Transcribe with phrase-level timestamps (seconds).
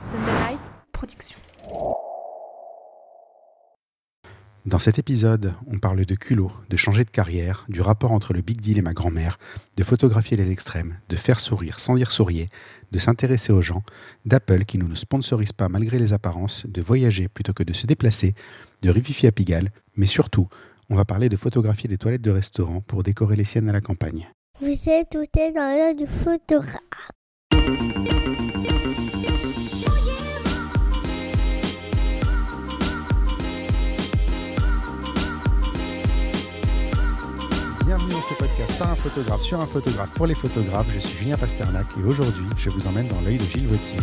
[0.00, 0.60] Sunderlight
[0.92, 1.36] Production.
[4.64, 8.40] Dans cet épisode, on parle de culot, de changer de carrière, du rapport entre le
[8.40, 9.38] big deal et ma grand-mère,
[9.76, 12.48] de photographier les extrêmes, de faire sourire sans dire sourier,
[12.92, 13.82] de s'intéresser aux gens,
[14.24, 17.86] d'Apple qui ne nous sponsorise pas malgré les apparences, de voyager plutôt que de se
[17.86, 18.34] déplacer,
[18.80, 20.48] de Rififi à Pigalle, mais surtout,
[20.88, 23.82] on va parler de photographier des toilettes de restaurant pour décorer les siennes à la
[23.82, 24.30] campagne.
[24.60, 26.80] Vous êtes tout est dans l'œil du photographe.
[38.20, 40.88] Dans ce podcast par un photographe sur un photographe pour les photographes.
[40.92, 43.98] Je suis Julien Pasternak et aujourd'hui, je vous emmène dans l'œil de Gilles Vautier.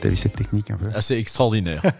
[0.00, 1.82] T'as vu cette technique un peu assez extraordinaire.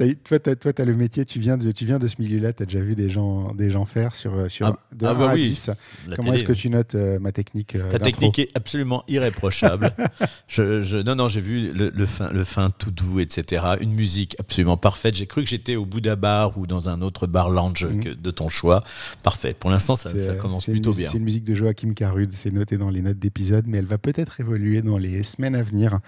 [0.00, 2.62] Eu- Toi, tu as, le métier, tu viens de, tu viens de ce milieu-là, tu
[2.62, 5.30] as déjà vu des gens, des gens faire sur, sur Ah, de ah 1 bah
[5.30, 5.70] à oui, 10.
[6.08, 9.92] La Comment est-ce que tu notes euh, ma technique euh, Ta technique est absolument irréprochable.
[10.48, 13.64] je, je- non, non, j'ai vu le, le fin, le fin tout doux, etc.
[13.80, 15.14] Une musique absolument parfaite.
[15.14, 18.00] J'ai cru que j'étais au Bouddha Bar ou dans un autre bar lounge Mhm.
[18.04, 18.84] que- de ton choix.
[19.22, 19.54] Parfait.
[19.58, 21.10] Pour l'instant, ça, commence plutôt musique- bien.
[21.10, 23.98] C'est une musique de Joachim Carud, c'est noté dans les notes d'épisode, mais elle va
[23.98, 25.98] peut-être évoluer dans les semaines à venir.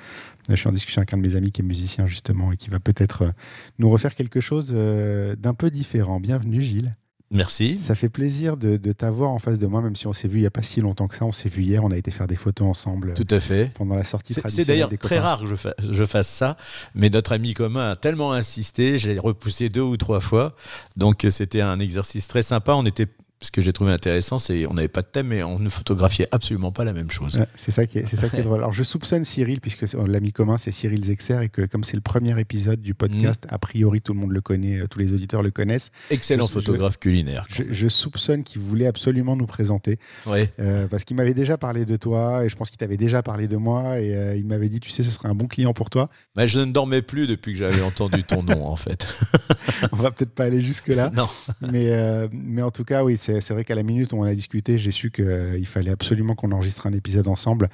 [0.48, 2.68] Je suis en discussion avec un de mes amis qui est musicien justement et qui
[2.68, 3.30] va peut-être euh,
[3.78, 6.18] nous refaire quelque chose euh, d'un peu différent.
[6.20, 6.96] Bienvenue Gilles.
[7.34, 7.80] Merci.
[7.80, 10.38] Ça fait plaisir de, de t'avoir en face de moi, même si on s'est vu
[10.38, 11.24] il n'y a pas si longtemps que ça.
[11.24, 13.72] On s'est vu hier, on a été faire des photos ensemble euh, Tout à fait.
[13.72, 16.58] pendant la sortie C'est- C'est traditionnelle d'ailleurs très rare que je, fa- je fasse ça,
[16.94, 20.54] mais notre ami commun a tellement insisté, j'ai repoussé deux ou trois fois,
[20.98, 22.74] donc c'était un exercice très sympa.
[22.74, 23.06] On était,
[23.42, 26.28] ce que j'ai trouvé intéressant, c'est on n'avait pas de thème, mais on ne photographiait
[26.32, 27.36] absolument pas la même chose.
[27.38, 28.58] Ouais, c'est ça qui est, c'est ça qui est drôle.
[28.60, 32.02] Alors je soupçonne Cyril puisque l'ami commun c'est Cyril Zexer et que comme c'est le
[32.02, 33.54] premier épisode du podcast, Mm.
[33.54, 35.90] a priori tout le monde le connaît, euh, tous les auditeurs le connaissent.
[36.10, 37.44] Excellent Je- photographe culinaire.
[37.48, 40.50] Je, je soupçonne qu'il voulait absolument nous présenter Ouais.
[40.60, 43.48] euh, parce qu'il m'avait déjà parlé de toi et je pense qu'il t'avait déjà parlé
[43.48, 45.90] de moi et euh, il m'avait dit tu sais ce serait un bon client pour
[45.90, 46.08] toi.
[46.36, 49.06] Mais je ne dormais plus depuis que j'avais entendu ton nom, en fait.
[49.92, 51.10] On va peut-être pas aller jusque là.
[51.14, 51.26] Non.
[51.60, 54.22] mais, euh, mais en tout cas, oui, c'est c'est vrai qu'à la minute où on
[54.22, 57.68] a discuté, j'ai su qu'il fallait absolument qu'on enregistre un épisode ensemble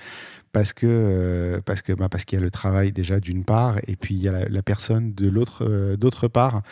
[0.59, 3.79] parce que euh, parce que bah, parce qu'il y a le travail déjà d'une part
[3.87, 6.63] et puis il y a la, la personne de l'autre euh, d'autre part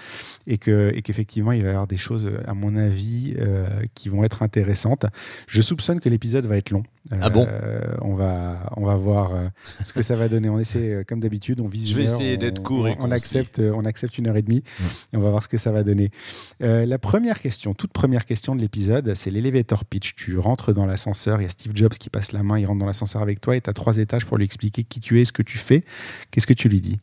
[0.48, 4.08] et que et qu'effectivement il va y avoir des choses à mon avis euh, qui
[4.08, 5.06] vont être intéressantes.
[5.46, 6.82] Je soupçonne que l'épisode va être long.
[7.12, 7.46] Ah bon?
[8.00, 9.30] On va on va voir
[9.84, 10.48] ce que ça va donner.
[10.48, 13.84] On essaie comme d'habitude, on vise Je vais essayer d'être court et on, accepte on
[13.84, 14.64] accepte une heure et demie
[15.12, 16.10] et on va voir ce que ça va donner.
[16.58, 20.16] La première question, toute première question de l'épisode, c'est l'elevator pitch.
[20.16, 22.80] Tu rentres dans l'ascenseur, il y a Steve Jobs qui passe la main, il rentre
[22.80, 25.24] dans l'ascenseur avec toi et tu as trois étages pour lui expliquer qui tu es,
[25.24, 25.84] ce que tu fais.
[26.32, 26.98] Qu'est-ce que tu lui dis?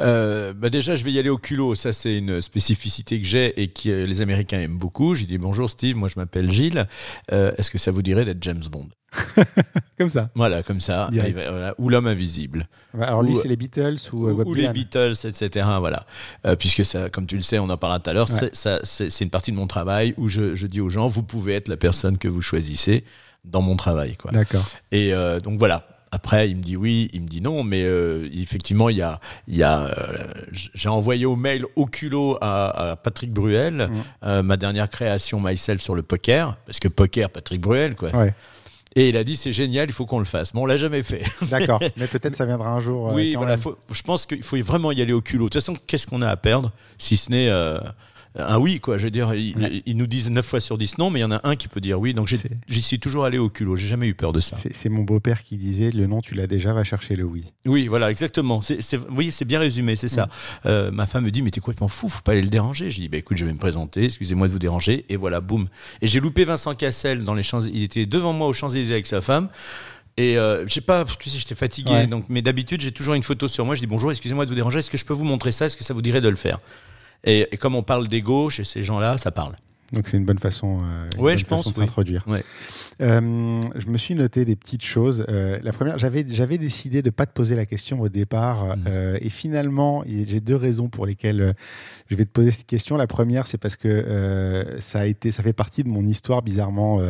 [0.00, 1.74] Euh, bah déjà, je vais y aller au culot.
[1.74, 5.14] Ça, c'est une spécificité que j'ai et que euh, les Américains aiment beaucoup.
[5.14, 6.86] J'ai dit bonjour Steve, moi je m'appelle Gilles.
[7.32, 8.88] Euh, Est-ce que ça vous dirait d'être James Bond?
[9.98, 10.30] Comme ça.
[10.34, 11.10] Voilà, comme ça.
[11.12, 11.74] Voilà.
[11.78, 12.68] Ou l'homme invisible.
[12.98, 14.68] Alors lui, c'est les Beatles ou, ou, ou les.
[14.70, 15.66] Beatles, etc.
[15.80, 16.06] Voilà.
[16.58, 18.50] Puisque ça, comme tu le sais, on en parlera tout à l'heure, Ouais.
[18.52, 21.68] c'est- une partie de mon travail où je, je dis aux gens, vous pouvez être
[21.68, 23.04] la personne que vous choisissez
[23.44, 24.16] dans mon travail.
[24.16, 24.30] Quoi.
[24.32, 24.64] D'accord.
[24.92, 25.86] Et euh, donc voilà.
[26.12, 29.20] Après, il me dit oui, il me dit non, mais euh, effectivement, il y a,
[29.46, 30.24] il y a, euh,
[30.74, 33.88] j'ai envoyé au mail au culot à, à Patrick Bruel
[34.22, 38.10] ma dernière création myself sur le poker, parce que poker, Patrick Bruel, quoi.
[38.10, 38.34] Ouais.
[38.96, 40.52] Et il a dit c'est génial, il faut qu'on le fasse.
[40.52, 41.22] Bon, on l'a jamais fait.
[41.48, 41.78] D'accord.
[41.96, 43.12] Mais peut-être ça viendra un jour.
[43.14, 43.56] oui, voilà.
[43.56, 45.44] faut- je pense qu'il faut vraiment y aller au culot.
[45.44, 47.48] De toute façon, qu'est-ce qu'on a à perdre si ce n'est
[48.38, 48.96] un oui, quoi.
[48.98, 49.82] Je veux dire, ils, Ouais.
[49.86, 51.66] ils nous disent 9 fois sur 10 non, mais il y en a un qui
[51.68, 52.14] peut dire oui.
[52.14, 53.76] Donc j'ai- j'y suis toujours allé au culot.
[53.76, 54.56] J'ai jamais eu peur de ça.
[54.70, 57.44] C'est mon beau-père qui disait le nom tu l'as déjà, va chercher le oui.
[57.66, 58.60] Oui, voilà, exactement.
[58.60, 60.28] C'est, c'est- oui, c'est bien résumé, c'est ça.
[60.66, 62.90] Euh, ma femme me dit, mais t'es complètement fou, faut pas aller le déranger.
[62.90, 65.68] Je dis, bah écoute, je vais me présenter, excusez-moi de vous déranger, et voilà, boum.
[66.02, 69.06] Et j'ai loupé Vincent Cassel dans les Champs, il était devant moi aux Champs-Élysées avec
[69.06, 69.48] sa femme.
[70.16, 72.06] Et euh, j'ai pas, tu sais, j'étais fatigué, Ouais.
[72.06, 73.74] donc, mais d'habitude, j'ai toujours une photo sur moi.
[73.74, 75.66] Je dis bonjour, excusez-moi de vous déranger, est-ce que je peux vous montrer ça?
[75.66, 76.58] Est-ce que ça vous dirait de le faire?
[77.24, 79.54] Et, et comme on parle d'ego chez ces gens-là, ça parle.
[79.92, 81.74] Donc c'est une bonne façon, euh, une Ouais, bonne je pense, de oui.
[81.86, 82.24] s'introduire.
[82.28, 82.44] Ouais.
[83.00, 85.24] Euh, je me suis noté des petites choses.
[85.28, 88.84] Euh, la première, j'avais j'avais décidé de pas te poser la question au départ, Mhm.
[88.88, 91.54] euh, et finalement, j'ai deux raisons pour lesquelles
[92.08, 92.96] je vais te poser cette question.
[92.96, 97.00] La première, c'est parce que ça a été, ça fait partie de mon histoire bizarrement.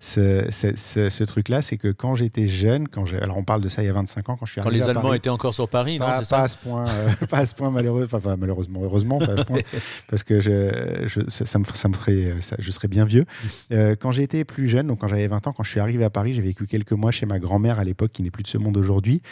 [0.00, 3.68] ce, ce- ce- ce truc-là, c'est que quand j'étais jeune, quand alors on parle de
[3.68, 5.16] ça il y a 25 ans, quand je suis Quand arrivé les à Allemands Paris,
[5.18, 6.86] étaient encore sur Paris, non, pas, c'est pas ça à ce point,
[7.30, 9.58] pas à ce point malheureux, enfin, enfin, malheureusement, heureusement, pas à ce point,
[10.10, 13.24] parce que je, je- ça, ça me, ça me ferait ça- je serai bien vieux.
[13.72, 16.10] Euh, quand été plus jeune, donc quand j'avais 20 ans, quand je suis arrivé à
[16.10, 18.58] Paris, j'ai vécu quelques mois chez ma grand-mère à l'époque, qui n'est plus de ce
[18.58, 19.22] monde aujourd'hui,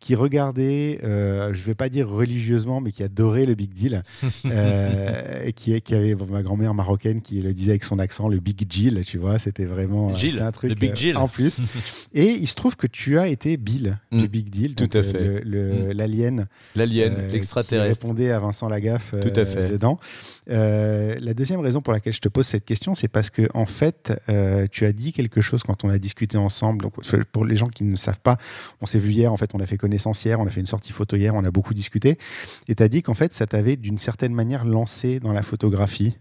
[0.00, 4.02] qui regardait, euh, je vais pas dire religieusement, mais qui adorait le Big Deal,
[4.46, 8.28] euh, et qui, qui avait bon, ma grand-mère marocaine qui le disait avec son accent,
[8.28, 11.16] le Big Jill, tu vois, c'était vraiment euh, Gilles, un truc le Big euh, Jill.
[11.16, 11.60] en plus.
[12.14, 14.26] et il se trouve que tu as été Bill du Mm.
[14.26, 15.42] Big Deal, Tout à euh, fait.
[15.44, 18.02] le- l'alien L'alien, euh, qui l'extraterrestre.
[18.04, 19.68] répondait à Vincent Lagaffe euh, Tout à fait.
[19.70, 19.98] dedans.
[20.50, 23.66] Euh, la deuxième raison pour laquelle je te pose cette question, c'est parce que en
[23.66, 26.82] fait, euh, tu as dit quelque chose quand on a discuté ensemble.
[26.82, 26.94] Donc,
[27.32, 28.38] pour les gens qui ne savent pas,
[28.80, 29.32] on s'est vu hier.
[29.32, 31.44] En fait, on a fait connaissance hier, on a fait une sortie photo hier, on
[31.44, 32.18] a beaucoup discuté.
[32.68, 36.16] Et tu as dit qu'en fait, ça t'avait d'une certaine manière lancé dans la photographie.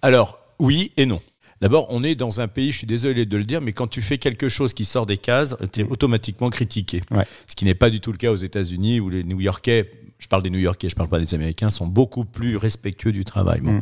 [0.00, 1.20] Alors, oui et non.
[1.60, 4.02] D'abord, on est dans un pays, je suis désolé de le dire, mais quand tu
[4.02, 7.00] fais quelque chose qui sort des cases, tu es automatiquement critiqué.
[7.10, 7.24] Ouais.
[7.46, 10.42] Ce qui n'est pas du tout le cas aux États-Unis où les New-Yorkais, je parle
[10.42, 13.60] des New-Yorkais, je parle pas des Américains, sont beaucoup plus respectueux du travail.
[13.60, 13.72] Bon.
[13.72, 13.80] Mm.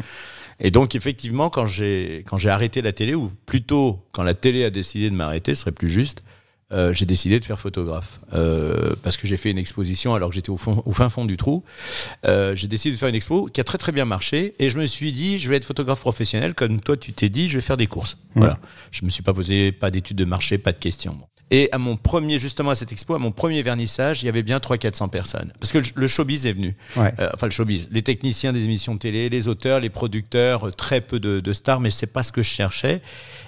[0.60, 4.64] Et donc, effectivement, quand j'ai quand j'ai arrêté la télé, ou plutôt quand la télé
[4.64, 6.22] a décidé de m'arrêter, ce serait plus juste,
[6.72, 8.20] euh, j'ai décidé de faire photographe.
[8.32, 11.24] Euh, parce que j'ai fait une exposition alors que j'étais au, fond- au fin fond
[11.24, 11.62] du trou.
[12.26, 14.78] Euh, j'ai décidé de faire une expo qui a très très bien marché et je
[14.78, 17.60] me suis dit je vais être photographe professionnel comme toi tu t'es dit je vais
[17.60, 18.16] faire des courses.
[18.34, 18.58] Voilà.
[18.92, 21.12] Je me suis pas posé pas d'études de marché, pas de questions.
[21.14, 21.26] Bon.
[21.50, 24.42] Et à mon premier justement à cette expo, à mon premier vernissage, il y avait
[24.42, 26.74] bien 3 400 personnes parce que le- showbiz est venu.
[26.96, 27.12] Ouais.
[27.20, 30.70] Euh, enfin le showbiz, les techniciens des émissions de télé, les auteurs, les producteurs, euh,
[30.70, 33.02] très peu de, de stars, mais c'est pas ce que je cherchais.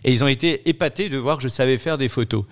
[0.05, 2.45] Et ils ont été épatés de voir que je savais faire des photos.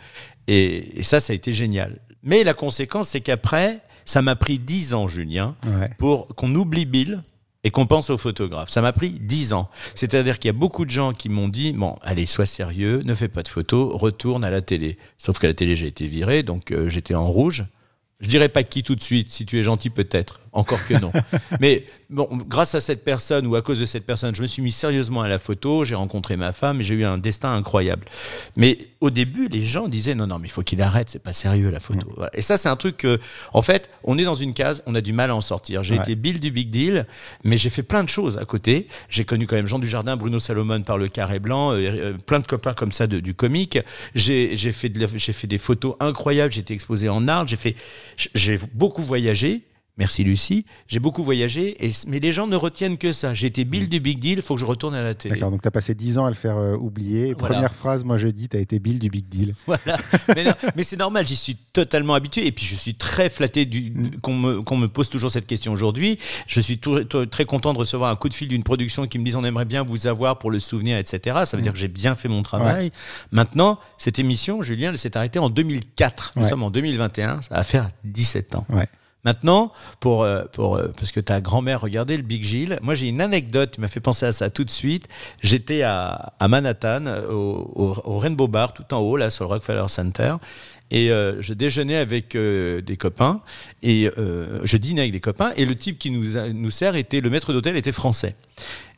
[0.48, 1.98] Et, et ça, ça a été génial.
[2.22, 5.90] Mais la conséquence, c'est qu'après, ça m'a pris 10 ans, Julien, Ouais.
[5.98, 7.22] pour qu'on oublie Bill
[7.64, 8.68] et qu'on pense aux photographes.
[8.68, 9.70] Ça m'a pris 10 ans.
[9.94, 13.14] C'est-à-dire qu'il y a beaucoup de gens qui m'ont dit, bon, allez, sois sérieux, ne
[13.14, 14.98] fais pas de photos, retourne à la télé.
[15.18, 17.64] Sauf qu'à la télé, j'ai été viré, donc euh, j'étais en rouge.
[18.20, 21.12] Je dirais pas qui tout de suite, si tu es gentil peut-être, encore que non.
[21.60, 24.62] Mais bon, grâce à cette personne ou à cause de cette personne, je me suis
[24.62, 28.04] mis sérieusement à la photo, j'ai rencontré ma femme et j'ai eu un destin incroyable.
[28.56, 31.32] Mais au début, les gens disaient non, non, mais il faut qu'il arrête, c'est pas
[31.32, 32.08] sérieux la photo.
[32.16, 32.30] Voilà.
[32.34, 33.18] Et ça, c'est un truc que,
[33.52, 35.82] en fait, on est dans une case, on a du mal à en sortir.
[35.82, 36.00] J'ai Ouais.
[36.00, 37.06] été Bill du Big Deal,
[37.44, 38.88] mais j'ai fait plein de choses à côté.
[39.08, 42.38] J'ai connu quand même Jean Dujardin, Bruno Salomon par le carré blanc, euh, euh, plein
[42.40, 43.78] de copains comme ça de- du comique.
[44.14, 47.56] J'ai fait, de la- j'ai fait des photos incroyables, j'ai été exposé en art, j'ai
[47.56, 47.74] fait,
[48.34, 49.62] j'ai beaucoup voyagé.
[49.96, 50.66] Merci Lucie.
[50.88, 53.32] J'ai beaucoup voyagé, et, mais les gens ne retiennent que ça.
[53.32, 55.36] J'ai été Bill du Big Deal, il faut que je retourne à la télé.
[55.36, 57.32] D'accord, donc tu as passé 10 ans à le faire euh, oublier.
[57.38, 57.54] Voilà.
[57.54, 59.54] Première phrase, moi je dis, tu as été Bill du Big Deal.
[59.66, 59.98] Voilà.
[60.74, 62.44] Mais, c'est normal, j'y suis totalement habitué.
[62.46, 66.18] Et puis je suis très flatté du- qu'on me, pose toujours cette question aujourd'hui.
[66.48, 69.18] Je suis tout- tout- très content de recevoir un coup de fil d'une production qui
[69.20, 71.42] me dit on aimerait bien vous avoir pour le souvenir, etc.
[71.46, 72.90] Ça veut dire que j'ai bien fait mon travail.
[73.30, 76.32] Maintenant, cette émission, Julien, elle s'est arrêtée en 2004.
[76.36, 76.48] Nous Ouais.
[76.48, 78.66] sommes en 2021, ça va faire 17 ans.
[78.70, 78.88] Ouais.
[79.24, 83.08] Maintenant, pour, euh, pour, euh, parce que ta grand-mère regardait le Big Gilles, moi j'ai
[83.08, 85.08] une anecdote qui m'a fait penser à ça tout de suite.
[85.42, 90.36] J'étais à, Manhattan, euh, au, Rainbow Bar, tout en haut, là, sur le Rockefeller Center.
[90.90, 93.40] Et je déjeunais avec des copains,
[93.82, 94.08] et
[94.62, 97.52] je dînais avec des copains, et le type qui nous, a- sert était, le maître
[97.52, 98.36] d'hôtel était français.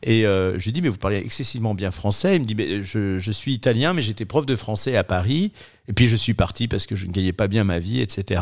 [0.03, 2.35] Et je lui dis, mais vous parlez excessivement bien français.
[2.35, 5.53] Il me dit, mais je suis italien, mais j'étais prof de français à Paris.
[5.87, 8.41] Et puis je suis parti parce que je ne gagnais pas bien ma vie, etc.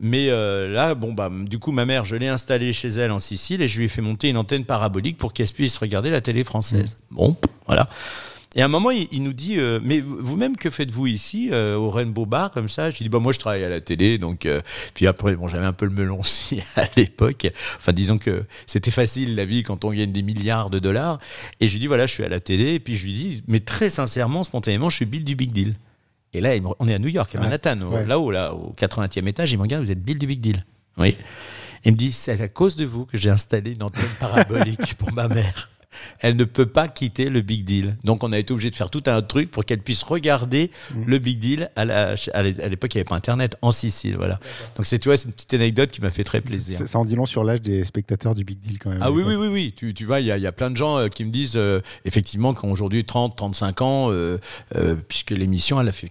[0.00, 3.18] Mais euh, là, bon, bah, du coup, ma mère, je l'ai installée chez elle en
[3.18, 6.20] Sicile et je lui ai fait monter une antenne parabolique pour qu'elle puisse regarder la
[6.20, 6.98] télé française.
[7.10, 7.88] Bon, voilà.
[8.54, 11.76] Et à un moment, il, il nous dit, euh, mais vous-même, que faites-vous ici, euh,
[11.76, 12.90] au Rainbow Bar, comme ça?
[12.90, 14.48] Je lui dis, bah, moi, je travaille à la télé, donc...
[14.94, 17.46] puis après, bon, j'avais un peu le melon aussi à l'époque.
[17.76, 21.18] Enfin, disons que c'était facile, la vie, quand on gagne des milliards de dollars.
[21.60, 22.74] Et je lui dis, voilà, je suis à la télé.
[22.74, 25.74] Et puis je lui dis, mais très sincèrement, spontanément, je suis Bill du Big Deal.
[26.36, 28.04] Et là, on est à New York, à Manhattan, ouais.
[28.04, 29.52] là-haut, là, au 80e étage.
[29.52, 30.66] Il me regarde, vous êtes Bill du Big Deal.
[30.98, 31.16] Oui.
[31.86, 35.10] Il me dit, c'est à cause de vous que j'ai installé une antenne parabolique pour
[35.14, 35.70] ma mère.
[36.20, 37.96] Elle ne peut pas quitter le Big Deal.
[38.04, 41.02] Donc, on a été obligé de faire tout un truc pour qu'elle puisse regarder Mm.
[41.06, 41.70] le Big Deal.
[41.76, 44.16] À la- à l'époque, il n'y avait pas Internet en Sicile.
[44.16, 44.38] Voilà.
[44.76, 46.78] Donc, c'est, tu vois, c'est une petite anecdote qui m'a fait très plaisir.
[46.78, 48.98] Ça, ça en dit long sur l'âge des spectateurs du Big Deal quand même.
[49.02, 49.74] Ah oui, oui, oui, oui.
[49.76, 51.30] Tu, tu vois, il y a, il y a plein de gens euh, qui me
[51.30, 54.38] disent, euh, effectivement, ont aujourd'hui 30, 35 ans, euh,
[55.08, 56.08] puisque l'émission, elle a fait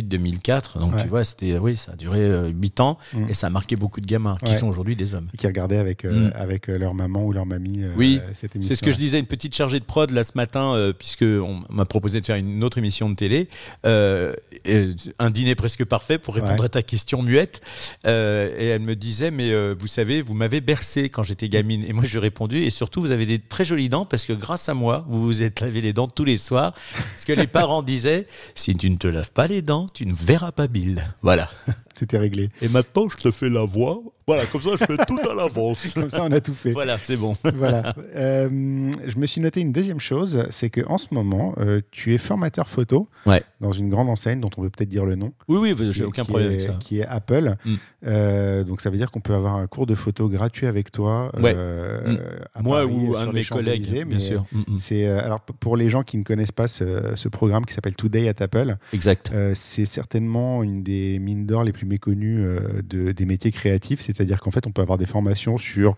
[0.00, 0.78] 98-2004.
[0.78, 1.02] Donc, Ouais.
[1.02, 3.28] tu vois, c'était, oui, ça a duré euh, 8 ans Mm.
[3.28, 5.28] et ça a marqué beaucoup de gamins qui sont aujourd'hui des hommes.
[5.34, 6.30] Et qui regardaient avec, Mm.
[6.34, 8.70] avec leur maman ou leur mamie Oui, cette émission.
[8.70, 11.22] C'est ce que je disais, une petite chargée de prod là ce matin, euh, puisque
[11.22, 13.48] on m'a proposé de faire une autre émission de télé,
[13.84, 16.66] euh, et un dîner presque parfait pour répondre Ouais.
[16.66, 17.60] à ta question muette.
[18.06, 21.84] Euh, et elle me disait, mais euh, vous savez, vous m'avez bercé quand j'étais gamine.
[21.86, 24.24] Et moi, je lui ai répondu, et surtout, vous avez des très jolies dents parce
[24.24, 26.72] que grâce à moi, vous vous êtes lavé les dents tous les soirs.
[27.16, 30.14] Ce que les parents disaient, si tu ne te laves pas les dents, tu ne
[30.14, 31.02] verras pas Bill.
[31.22, 31.50] Voilà.
[31.98, 32.50] C'était réglé.
[32.62, 34.00] Et maintenant, je te fais la voix.
[34.28, 35.92] Voilà, comme ça, je fais tout à l'avance.
[35.94, 36.72] Comme ça, on a tout fait.
[36.72, 37.36] Voilà, c'est bon.
[37.54, 37.94] voilà.
[38.16, 42.12] Euh, je me suis noté une deuxième chose, c'est que en ce moment, euh, tu
[42.12, 43.44] es formateur photo Ouais.
[43.60, 45.32] dans une grande enseigne dont on peut peut-être dire le nom.
[45.46, 46.76] Oui, oui, j'ai aucun qui problème est- avec ça.
[46.80, 47.54] Qui est Apple.
[47.64, 47.74] Mm.
[48.08, 51.30] Euh, donc ça veut dire qu'on peut avoir un cours de photo gratuit avec toi.
[51.40, 51.54] Ouais.
[51.54, 52.18] Mm.
[52.54, 54.44] à Moi Paris, ou un de mes collègues, bien sûr.
[54.50, 54.76] Mm.
[54.76, 58.28] C'est alors pour les gens qui ne connaissent pas ce, ce programme qui s'appelle Today
[58.28, 59.30] at Apple, Exact.
[59.54, 64.00] c'est certainement une des mines d'or les plus méconnues euh, de- des métiers créatifs.
[64.00, 65.96] C'est-à-dire qu'en fait, on peut avoir des formations sur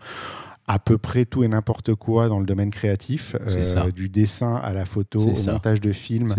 [0.67, 3.49] à peu près tout et n'importe quoi dans le domaine créatif, euh,
[3.91, 5.53] du dessin à la photo, au ça.
[5.53, 6.29] montage de films,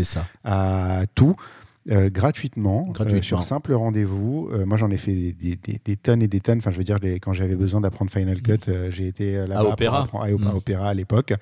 [0.44, 1.34] à tout.
[1.90, 3.22] Euh, gratuitement, euh, Gratuitement.
[3.22, 4.50] sur simple rendez-vous.
[4.52, 6.58] Euh, moi, j'en ai fait des, des- des- des tonnes et des tonnes.
[6.58, 10.06] Enfin, je veux dire, quand j'avais besoin d'apprendre Final Cut, euh, j'ai été euh, Opéra.
[10.12, 10.46] à, Mm.
[10.54, 11.32] Opéra à l'époque.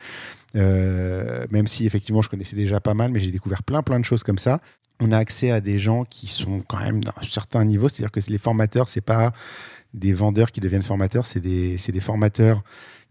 [0.56, 4.04] Euh, même si, effectivement, je connaissais déjà pas mal, mais j'ai découvert plein, plein de
[4.04, 4.60] choses comme ça.
[5.00, 7.88] On a accès à des gens qui sont quand même d'un certain niveau.
[7.88, 9.32] C'est-à-dire que les formateurs, c'est pas
[9.94, 12.62] des vendeurs qui deviennent formateurs, c'est des formateurs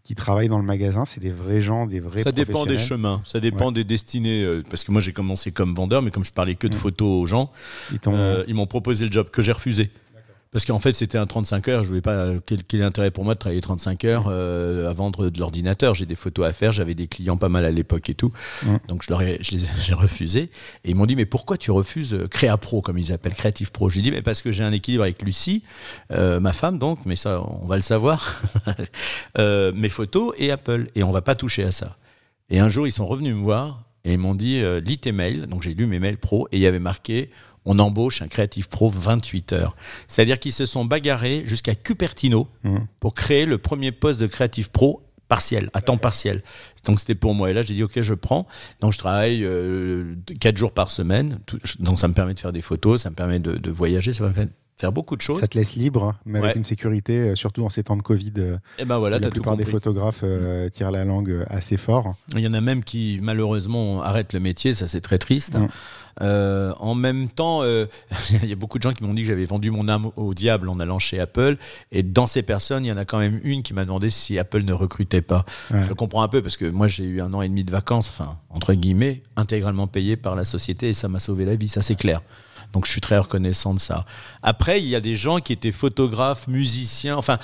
[0.08, 1.04] qui travaillent dans le magasin.
[1.04, 4.42] C'est des vrais gens, des vrais Ça dépend des chemins, ça dépend des destinées.
[4.42, 7.22] euh, Parce que moi, j'ai commencé comme vendeur, mais comme je parlais que de photos
[7.22, 7.50] aux gens,
[8.06, 9.90] euh, ils m'ont proposé le job que j'ai refusé.
[10.50, 11.84] Parce qu'en fait, c'était un 35 heures.
[11.84, 12.32] Je voulais pas.
[12.46, 15.94] Quel, l'intérêt pour moi de travailler 35 heures euh, à vendre de l'ordinateur?
[15.94, 16.72] J'ai des photos à faire.
[16.72, 18.32] J'avais des clients pas mal à l'époque et tout.
[18.62, 18.76] Mm.
[18.88, 20.50] Donc je leur ai, je les ai- j'ai refusé.
[20.84, 23.70] Et ils m'ont dit mais pourquoi tu refuses euh, Créa Pro comme ils appellent Creative
[23.72, 23.90] Pro?
[23.90, 25.62] J'ai dit mais parce que j'ai un équilibre avec Lucie,
[26.12, 27.00] euh, ma femme donc.
[27.04, 28.40] Mais ça, on va le savoir.
[29.38, 31.96] Euh, mes photos et Apple et on va pas toucher à ça.
[32.50, 35.12] Et un jour, ils sont revenus me voir et ils m'ont dit euh, lis tes
[35.12, 35.46] mails.
[35.46, 37.30] Donc j'ai lu mes mails pro et il y avait marqué
[37.70, 39.76] on embauche un créatif pro 28 heures.
[40.06, 42.86] C'est-à-dire qu'ils se sont bagarrés jusqu'à Cupertino Mhm.
[42.98, 46.42] pour créer le premier poste de créatif pro partiel, à temps partiel.
[46.86, 47.50] Donc c'était pour moi.
[47.50, 48.46] Et là, j'ai dit, OK, je prends.
[48.80, 51.40] Donc je travaille euh, quatre jours par semaine.
[51.44, 54.14] Tout- donc ça me permet de faire des photos, ça me permet de, de voyager,
[54.14, 55.40] ça me permet faire beaucoup de choses.
[55.40, 58.02] Ça te laisse libre, hein, mais avec une sécurité, euh, surtout en ces temps de
[58.02, 58.32] Covid.
[58.38, 62.14] euh, Et ben voilà, la tout plupart des photographes euh, tirent la langue assez fort.
[62.34, 65.56] Il y en a même qui, malheureusement, arrêtent le métier, ça c'est très triste.
[65.56, 65.68] Mm.
[66.20, 67.86] Euh, en même temps, euh,
[68.42, 70.34] il y a beaucoup de gens qui m'ont dit que j'avais vendu mon âme au
[70.34, 71.56] diable en allant chez Apple.
[71.92, 74.38] Et dans ces personnes, il y en a quand même une qui m'a demandé si
[74.38, 75.44] Apple ne recrutait pas.
[75.70, 75.82] Ouais.
[75.82, 77.70] Je le comprends un peu parce que moi j'ai eu un an et demi de
[77.70, 81.68] vacances, enfin, entre guillemets, intégralement payé par la société et ça m'a sauvé la vie,
[81.68, 82.22] ça c'est clair.
[82.72, 84.04] Donc je suis très reconnaissant de ça.
[84.42, 87.38] Après, il y a des gens qui étaient photographes, musiciens, enfin,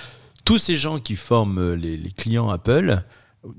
[0.45, 3.02] tous ces gens qui forment euh, les, les clients Apple,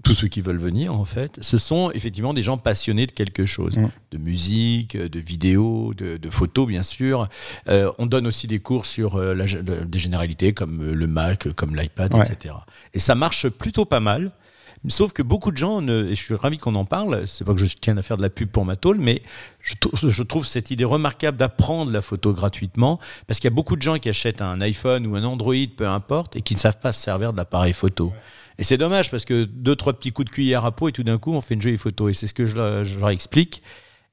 [0.03, 3.45] tous ceux qui veulent venir en fait, ce sont effectivement des gens passionnés de quelque
[3.45, 3.89] chose, Mm.
[4.13, 7.27] de musique, de vidéo, de, de photos bien sûr.
[7.67, 11.05] Euh, on donne aussi des cours sur euh, la, de- des généralités comme euh, le
[11.07, 12.25] Mac, comme l'iPad, Ouais.
[12.25, 12.55] etc.
[12.95, 14.31] Et ça marche plutôt pas mal.
[14.87, 17.53] Sauf que beaucoup de gens, ne, et je suis ravi qu'on en parle, c'est pas
[17.53, 19.21] que je tienne à faire de la pub pour ma tôle, mais
[19.61, 23.55] je, trou- je trouve cette idée remarquable d'apprendre la photo gratuitement, parce qu'il y a
[23.55, 26.59] beaucoup de gens qui achètent un iPhone ou un Android, peu importe, et qui ne
[26.59, 28.13] savent pas se servir de l'appareil photo.
[28.57, 31.03] Et c'est dommage, parce que deux, trois petits coups de cuillère à peau, et tout
[31.03, 32.07] d'un coup, on fait une jolie photo.
[32.09, 33.61] Et c'est ce que je, leur- je leur explique.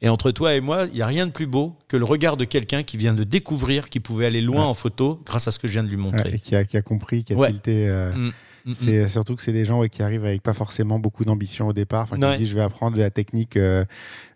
[0.01, 2.37] Et entre toi et moi, il n'y a rien de plus beau que le regard
[2.37, 4.67] de quelqu'un qui vient de découvrir qu'il pouvait aller loin Ouais.
[4.71, 6.33] en photo grâce à ce que je viens de lui Ouais, montrer.
[6.35, 7.51] et qui a, qui a compris, qui a Ouais.
[7.53, 7.89] tilté.
[7.89, 8.33] euh, Mm,
[8.67, 8.75] mm.
[8.75, 11.73] C'est surtout que c'est des gens ouais, qui arrivent avec pas forcément beaucoup d'ambition au
[11.73, 12.03] départ.
[12.05, 12.37] Enfin, qui Ouais.
[12.37, 13.85] disent je vais apprendre la technique, euh,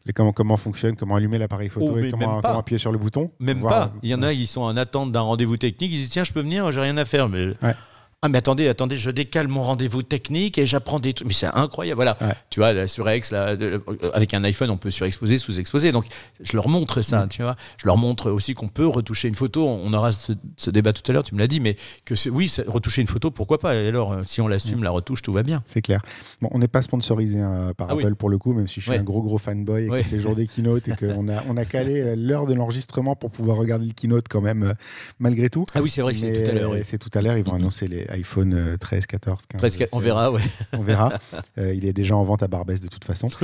[0.05, 3.31] les- comment, comment fonctionne, comment allumer l'appareil photo Oh, et comment, appuyer sur le bouton.
[3.41, 3.95] Même Voir- pas.
[4.03, 5.91] Il y en a, ils sont en attente d'un rendez-vous technique.
[5.93, 7.29] Ils disent tiens, je peux venir, j'ai rien à faire.
[7.29, 7.75] Mais Ouais.
[8.23, 11.29] Ah mais attendez, attendez, je décale mon rendez-vous technique et j'apprends des trucs.
[11.29, 11.97] Mais c'est incroyable.
[11.97, 12.17] Voilà.
[12.21, 12.33] Ouais.
[12.51, 15.93] Tu vois, la surex, là, de- euh, avec un iPhone, on peut surexposer, sous-exposer.
[15.93, 16.07] Donc
[16.41, 17.27] je leur montre ça.
[17.29, 19.69] Tu vois, je leur montre aussi qu'on peut retoucher une photo.
[19.69, 21.25] On aura ce, ce débat tout à l'heure.
[21.25, 23.75] Tu me l'as dit, mais que c'est oui, retoucher une photo, pourquoi pas?
[23.77, 25.63] Et alors, euh, si on l'assume, la retouche, tout va bien.
[25.67, 26.01] C'est clair.
[26.41, 28.03] Bon, on n'est pas sponsorisé hein, par Ah oui.
[28.03, 28.99] Apple pour le coup, même si je suis Ouais.
[28.99, 30.01] un gros gros fanboy et Ouais.
[30.03, 32.55] que c'est le jour des keynotes et qu'on a, on a calé euh, l'heure de
[32.55, 34.75] l'enregistrement pour pouvoir regarder le keynote quand même,
[35.21, 35.67] malgré tout.
[35.75, 36.73] Ah oui, c'est vrai que c'est tout à l'heure.
[36.83, 37.37] C'est tout à l'heure.
[37.37, 37.59] Ils vont Mhm.
[37.61, 39.59] annoncer les iPhone euh, 13, 14, 15.
[39.61, 40.05] Presque, on 16.
[40.05, 40.41] verra, ouais.
[40.73, 41.13] On verra.
[41.59, 43.29] Euh, il est déjà en vente à Barbès de toute façon.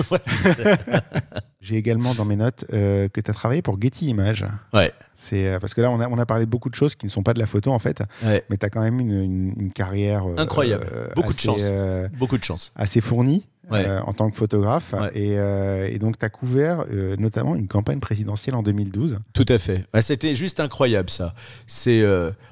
[1.61, 4.45] J'ai également dans mes notes euh, que tu as travaillé pour Getty Images.
[4.75, 4.93] Ouais.
[5.17, 7.07] C'est euh, parce que là on a, on a parlé de beaucoup de choses qui
[7.07, 8.45] ne sont pas de la photo en fait, Ouais.
[8.51, 10.87] mais tu as quand même une, une- une carrière Incroyable.
[11.15, 11.63] Beaucoup de chance.
[12.19, 12.73] Beaucoup de chance.
[12.77, 13.85] assez fournie Ouais.
[13.87, 15.11] euh, en tant que photographe Ouais.
[15.15, 19.19] et, euh, et donc tu as couvert euh, notamment une campagne présidentielle en 2012.
[19.33, 19.85] Tout à fait.
[19.95, 21.35] Ouais, C'était juste incroyable ça.
[21.67, 22.03] C'est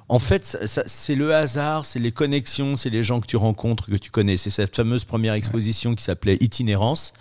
[0.09, 3.37] en fait ça- ça- c'est le hasard, c'est les connexions, c'est les gens que tu
[3.37, 4.37] rencontres que tu connais.
[4.37, 7.13] C'est cette fameuse première exposition qui s'appelait Itinérance.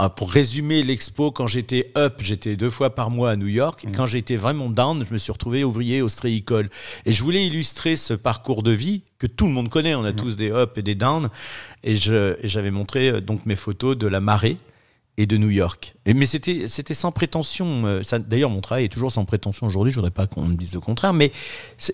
[0.00, 3.84] Ah, pour résumer l'expo, quand j'étais up, j'étais deux fois par mois à New York.
[3.84, 6.70] Et quand j'étais vraiment down, je me suis retrouvé ouvrier au Stréicole.
[7.04, 9.96] Et je voulais illustrer ce parcours de vie que tout le monde connaît.
[9.96, 11.28] On a tous des up et des down.
[11.82, 14.56] Et j'avais montré euh, donc mes photos de la marée
[15.16, 15.94] et de New York.
[16.06, 17.82] Et, mais c'était c'était sans prétention.
[17.86, 19.92] euh, D'ailleurs, mon travail est toujours sans prétention aujourd'hui.
[19.92, 21.32] Je voudrais pas qu'on me dise le contraire, mais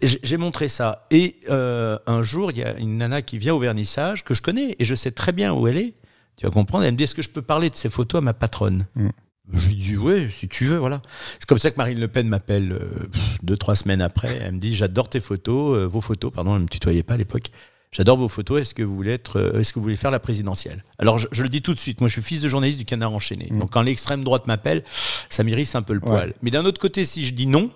[0.03, 1.07] j'ai montré ça.
[1.11, 4.43] Et euh, un jour, il y a une nana qui vient au vernissage que je
[4.43, 5.95] connais et je sais très bien où elle est.
[6.37, 6.85] Tu vas comprendre.
[6.85, 9.09] Elle me dit Est-ce que je peux parler de ces photos à ma patronne Mm.
[9.53, 10.79] Je lui dis Oui, si tu veux.
[10.79, 11.03] Voilà.
[11.35, 13.09] C'est comme ça que Marine Le Pen m'appelle euh,
[13.43, 14.39] deux trois semaines après.
[14.43, 16.33] Elle me dit J'adore tes photos, euh, vos photos.
[16.33, 17.51] Pardon, elle me tutoyait pas à l'époque.
[17.93, 18.63] J'adore vos photos.
[18.63, 20.83] Est-ce que vous voulez être, euh, est-ce que vous voulez faire la présidentielle?
[20.99, 22.01] Alors je, je le dis tout de suite.
[22.01, 23.49] Moi, je suis fils de journaliste du Canard enchaîné.
[23.53, 23.59] Mm.
[23.59, 24.83] Donc quand l'extrême droite m'appelle,
[25.29, 26.07] ça m'irrisse un peu le Ouais.
[26.07, 26.35] poil.
[26.43, 27.71] Mais d'un autre côté, si je dis non,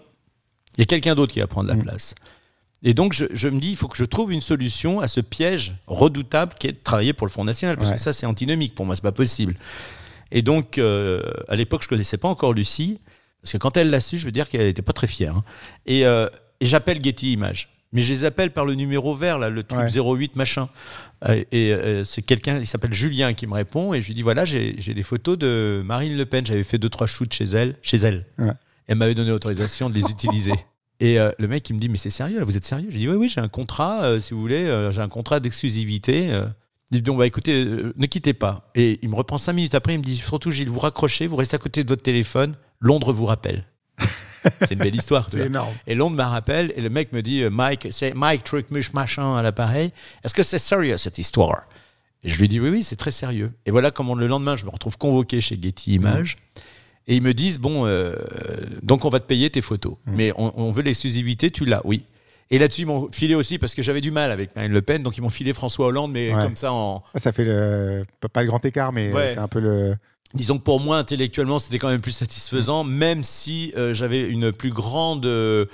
[0.78, 1.82] il y a quelqu'un d'autre qui va prendre la Mm.
[1.82, 2.14] place.
[2.82, 5.20] Et donc je, je me dis, il faut que je trouve une solution à ce
[5.20, 7.96] piège redoutable qui est de travailler pour le Front National, parce Ouais.
[7.96, 9.56] que ça c'est antinomique pour moi, c'est pas possible.
[10.30, 13.00] Et donc euh, à l'époque, je connaissais pas encore Lucie,
[13.42, 15.36] parce que quand elle l'a su, je veux dire qu'elle était pas très fière.
[15.36, 15.44] hein.
[15.86, 16.28] Et, euh,
[16.60, 17.70] et j'appelle Getty Images.
[17.92, 19.90] Mais je les appelle par le numéro vert, là, le truc Ouais.
[19.90, 20.68] 08 machin.
[21.26, 23.94] Euh, et euh, c'est quelqu'un, il s'appelle Julien, qui me répond.
[23.94, 26.44] Et je lui dis voilà, j'ai j'ai des photos de Marine Le Pen.
[26.46, 28.26] J'avais fait deux trois shoots chez elle, chez elle.
[28.38, 28.52] Ouais.
[28.88, 30.52] Elle m'avait donné l'autorisation de les utiliser.
[31.00, 32.88] Et euh, le mec, il me dit mais c'est sérieux là, vous êtes sérieux?
[32.90, 35.40] Je dis oui oui, j'ai un contrat, euh, si vous voulez, euh, j'ai un contrat
[35.40, 36.30] d'exclusivité.
[36.90, 38.70] Il dit bon bah écoutez, ne quittez pas.
[38.74, 41.36] Et il me reprend cinq minutes après, il me dit surtout Gilles, vous raccrochez, vous
[41.36, 42.54] restez à côté de votre téléphone.
[42.80, 43.64] Londres vous rappelle.
[44.60, 45.28] c'est une belle histoire.
[45.30, 45.74] C'est énorme.
[45.86, 49.36] Et Londres me rappelle et le mec me dit Mike, c'est Mike truc muche machin
[49.36, 49.92] à l'appareil.
[50.24, 51.64] Est-ce que c'est sérieux cette histoire?
[52.24, 53.52] Et je lui dis oui oui, c'est très sérieux.
[53.66, 56.38] Et voilà comment le lendemain je me retrouve convoqué chez Getty Images.
[57.08, 58.14] Et ils me disent bon, euh,
[58.82, 62.02] donc on va te payer tes photos, mais on, on veut l'exclusivité, tu l'as, oui.
[62.50, 65.02] Et là-dessus ils m'ont filé aussi parce que j'avais du mal avec Marine Le Pen,
[65.02, 66.42] donc ils m'ont filé François Hollande, mais Ouais.
[66.42, 69.30] comme ça en, Ah, Ça fait le, pas- le grand écart, mais Ouais.
[69.30, 69.96] c'est un peu le.
[70.34, 74.52] Disons que pour moi, intellectuellement, c'était quand même plus satisfaisant, même si euh, j'avais une
[74.52, 75.64] plus grande, euh,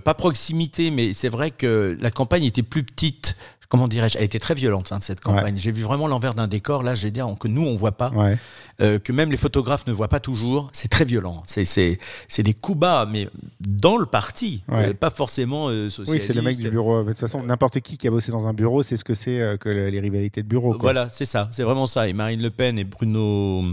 [0.00, 3.36] pas proximité, mais c'est vrai que la campagne était plus petite.
[3.68, 5.56] Comment dirais-je Elle était très violente, hein, cette campagne.
[5.58, 8.38] J'ai vu vraiment l'envers d'un décor, là, j'ai dit, que nous, on voit pas, Ouais.
[8.80, 10.68] euh, que même les photographes ne voient pas toujours.
[10.72, 11.42] C'est très violent.
[11.46, 11.98] C'est-
[12.42, 13.28] des coups bas, mais
[13.60, 14.90] dans le parti, Ouais.
[14.90, 17.02] euh, pas forcément euh, Oui, c'est le mec du bureau.
[17.02, 19.40] De toute façon, n'importe qui qui a bossé dans un bureau, c'est ce que c'est
[19.40, 20.70] euh, que le- les rivalités de bureau.
[20.72, 20.78] quoi.
[20.82, 22.06] Voilà, c'est ça, c'est vraiment ça.
[22.08, 23.64] Et Marine Le Pen et Bruno,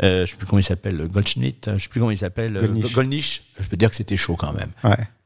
[0.00, 2.54] je sais plus comment il s'appelle, Goldschmidt, je sais plus comment il s'appelle.
[2.94, 3.42] Gollnisch.
[3.58, 4.70] Je peux dire que c'était chaud quand même.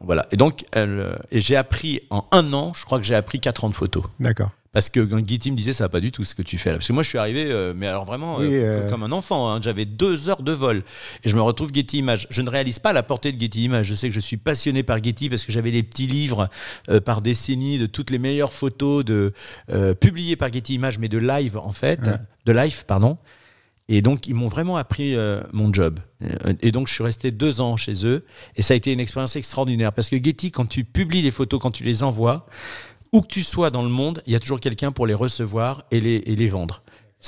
[0.00, 0.26] Voilà.
[0.31, 3.64] Et donc, elle, et j'ai appris en un an, je crois que j'ai appris 4
[3.64, 3.69] ans
[4.21, 4.50] d'accord.
[4.73, 6.76] Parce que Guity me disait, ça va pas du tout ce que tu fais là.
[6.76, 9.11] Parce que moi, je suis arrivé, euh, mais alors vraiment, Oui, euh, euh, comme un
[9.11, 9.50] enfant.
[9.50, 9.59] hein.
[9.61, 10.85] J'avais deux heures de vol.
[11.25, 12.28] Et je me retrouve Getty Images.
[12.30, 13.87] Je ne réalise pas la portée de Getty Images.
[13.87, 16.49] Je sais que je suis passionné par Getty parce que j'avais les petits livres
[17.04, 19.32] par décennie de toutes les meilleures photos de,
[19.99, 22.06] publiées par Getty Images, mais de live en fait.
[22.06, 22.19] Ouais.
[22.47, 23.19] De live, pardon.
[23.93, 25.99] Et donc, ils m'ont vraiment appris euh, mon job.
[26.63, 28.25] Et donc, je suis resté deux ans chez eux.
[28.54, 29.93] Et ça a été une expérience extraordinaire.
[29.93, 32.47] Parce que Getty, quand tu publies les photos, quand tu les envoies,
[33.13, 35.83] où que tu sois dans le monde, il y a toujours quelqu'un pour les recevoir
[35.91, 36.83] et les, et les vendre.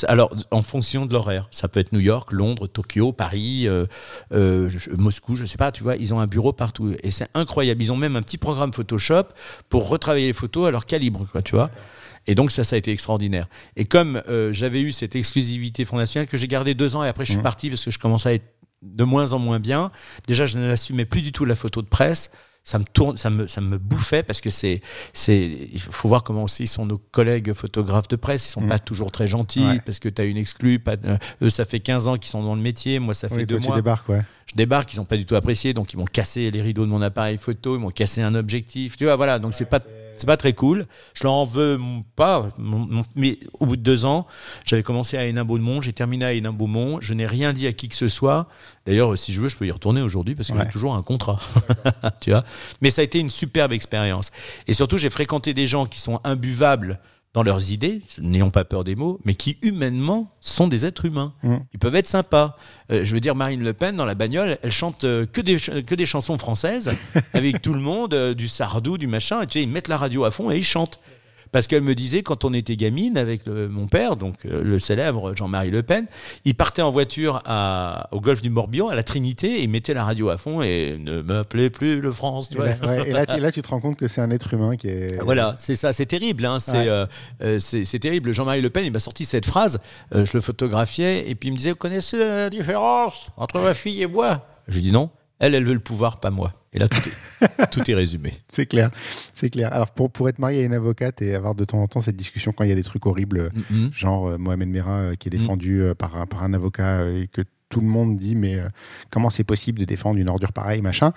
[0.08, 3.84] Alors, en fonction de l'horaire, ça peut être New York, Londres, Tokyo, Paris, euh,
[4.32, 7.82] euh, Moscou, je sais pas, tu vois, ils ont un bureau partout et c'est incroyable.
[7.82, 9.24] Ils ont même un petit programme Photoshop
[9.68, 11.70] pour retravailler les photos à leur calibre, quoi, tu vois.
[12.26, 13.48] Et donc ça, ça a été extraordinaire.
[13.76, 17.24] Et comme euh, j'avais eu cette exclusivité fondationnelle que j'ai gardée deux ans et après
[17.26, 17.42] je suis Mhm.
[17.42, 18.46] parti parce que je commençais à être
[18.80, 19.90] de moins en moins bien.
[20.26, 22.30] Déjà, je n'assumais plus du tout la photo de presse.
[22.64, 25.36] Ça me tourne, ça me, ça me bouffait parce que c'est, c'est,
[25.72, 28.46] il faut voir comment aussi sont nos collègues photographes de presse.
[28.46, 28.68] Ils sont Mhm.
[28.68, 29.80] pas toujours très gentils Ouais.
[29.84, 30.78] parce que tu as une exclue.
[30.78, 33.00] Pas, euh, eux, ça fait 15 ans qu'ils sont dans le métier.
[33.00, 33.76] Moi, ça fait Oui, deux toi, tu mois.
[33.76, 34.22] débarques, ouais.
[34.46, 36.90] Je débarque, ils n'ont pas du tout apprécié, donc ils m'ont cassé les rideaux de
[36.90, 38.96] mon appareil photo, ils m'ont cassé un objectif.
[38.96, 39.80] Tu vois, voilà, donc c'est pas.
[40.16, 40.86] C'est pas très cool.
[41.14, 41.78] Je leur en veux
[42.16, 42.50] pas.
[43.16, 44.26] Mais au bout de deux ans,
[44.64, 47.00] j'avais commencé à Hénin-Beaumont, j'ai terminé à Hénin-Beaumont.
[47.00, 48.48] Je n'ai rien dit à qui que ce soit.
[48.86, 50.64] D'ailleurs, si je veux, je peux y retourner aujourd'hui parce que Ouais.
[50.64, 51.40] j'ai toujours un contrat.
[52.20, 52.44] tu vois?
[52.82, 54.30] Mais ça a été une superbe expérience.
[54.68, 57.00] Et surtout, j'ai fréquenté des gens qui sont imbuvables
[57.34, 61.32] dans leurs idées, n'ayons pas peur des mots, mais qui humainement sont des êtres humains.
[61.42, 61.56] Mm.
[61.72, 62.58] Ils peuvent être sympas.
[62.90, 65.58] Euh, je veux dire, Marine Le Pen, dans la bagnole, elle chante euh, que des,
[65.58, 66.90] ch- que des chansons françaises
[67.32, 69.40] avec tout le monde, euh, du sardou, du machin.
[69.40, 71.00] Et tu sais, ils mettent la radio à fond et ils chantent.
[71.52, 74.78] Parce qu'elle me disait, quand on était gamine avec le- mon père, donc euh, le
[74.78, 76.06] célèbre Jean-Marie Le Pen,
[76.44, 79.94] il partait en voiture à- au golfe du Morbihan, à la Trinité, et il mettait
[79.94, 82.48] la radio à fond et ne m'appelez plus le France.
[82.48, 82.68] Tu Et vois.
[82.68, 84.76] là, ouais, et là, tu- là, tu te rends compte que c'est un être humain
[84.76, 85.22] qui est.
[85.22, 86.44] Voilà, c'est ça, c'est terrible.
[86.46, 86.88] Hein, c'est Ouais.
[86.88, 87.06] euh,
[87.42, 88.32] euh, c'est terrible.
[88.32, 89.78] Jean-Marie Le Pen, il m'a sorti cette phrase,
[90.14, 93.74] euh, je le photographiais, et puis il me disait, vous connaissez la différence entre ma
[93.74, 94.46] fille et moi?
[94.68, 96.54] Je lui dis non, elle, elle veut le pouvoir, pas moi.
[96.72, 98.32] Et là, tout est, tout est résumé.
[98.48, 98.90] C'est clair,
[99.34, 99.72] c'est clair.
[99.72, 102.16] Alors pour, pour être marié à une avocate et avoir de temps en temps cette
[102.16, 103.90] discussion quand il y a des trucs horribles, Mhm.
[103.92, 105.38] genre euh, Mohamed Merah euh, qui est Mm.
[105.38, 108.58] défendu euh, par, un- par un avocat euh, et que tout le monde dit mais
[108.58, 108.68] euh,
[109.10, 111.12] comment c'est possible de défendre une ordure pareille, machin.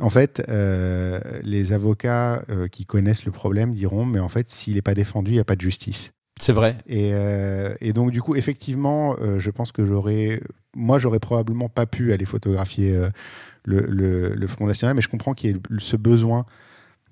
[0.00, 4.74] En fait, euh, les avocats euh, qui connaissent le problème diront mais en fait s'il
[4.74, 6.12] n'est pas défendu, il n'y a pas de justice.
[6.40, 6.76] C'est vrai.
[6.88, 10.40] Et, euh, et donc, du coup, effectivement, euh, je pense que j'aurais.
[10.74, 13.10] Moi, j'aurais probablement pas pu aller photographier euh,
[13.64, 16.46] le, le- le Front National, mais je comprends qu'il y ait ce besoin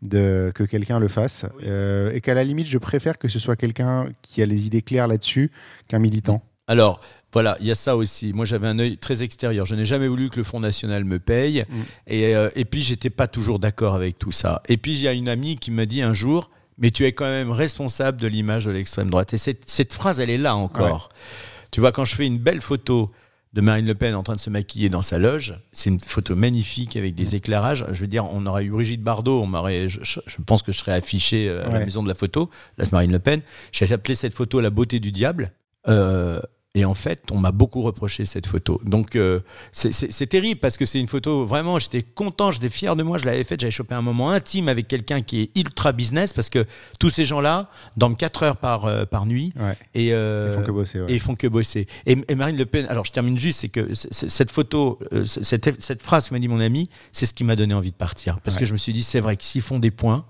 [0.03, 1.47] de, que quelqu'un le fasse.
[1.65, 4.83] Euh, et qu'à la limite, je préfère que ce soit quelqu'un qui a les idées
[4.83, 5.51] claires là-dessus
[5.89, 6.43] qu'un militant.
[6.67, 7.01] Alors,
[7.33, 8.33] voilà, il y a ça aussi.
[8.33, 9.67] Moi, j'avais un œil très extérieur.
[9.67, 11.65] Je n'ai jamais voulu que le Front National me paye.
[11.69, 11.75] Mm.
[12.07, 14.63] Et, euh, et puis, j'étais pas toujours d'accord avec tout ça.
[14.69, 17.13] Et puis, il y a une amie qui m'a dit un jour, mais tu es
[17.13, 19.35] quand même responsable de l'image de l'extrême droite.
[19.35, 21.09] Et cette, cette phrase, elle est là encore.
[21.73, 23.11] Tu vois, quand je fais une belle photo
[23.53, 26.37] de Marine Le Pen en train de se maquiller dans sa loge, c'est une photo
[26.37, 27.85] magnifique avec des éclairages.
[27.91, 30.93] Je veux dire, on aurait eu Brigitte Bardot, on m'aurait, je, pense que je serais
[30.93, 32.49] affiché euh, à la maison de la photo.
[32.79, 33.41] Là, c'est Marine Le Pen.
[33.73, 35.53] J'ai appelé cette photo la beauté du diable.
[35.89, 36.41] Euh,
[36.77, 38.81] et en fait, on m'a beaucoup reproché cette photo.
[38.85, 39.41] Donc, euh,
[39.73, 43.25] c'est- terrible parce que c'est une photo, vraiment, j'étais content, j'étais fier de moi, je
[43.25, 46.65] l'avais faite, j'avais chopé un moment intime avec quelqu'un qui est ultra business parce que
[47.01, 49.77] tous ces gens-là dorment 4 heures par, euh, par nuit Ouais.
[49.95, 51.01] et, euh, Ils font que bosser.
[51.01, 51.11] ouais.
[51.11, 51.89] et ils font que bosser.
[52.07, 55.83] Et, et Marine Le Pen, alors je termine juste, c'est que cette photo, euh, cette,
[55.83, 58.39] cette phrase que m'a dit mon ami, c'est ce qui m'a donné envie de partir.
[58.41, 60.25] Parce que je me suis dit, c'est vrai que s'ils font des points,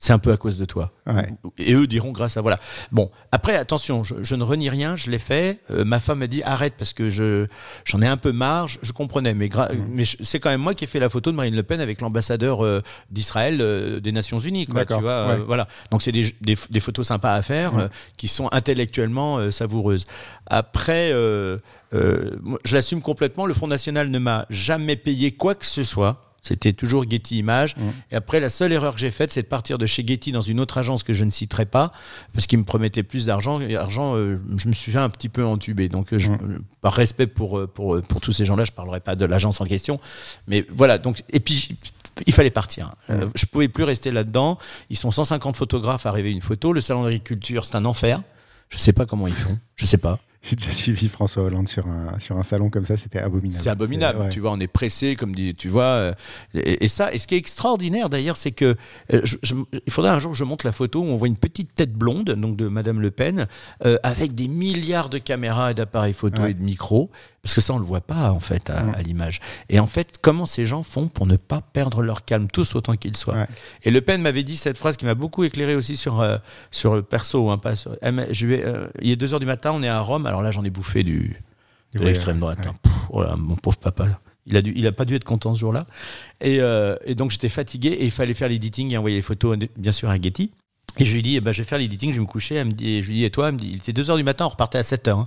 [0.00, 0.92] c'est un peu à cause de toi.
[1.06, 1.28] Ouais.
[1.58, 2.58] Et eux diront grâce à voilà.
[2.92, 5.58] Bon, après attention, je, je ne renie rien, je l'ai fait.
[5.72, 7.46] Euh, ma femme m'a dit arrête parce que je
[7.84, 8.68] j'en ai un peu marre.
[8.68, 9.86] Je, je comprenais, mais Mhm.
[9.90, 12.00] mais c'est quand même moi qui ai fait la photo de Marine Le Pen avec
[12.00, 12.80] l'ambassadeur euh,
[13.10, 14.66] d'Israël euh, des Nations Unies.
[14.66, 15.44] Quoi, tu D'accord, vois, euh, ouais.
[15.46, 15.66] voilà.
[15.90, 17.80] Donc c'est des, des, des photos sympas à faire Mhm.
[17.80, 20.04] euh, qui sont intellectuellement euh, savoureuses.
[20.46, 21.58] Après, euh,
[21.94, 23.46] euh, je l'assume complètement.
[23.46, 26.27] Le Front National ne m'a jamais payé quoi que ce soit.
[26.48, 27.76] C'était toujours Getty Images.
[27.76, 27.92] Mhm.
[28.10, 30.40] Et après, la seule erreur que j'ai faite, c'est de partir de chez Getty dans
[30.40, 31.92] une autre agence que je ne citerai pas,
[32.32, 33.60] parce qu'ils me promettaient plus d'argent.
[33.60, 35.88] Et argent, euh, je me suis fait un petit peu entuber.
[35.88, 36.38] Donc, euh, je- Mhm.
[36.42, 39.60] euh, par respect pour, pour, pour tous ces gens-là, je ne parlerai pas de l'agence
[39.60, 40.00] en question.
[40.46, 41.68] Mais voilà, donc, et puis,
[42.26, 42.94] il fallait partir.
[43.08, 43.30] Mhm.
[43.34, 44.58] je ne pouvais plus rester là-dedans.
[44.90, 46.72] Ils sont 150 photographes à rêver une photo.
[46.72, 48.20] Le salon d'agriculture, c'est un enfer.
[48.70, 49.58] Je ne sais pas comment ils font.
[49.76, 50.18] Je ne sais pas.
[50.48, 53.62] J'ai déjà suivi François Hollande sur un, sur un salon comme ça, c'était abominable.
[53.62, 54.20] C'est abominable.
[54.20, 54.28] ouais.
[54.30, 55.82] Tu vois, on est pressé, comme dit, tu vois.
[55.82, 56.12] euh,
[56.54, 58.76] Et, et ça, et ce qui est extraordinaire d'ailleurs, c'est que
[59.12, 59.54] euh, je- je-
[59.86, 61.92] il faudrait un jour que je montre la photo où on voit une petite tête
[61.92, 63.46] blonde, donc de Madame Le Pen,
[63.84, 66.52] euh, avec des milliards de caméras et d'appareils photo Ouais.
[66.52, 67.10] et de micros,
[67.42, 69.40] parce que ça, on le voit pas en fait à, à l'image.
[69.68, 72.96] Et en fait, comment ces gens font pour ne pas perdre leur calme, tous autant
[72.96, 73.34] qu'ils soient.
[73.34, 73.46] Ouais.
[73.84, 76.38] Et Le Pen m'avait dit cette phrase qui m'a beaucoup éclairé aussi sur, euh,
[76.70, 77.50] sur le perso.
[77.50, 79.82] Hein, pas sur- elle m'a- je vais, euh, il est 2 heures du matin, on
[79.82, 81.36] est à Rome, alors là j'en ai bouffé du,
[81.94, 82.58] de Ouais, l'extrême droite.
[82.60, 82.66] ouais.
[82.68, 82.74] hein.
[82.82, 84.06] Pff, oh là, mon pauvre papa.
[84.50, 85.86] Il a, dû, il a pas dû être content ce jour-là.
[86.40, 89.58] Et, euh, et donc j'étais fatigué et il fallait faire l'editing et envoyer les photos,
[89.76, 90.50] bien sûr, à Getty.
[90.98, 92.54] Et je lui dis, eh ben, je vais faire l'editing, je vais me coucher.
[92.56, 94.16] Elle me dit, et je lui dis, et toi Elle me dit, il était 2h
[94.16, 95.26] du matin, on repartait à 7h.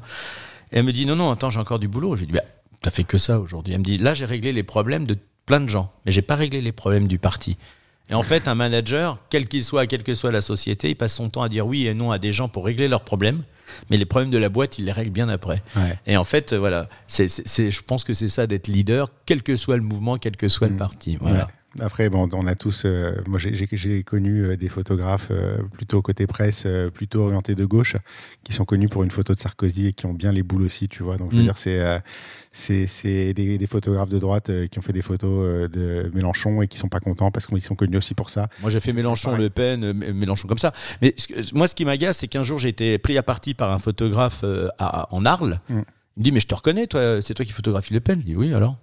[0.72, 2.16] Et elle me dit, non, non, attends, j'ai encore du boulot.
[2.16, 2.44] Je lui dis, bah,
[2.82, 3.74] t'as fait que ça aujourd'hui.
[3.74, 6.36] Elle me dit, là, j'ai réglé les problèmes de plein de gens, mais j'ai pas
[6.36, 7.58] réglé les problèmes du parti.
[8.10, 11.14] Et en fait, un manager, quel qu'il soit, quelle que soit la société, il passe
[11.16, 13.44] son temps à dire oui et non à des gens pour régler leurs problèmes,
[13.90, 15.64] mais les problèmes de la boîte, il les règle bien après.
[15.78, 15.98] Ouais.
[16.08, 19.56] Et en fait, euh, voilà, c'est, je pense que c'est ça d'être leader, quel que
[19.56, 20.78] soit le mouvement, quel que soit le Mm.
[20.78, 21.18] parti.
[21.22, 21.46] Voilà.
[21.46, 21.52] Ouais.
[21.80, 22.84] Après, bon, on a tous.
[22.86, 27.64] euh, moi, j'ai- connu euh, des photographes euh, plutôt côté presse, euh, plutôt orientés de
[27.64, 27.96] gauche,
[28.44, 30.90] qui sont connus pour une photo de Sarkozy et qui ont bien les boules aussi,
[30.90, 31.16] tu vois.
[31.16, 31.46] Donc, je veux Mm.
[31.46, 32.04] dire,
[32.52, 36.78] c'est des, des photographes de droite qui ont fait des photos de Mélenchon et qui
[36.78, 38.50] sont pas contents parce qu'ils sont connus aussi pour ça.
[38.62, 39.38] Moi, j'ai fait Mélenchon.
[39.38, 40.74] Le Pen, Mélenchon comme ça.
[41.02, 41.16] Mais
[41.54, 44.44] moi, ce qui m'agace, c'est qu'un jour, j'ai été pris à partie par un photographe
[44.78, 45.60] à- en Arles.
[45.70, 45.82] Mm.
[46.18, 48.20] Il me dit, mais je te reconnais, toi, c'est toi qui photographie Le Pen.
[48.20, 48.78] Je dis, oui, alors?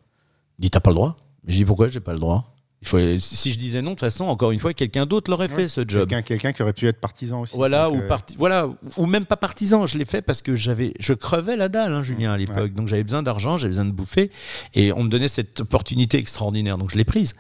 [0.59, 2.55] Il dit, t'as pas le droit Je dis, pourquoi j'ai pas le droit?
[2.83, 5.49] Il faut, Si je disais non, de toute façon, encore une fois, quelqu'un d'autre l'aurait
[5.49, 6.09] fait, ce job.
[6.09, 7.57] Quelqu'un quelqu'un qui aurait pu être partisan aussi.
[7.57, 9.87] Voilà, ou, euh, parti, voilà, ou même pas partisan.
[9.87, 12.57] Je l'ai fait parce que j'avais, je crevais la dalle, hein, Julien, à l'époque.
[12.57, 12.69] Ouais.
[12.69, 14.31] Donc j'avais besoin d'argent, j'avais besoin de bouffer.
[14.75, 16.79] Et on me donnait cette opportunité extraordinaire.
[16.79, 17.35] Donc je l'ai prise.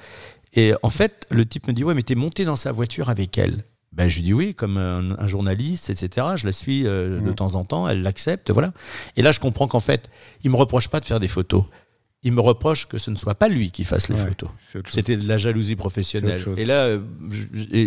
[0.55, 3.38] Et en fait, le type me dit Ouais, mais t'es monté dans sa voiture avec
[3.38, 3.64] elle.
[3.92, 6.27] Ben, je lui dis oui, comme un, un journaliste, etc.
[6.37, 7.35] Je la suis euh, de Mm.
[7.35, 8.72] temps en temps, elle l'accepte, voilà.
[9.16, 10.09] Et là, je comprends qu'en fait,
[10.44, 11.64] il me reproche pas de faire des photos.
[12.29, 14.51] Il me reproche que ce ne soit pas lui qui fasse les ouais, photos.
[14.59, 16.38] C'était de la jalousie professionnelle.
[16.59, 17.01] Et là, euh,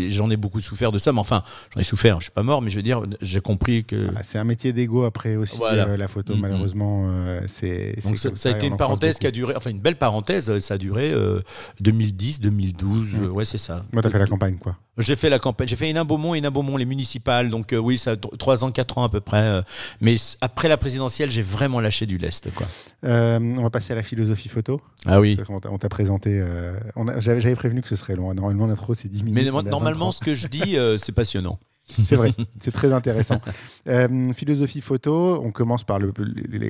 [0.10, 1.14] j'en ai beaucoup souffert de ça.
[1.14, 1.44] Mais enfin,
[1.76, 2.20] j'en ai souffert.
[2.20, 4.08] Je suis pas mort, mais je veux dire, j'ai compris que.
[4.16, 5.90] Ah, C'est un métier d'ego après aussi, Voilà.
[5.90, 7.06] euh, la photo, malheureusement.
[7.12, 7.94] euh, c'est
[8.34, 10.58] ça, a été une parenthèse qui a duré, enfin une belle parenthèse.
[10.58, 11.40] Ça a duré euh,
[11.82, 13.14] 2010, 2012.
[13.14, 13.26] Mm.
[13.28, 13.86] ouais, c'est ça.
[13.94, 14.76] Moi, t'as fait la campagne, quoi.
[14.98, 15.68] J'ai fait la campagne.
[15.68, 17.52] J'ai fait Hénin Beaumont, Hénin Beaumont, les municipales.
[17.52, 19.62] Donc oui, ça 3 ans, 4 ans à peu près.
[20.00, 22.50] mais après la présidentielle, j'ai vraiment lâché du lest.
[22.56, 22.66] Quoi.
[23.04, 24.04] On va passer à la
[24.36, 24.82] philosophie photo.
[25.06, 25.38] Ah oui.
[25.50, 26.40] On t'a présenté.
[26.42, 26.74] euh,
[27.20, 28.34] J'avais prévenu que ce serait long.
[28.34, 29.36] Normalement, l'intro, c'est 10 minutes.
[29.54, 30.14] Mais normalement, 23.
[30.14, 31.60] ce que je dis, euh, c'est passionnant.
[32.06, 33.42] C'est vrai, c'est très intéressant.
[33.90, 36.14] Euh, philosophie photo, on commence par le,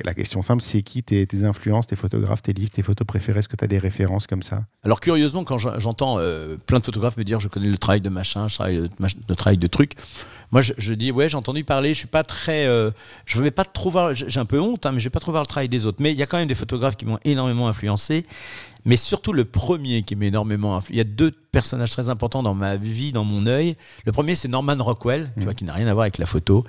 [0.03, 3.37] la question simple, c'est qui tes, tes influences, tes photographes, tes livres, tes photos préférées?
[3.39, 4.63] Est-ce que tu as des références comme ça?
[4.83, 8.01] Alors curieusement, quand j'en- j'entends euh, plein de photographes me dire je connais le travail
[8.01, 8.89] de machin, je travaille le,
[9.29, 9.93] le travail de truc,
[10.51, 12.91] moi je, je dis ouais j'ai entendu parler, je suis pas très, euh,
[13.25, 15.31] je vais pas trop voir, j'ai un peu honte, hein, mais je vais pas trop
[15.31, 15.97] voir le travail des autres.
[16.01, 18.25] Mais il y a quand même des photographes qui m'ont énormément influencé,
[18.85, 20.93] mais surtout le premier qui m'a énormément influencé.
[20.93, 23.75] Il y a deux personnages très importants dans ma vie, dans mon œil.
[24.05, 26.65] Le premier c'est Norman Rockwell, tu vois, qui n'a rien à voir avec la photo,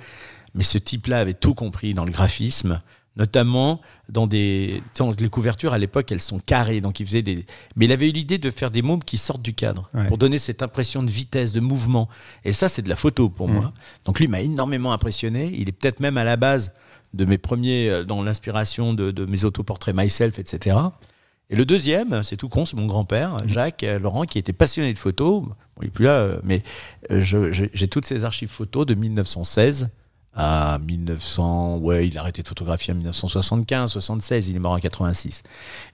[0.55, 2.81] mais ce type-là avait tout compris dans le graphisme
[3.15, 4.81] notamment dans des
[5.19, 7.45] les couvertures à l'époque elles sont carrées donc il faisait des
[7.75, 10.07] mais il avait eu l'idée de faire des mômes qui sortent du cadre Ouais.
[10.07, 12.09] pour donner cette impression de vitesse de mouvement.
[12.43, 13.71] Et ça c'est de la photo pour moi.
[14.05, 15.51] Donc lui m'a énormément impressionné.
[15.55, 16.73] Il est peut-être même à la base
[17.13, 20.77] de mes premiers euh, dans l'inspiration de, de mes autoportraits myself etc
[21.51, 24.91] et le deuxième c'est tout con c'est mon grand-père Jacques euh, Laurent qui était passionné
[24.93, 25.43] de photos.
[25.43, 26.63] Bon, il est plus là euh, mais
[27.09, 29.89] j'ai toutes ces archives photos de 1916
[30.35, 34.79] à 1900, ouais, il a arrêté de photographier en 1975, 76, il est mort en
[34.79, 35.43] 86.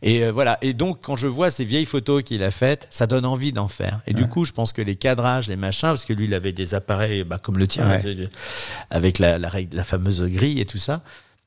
[0.02, 0.58] Et euh, voilà.
[0.62, 3.68] Et donc, quand je vois ces vieilles photos qu'il a faites, ça donne envie d'en
[3.68, 4.00] faire.
[4.08, 6.52] Et du coup, je pense que les cadrages, les machins, parce que lui, il avait
[6.54, 8.30] des appareils bah, comme le tien, Ouais.
[8.90, 11.02] avec- la, la, la fameuse grille et tout ça.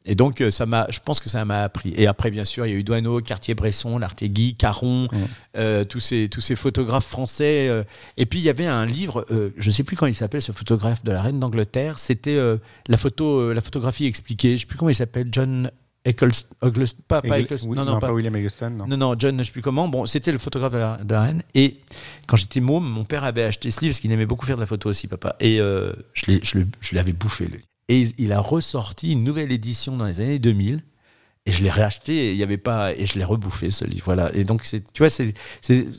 [0.05, 1.93] Et donc, euh, ça m'a, je pense que ça m'a appris.
[1.97, 5.07] Et après, bien sûr, il y a eu Douaneau, Cartier-Bresson, Lartegui, Caron,
[5.57, 7.69] euh, tous, ces, tous ces photographes français.
[7.69, 7.85] euh.
[8.17, 10.43] et puis, il y avait un livre, euh, je ne sais plus comment il s'appelle,
[10.43, 11.99] ce photographe de la reine d'Angleterre.
[12.01, 12.39] C'était
[12.89, 14.49] la, photo, la photographie expliquée.
[14.51, 15.71] Je ne sais plus comment il s'appelle, John
[16.05, 16.49] Eccleston.
[17.07, 18.87] Pas, pas Egl- Eccleston, oui, non, non, pas, William Eggleston, non.
[18.89, 19.87] non, non, John, je sais plus comment.
[19.87, 21.43] Bon, c'était le photographe de la, de la reine.
[21.55, 21.77] Et
[22.27, 24.63] quand j'étais môme, mon père avait acheté ce livre parce qu'il aimait beaucoup faire de
[24.63, 25.37] la photo aussi, papa.
[25.39, 25.93] Et je
[26.27, 27.65] l'ai- je le- je l'avais bouffé, le livre.
[27.89, 30.83] Et il- a ressorti une nouvelle édition dans les années 2000.
[31.47, 34.05] Et je l'ai réacheté et il y avait pas et je l'ai rebouffé ce livre
[34.05, 35.35] voilà et donc c'est tu vois c'est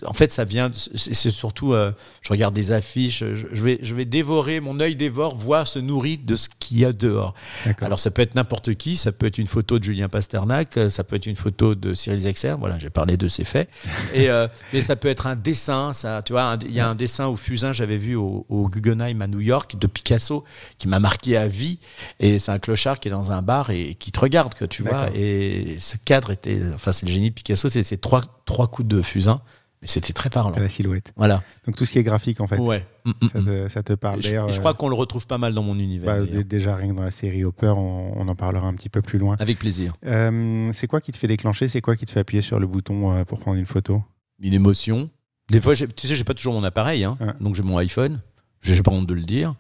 [0.06, 3.93] en fait ça vient c'est surtout euh, je regarde des affiches je, je vais je
[3.93, 7.34] vais dévorer mon œil dévore voit se nourrit de ce qu'il y a dehors
[7.82, 10.89] alors ça peut être n'importe qui, ça peut être une photo de Julien Pasternak, euh,
[10.89, 13.69] ça peut être une photo de Cyril Zexer, voilà, j'ai parlé de ces faits.
[14.13, 16.95] Et euh, mais ça peut être un dessin, ça, tu vois, il y a un
[16.95, 20.43] dessin au fusain j'avais vu au, au Guggenheim à New York de Picasso
[20.77, 21.79] qui m'a marqué à vie.
[22.19, 24.84] Et c'est un clochard qui est dans un bar et qui te regarde, que tu
[24.84, 25.10] vois.
[25.34, 28.88] Et ce cadre était, enfin c'est le génie de Picasso, c'est ces trois trois coups
[28.88, 29.41] de fusain,
[29.82, 30.52] mais c'était très parlant.
[30.58, 31.12] La silhouette.
[31.15, 31.43] Voilà.
[31.65, 32.86] Donc tout ce qui est graphique, en fait, Ouais.
[33.06, 33.46] Mm, mm, ça, mm.
[33.46, 34.19] te, ça te parle.
[34.19, 36.26] Et je, je euh, crois qu'on le retrouve pas mal dans mon univers.
[36.26, 39.02] bah, déjà rien que dans la série Hopper, on, on en parlera un petit peu
[39.02, 39.36] plus loin.
[39.39, 39.93] Avec plaisir.
[40.06, 41.67] Euh, c'est quoi qui te fait déclencher?
[41.67, 44.04] C'est quoi qui te fait appuyer sur le bouton euh, pour prendre une photo?
[44.39, 45.10] Une émotion.
[45.50, 47.17] Des fois, tu sais, j'ai pas toujours mon appareil, hein.
[47.19, 47.34] Ouais.
[47.41, 48.22] donc j'ai mon iPhone.
[48.62, 49.56] J'ai pas honte de le dire.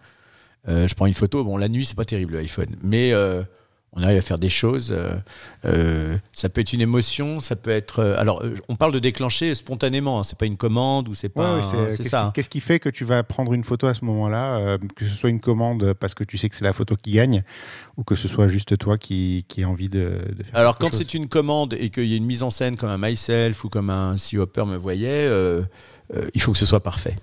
[0.69, 1.43] Euh, je prends une photo.
[1.43, 3.11] Bon, la nuit, c'est pas terrible le iPhone, mais
[3.95, 4.91] on arrive à faire des choses.
[4.91, 5.13] euh,
[5.65, 7.99] euh, ça peut être une émotion, ça peut être.
[7.99, 10.19] euh, alors, on parle de déclencher spontanément.
[10.19, 11.57] hein, c'est pas une commande ou c'est pas.
[11.57, 12.25] Ouais, c'est- qu'est-ce ça.
[12.27, 15.05] qui, qu'est-ce qui fait que tu vas prendre une photo à ce moment-là, euh, que
[15.05, 17.43] ce soit une commande parce que tu sais que c'est la photo qui gagne,
[17.97, 20.93] ou que ce soit juste toi qui, qui as envie de, de faire Alors, quand
[20.93, 23.69] c'est une commande et qu'il y a une mise en scène comme un myself ou
[23.69, 25.61] comme un si Hopper me voyait, euh,
[26.33, 27.15] il faut que ce soit parfait.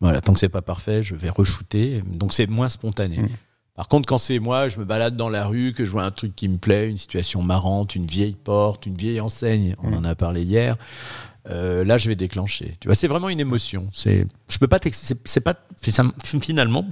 [0.00, 2.02] Voilà, tant que c'est pas parfait, je vais re-shooter.
[2.06, 3.18] Donc c'est moins spontané.
[3.18, 3.28] Mm.
[3.76, 6.10] Par contre, quand c'est moi, je me balade dans la rue, que je vois un
[6.10, 9.94] truc qui me plaît, une situation marrante, une vieille porte, une vieille enseigne, on Mm.
[9.94, 10.76] en a parlé hier.
[11.48, 12.76] euh, là, je vais déclencher.
[12.80, 13.88] Tu vois, c'est vraiment une émotion.
[13.94, 16.84] C'est, je peux pas, c'est pas, finalement,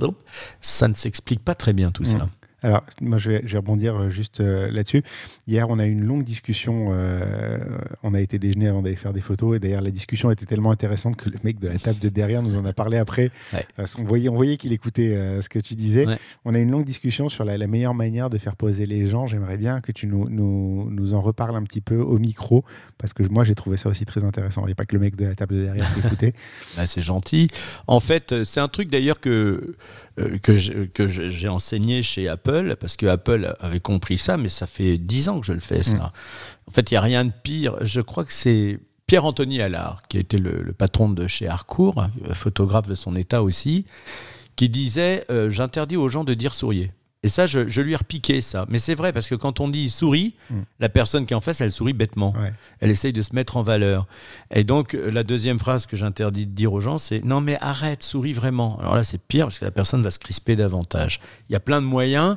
[0.62, 2.06] ça ne s'explique pas très bien tout Mm.
[2.06, 2.28] ça.
[2.62, 5.02] Alors, moi, je vais, je vais rebondir euh, juste euh, là-dessus.
[5.46, 6.88] Hier, on a eu une longue discussion.
[6.92, 7.58] euh,
[8.02, 9.56] on a été déjeuner avant d'aller faire des photos.
[9.56, 12.42] Et d'ailleurs, la discussion était tellement intéressante que le mec de la table de derrière
[12.42, 13.30] nous en a parlé après.
[13.52, 13.64] Ouais.
[13.78, 16.06] Euh, on voyait, on voyait qu'il écoutait euh, ce que tu disais.
[16.06, 16.16] Ouais.
[16.44, 19.06] On a eu une longue discussion sur la, la meilleure manière de faire poser les
[19.06, 19.26] gens.
[19.26, 22.64] J'aimerais bien que tu nous, nous, nous en reparles un petit peu au micro.
[22.98, 24.62] Parce que moi, j'ai trouvé ça aussi très intéressant.
[24.62, 26.32] Il n'y a pas que le mec de la table de derrière qui écoutait.
[26.76, 27.48] Bah, c'est gentil.
[27.86, 29.76] En fait, c'est un truc d'ailleurs que,
[30.42, 34.48] que j'ai que j'ai- j'ai enseigné chez Apple, parce que Apple avait compris ça, mais
[34.48, 35.96] ça fait dix ans que je le fais, ça.
[35.96, 36.10] Mm.
[36.68, 37.76] En fait, il n'y a rien de pire.
[37.82, 42.34] Je crois que c'est Pierre-Anthony Allard, qui était le, le patron de chez Harcourt, euh,
[42.34, 43.86] photographe de son état aussi,
[44.56, 46.92] qui disait euh, J'interdis aux gens de dire souriez.
[47.24, 48.64] Et ça, je, je lui ai repiqué ça.
[48.68, 50.60] Mais c'est vrai, parce que quand on dit souris, Mm.
[50.78, 52.52] la personne qui est en face, elle sourit bêtement Ouais.
[52.80, 54.06] elle essaye de se mettre en valeur.
[54.54, 57.58] Et donc, euh, la deuxième phrase que j'interdis de dire aux gens, c'est non, mais
[57.60, 58.78] arrête, souris vraiment.
[58.78, 61.20] Alors là, c'est pire parce que la personne va se crisper davantage.
[61.48, 62.36] Il y a plein de moyens.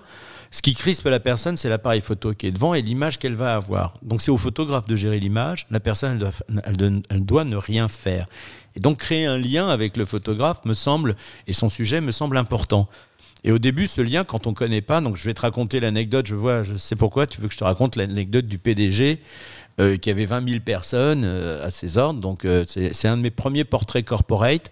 [0.53, 3.55] Ce qui crispe la personne, c'est l'appareil photo qui est devant et l'image qu'elle va
[3.55, 3.93] avoir.
[4.01, 5.67] Donc, c'est au photographe de gérer l'image.
[5.69, 6.31] La personne, elle doit,
[6.65, 8.27] elle doit- elle doit ne rien faire.
[8.75, 11.15] Et donc, créer un lien avec le photographe me semble,
[11.47, 12.89] et son sujet me semble important.
[13.43, 16.27] Et au début, ce lien, quand on connaît pas, donc je vais te raconter l'anecdote,
[16.27, 19.19] je vois, je sais pourquoi, tu veux que je te raconte l'anecdote du PDG
[19.79, 22.19] euh, qui avait 20 000 personnes euh, à ses ordres.
[22.19, 24.71] Donc, euh, c'est un de mes premiers portraits corporate.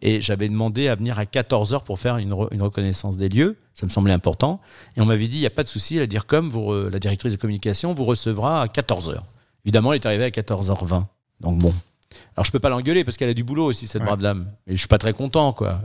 [0.00, 3.56] Et j'avais demandé à venir à 14h pour faire une, re- une reconnaissance des lieux.
[3.72, 4.60] Ça me semblait important.
[4.96, 7.32] Et on m'avait dit, il n'y a pas de souci, la DIRCOM, vous la directrice
[7.32, 9.16] de communication, vous recevra à 14h.
[9.64, 11.04] Évidemment, elle est arrivée à 14h20.
[11.40, 11.74] Donc bon.
[12.36, 14.06] Alors je peux pas l'engueuler parce qu'elle a du boulot aussi, cette Ouais.
[14.06, 14.46] brave dame.
[14.68, 15.80] Et je suis pas très content, quoi.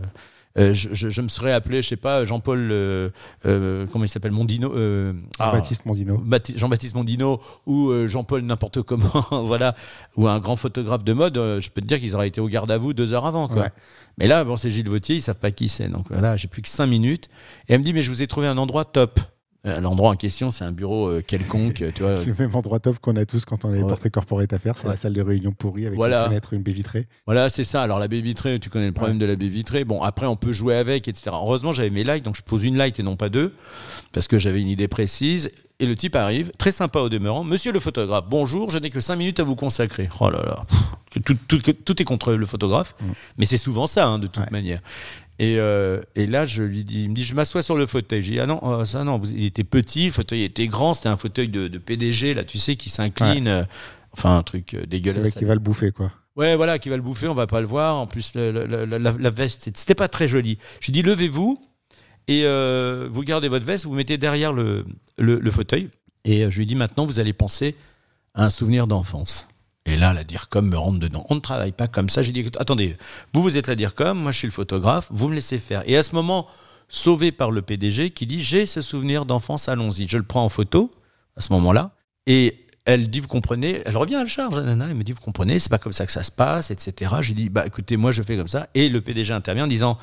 [0.60, 3.10] Euh, je, je- je me serais appelé, je sais pas, Jean-Paul, euh,
[3.48, 6.18] euh, comment il s'appelle, Mondino, euh, ah, Baptiste Mondino.
[6.20, 9.76] Bapti- Jean-Baptiste Mondino ou euh, Jean-Paul n'importe comment, voilà,
[10.16, 12.70] ou un grand photographe de mode, je peux te dire qu'ils auraient été au garde
[12.70, 13.64] à vous deux heures avant, quoi.
[13.64, 13.72] Ouais.
[14.20, 16.62] Mais là, bon, c'est Gilles Vautier, ils savent pas qui c'est, donc voilà, j'ai plus
[16.62, 17.30] que cinq minutes.
[17.68, 19.20] Et elle me dit, mais je vous ai trouvé un endroit top.
[19.66, 22.22] Euh, L'endroit en question, c'est un bureau euh, quelconque, tu vois.
[22.26, 23.88] Le même endroit top qu'on a tous quand on a les Ouais.
[23.88, 24.92] portraits corporate à faire, c'est Ouais.
[24.92, 26.24] la salle de réunion pourrie avec Voilà.
[26.24, 27.08] une fenêtre, une baie vitrée.
[27.26, 27.82] Voilà, c'est ça.
[27.82, 29.86] Alors la baie vitrée, tu connais le problème de la baie vitrée.
[29.86, 31.30] Bon, après on peut jouer avec, etc.
[31.32, 33.54] Heureusement, j'avais mes lights, donc je pose une light et non pas deux,
[34.12, 35.50] parce que j'avais une idée précise.
[35.80, 37.44] Et le type arrive, très sympa au demeurant.
[37.44, 40.08] Monsieur le photographe, bonjour, je n'ai que cinq minutes à vous consacrer.
[40.20, 40.66] Oh là là,
[41.26, 43.06] tout, tout- tout est contre le photographe, Mm.
[43.38, 44.82] mais c'est souvent ça, hein, de toute manière.
[45.40, 48.22] Et, euh, et là, je lui dis, il me dit, je m'assois sur le fauteuil.
[48.22, 51.10] J'ai dit, ah non, euh, ça non, il était petit, le fauteuil était grand, c'était
[51.10, 53.48] un fauteuil de, de PDG, là, tu sais, qui s'incline.
[53.48, 53.64] euh,
[54.16, 55.22] Enfin, un truc C'est dégueulasse.
[55.22, 56.12] vrai qu'il va le bouffer, quoi.
[56.36, 57.96] Ouais, voilà, qui va le bouffer, on va pas le voir.
[57.96, 60.60] En plus, le- le- la, la veste, c'est- c'était pas très joli.
[60.82, 61.60] Je lui dis, levez-vous
[62.28, 64.86] et euh, vous gardez votre veste, vous vous mettez derrière le,
[65.18, 65.90] le, le fauteuil.
[66.26, 67.76] Et je lui dis, maintenant, vous allez penser
[68.36, 69.48] à un souvenir d'enfance.
[69.86, 71.26] Et là, la DIRCOM me rentre dedans.
[71.30, 72.24] On ne travaille pas comme ça.
[72.24, 72.98] J'ai dit, attendez,
[73.34, 75.84] vous, vous êtes la DIRCOM, moi, je suis le photographe, vous me laissez faire.
[75.86, 76.48] Et à ce moment,
[76.88, 80.08] sauvé par le PDG qui dit, j'ai ce souvenir d'enfance, allons-y.
[80.08, 80.92] Je le prends en photo,
[81.36, 81.92] à ce moment-là.
[82.28, 85.22] Et elle dit, vous comprenez, elle revient à la charge, nana, elle me dit, vous
[85.22, 87.12] comprenez, c'est pas comme ça que ça se passe, etc.
[87.22, 88.68] J'ai dit, bah écoutez, moi je fais comme ça.
[88.74, 89.98] Et le PDG intervient en disant,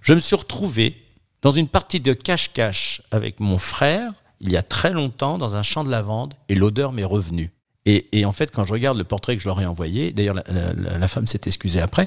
[0.00, 0.96] je me suis retrouvé
[1.42, 5.62] dans une partie de cache-cache avec mon frère, il y a très longtemps, dans un
[5.62, 7.52] champ de lavande, et l'odeur m'est revenue.
[7.86, 10.34] Et, et en fait, quand je regarde le portrait que je leur ai envoyé, d'ailleurs,
[10.34, 12.06] la, la- la- femme s'est excusée après,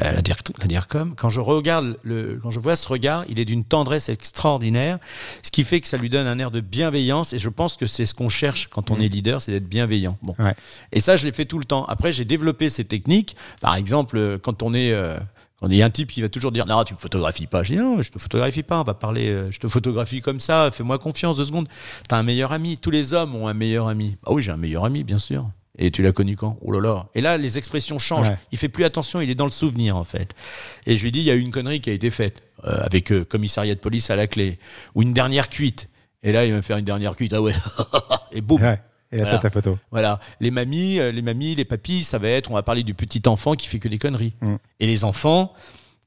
[0.00, 3.40] euh, la, dir- la DIRCOM, quand je regarde, le, quand je vois ce regard, il
[3.40, 4.98] est d'une tendresse extraordinaire,
[5.42, 7.88] ce qui fait que ça lui donne un air de bienveillance, et je pense que
[7.88, 9.02] c'est ce qu'on cherche quand on Mhm.
[9.02, 10.16] est leader, c'est d'être bienveillant.
[10.22, 10.36] Bon.
[10.38, 10.54] Ouais.
[10.92, 11.84] Et ça, je l'ai fait tout le temps.
[11.86, 13.34] Après, j'ai développé ces techniques.
[13.60, 15.18] Par exemple, euh, quand on est, euh,
[15.60, 17.62] quand il y a un type qui va toujours dire non, tu me photographies pas.
[17.62, 18.80] Je dis non, je te photographie pas.
[18.80, 19.28] On va parler.
[19.28, 20.70] euh, je te photographie comme ça.
[20.70, 21.68] Fais-moi confiance deux secondes.
[22.08, 22.76] T'as un meilleur ami.
[22.78, 24.16] Tous les hommes ont un meilleur ami.
[24.26, 25.48] Ah oui, j'ai un meilleur ami, bien sûr.
[25.78, 26.56] Et tu l'as connu quand?
[26.62, 27.06] Oh là là.
[27.14, 28.28] Et là, les expressions changent.
[28.30, 28.38] Ouais.
[28.52, 29.20] Il fait plus attention.
[29.20, 30.34] Il est dans le souvenir en fait.
[30.86, 32.78] Et je lui dis, il y a eu une connerie qui a été faite euh,
[32.82, 34.58] avec euh, commissariat de police à la clé
[34.94, 35.88] ou une dernière cuite.
[36.22, 37.32] Et là, il va me faire une dernière cuite.
[37.34, 37.54] Ah ouais.
[38.32, 38.62] Et boum.
[38.62, 38.80] Ouais.
[39.12, 39.38] Et là, Voilà.
[39.38, 39.78] ta photo.
[39.90, 42.94] Voilà, les mamies, euh, les mamies, les papis, ça va être, on va parler du
[42.94, 44.34] petit enfant qui fait que des conneries.
[44.40, 44.56] Mm.
[44.80, 45.52] Et les enfants,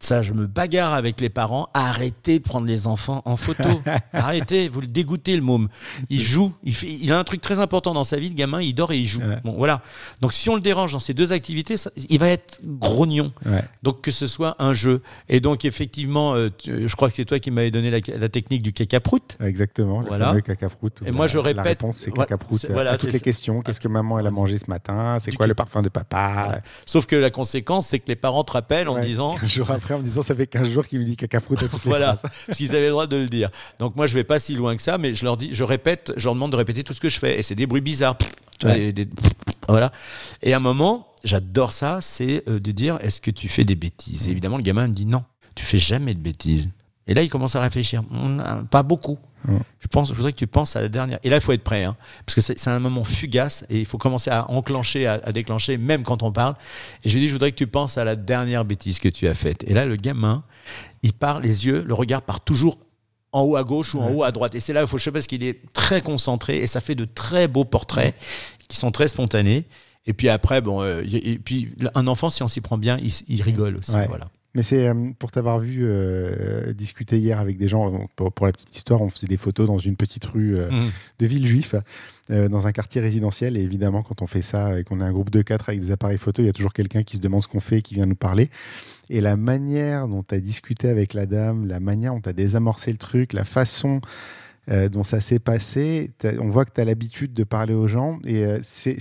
[0.02, 1.68] ça, je me bagarre avec les parents.
[1.74, 3.68] Arrêtez de prendre les enfants en photo.
[4.14, 5.68] Arrêtez, vous le dégoûtez le môme.
[6.10, 8.62] Il joue, il, fait, il a un truc très important dans sa vie, le gamin,
[8.62, 9.20] il dort et il joue.
[9.20, 9.38] Ouais.
[9.44, 9.82] Bon, voilà.
[10.22, 13.34] Donc si on le dérange dans ces deux activités, ça- il va être grognon.
[13.46, 13.62] Ouais.
[13.84, 15.02] Donc que ce soit un jeu.
[15.28, 18.30] Et donc effectivement, euh, tu- je crois que c'est toi qui m'avais donné la, la
[18.30, 19.38] technique du cacaproute.
[19.44, 20.02] Exactement.
[20.08, 20.32] Voilà.
[20.32, 21.02] Le cacaproute.
[21.06, 22.58] Et moi, la- je La répète- réponse, c'est voilà, cacaproute.
[22.60, 23.62] c'est- voilà, à toutes les questions.
[23.62, 25.18] Qu'est-ce que maman, elle a mangé ce matin?
[25.20, 26.62] C'est quoi le parfum de papa?
[26.86, 29.89] Sauf que la conséquence, c'est que les parents te rappellent en disant 15 jours après,
[29.96, 32.16] en me disant, ça fait 15 jours qu'il lui dit cacaproute à toutes les voilà,
[32.52, 33.50] s'ils avaient le droit de le dire.
[33.80, 36.12] Donc moi, je vais pas si loin que ça, mais je leur dis, je répète,
[36.18, 38.18] je leur demande de répéter tout ce que je fais, et c'est des bruits bizarres.
[38.60, 38.92] Tu vois, Ouais.
[38.92, 39.12] des- des-
[39.68, 39.92] voilà.
[40.42, 43.76] Et à un moment, j'adore ça, c'est euh, de dire, est-ce que tu fais des
[43.76, 44.28] bêtises?
[44.28, 45.24] Et évidemment, le gamin me dit non,
[45.56, 46.70] tu fais jamais de bêtises.
[47.10, 48.04] Et là, il commence à réfléchir.
[48.72, 49.18] Pas beaucoup.
[49.80, 51.18] Je pense, je voudrais que tu penses à la dernière.
[51.24, 51.96] Et là, il faut être prêt, hein,
[52.26, 55.78] parce que c'est un moment fugace et il faut commencer à enclencher, à, à déclencher,
[55.78, 56.56] même quand on parle.
[57.04, 59.28] Et je lui dis, je voudrais que tu penses à la dernière bêtise que tu
[59.28, 59.64] as faite.
[59.66, 60.44] Et là, le gamin,
[61.04, 62.78] il part, les yeux, le regard part toujours
[63.32, 64.14] en haut à gauche ou en Ouais.
[64.16, 64.56] haut à droite.
[64.56, 66.96] Et c'est là où il faut choper parce qu'il est très concentré et ça fait
[66.96, 68.16] de très beaux portraits
[68.68, 69.66] qui sont très spontanés.
[70.06, 73.42] Et puis après, bon, euh, et puis un enfant, si on s'y prend bien, il,
[73.42, 73.92] rigole aussi.
[73.94, 74.08] Ouais.
[74.08, 74.26] Voilà.
[74.56, 78.52] Mais c'est euh, pour t'avoir vu euh, discuter hier avec des gens, pour, pour la
[78.52, 80.90] petite histoire, on faisait des photos dans une petite rue euh, Mhm.
[81.20, 81.76] de Villejuif,
[82.32, 83.58] euh, dans un quartier résidentiel.
[83.58, 85.92] Et évidemment, quand on fait ça et qu'on est un groupe de quatre avec des
[85.92, 87.94] appareils photo, il y a toujours quelqu'un qui se demande ce qu'on fait et qui
[87.94, 88.50] vient nous parler.
[89.12, 92.34] Et la manière dont tu as discuté avec la dame, la manière dont tu as
[92.34, 94.02] désamorcé le truc, la façon
[94.92, 98.20] dont ça s'est passé, on voit que tu as l'habitude de parler aux gens.
[98.24, 98.98] Et c'est.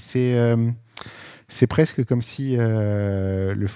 [1.49, 3.67] C'est, presque comme si, euh, le,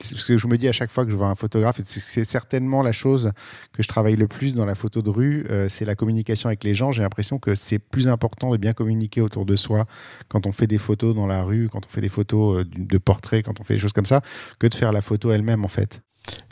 [0.00, 2.82] ce que je me dis à chaque fois que je vois un photographe, c'est- certainement
[2.82, 3.32] la chose
[3.72, 6.64] que je travaille le plus dans la photo de rue, euh, c'est la communication avec
[6.64, 6.92] les gens.
[6.92, 9.86] J'ai l'impression que c'est plus important de bien communiquer autour de soi
[10.28, 12.98] quand on fait des photos dans la rue, quand on fait des photos euh, de
[12.98, 14.20] portraits, quand on fait des choses comme ça,
[14.58, 16.02] que de faire la photo elle-même en fait.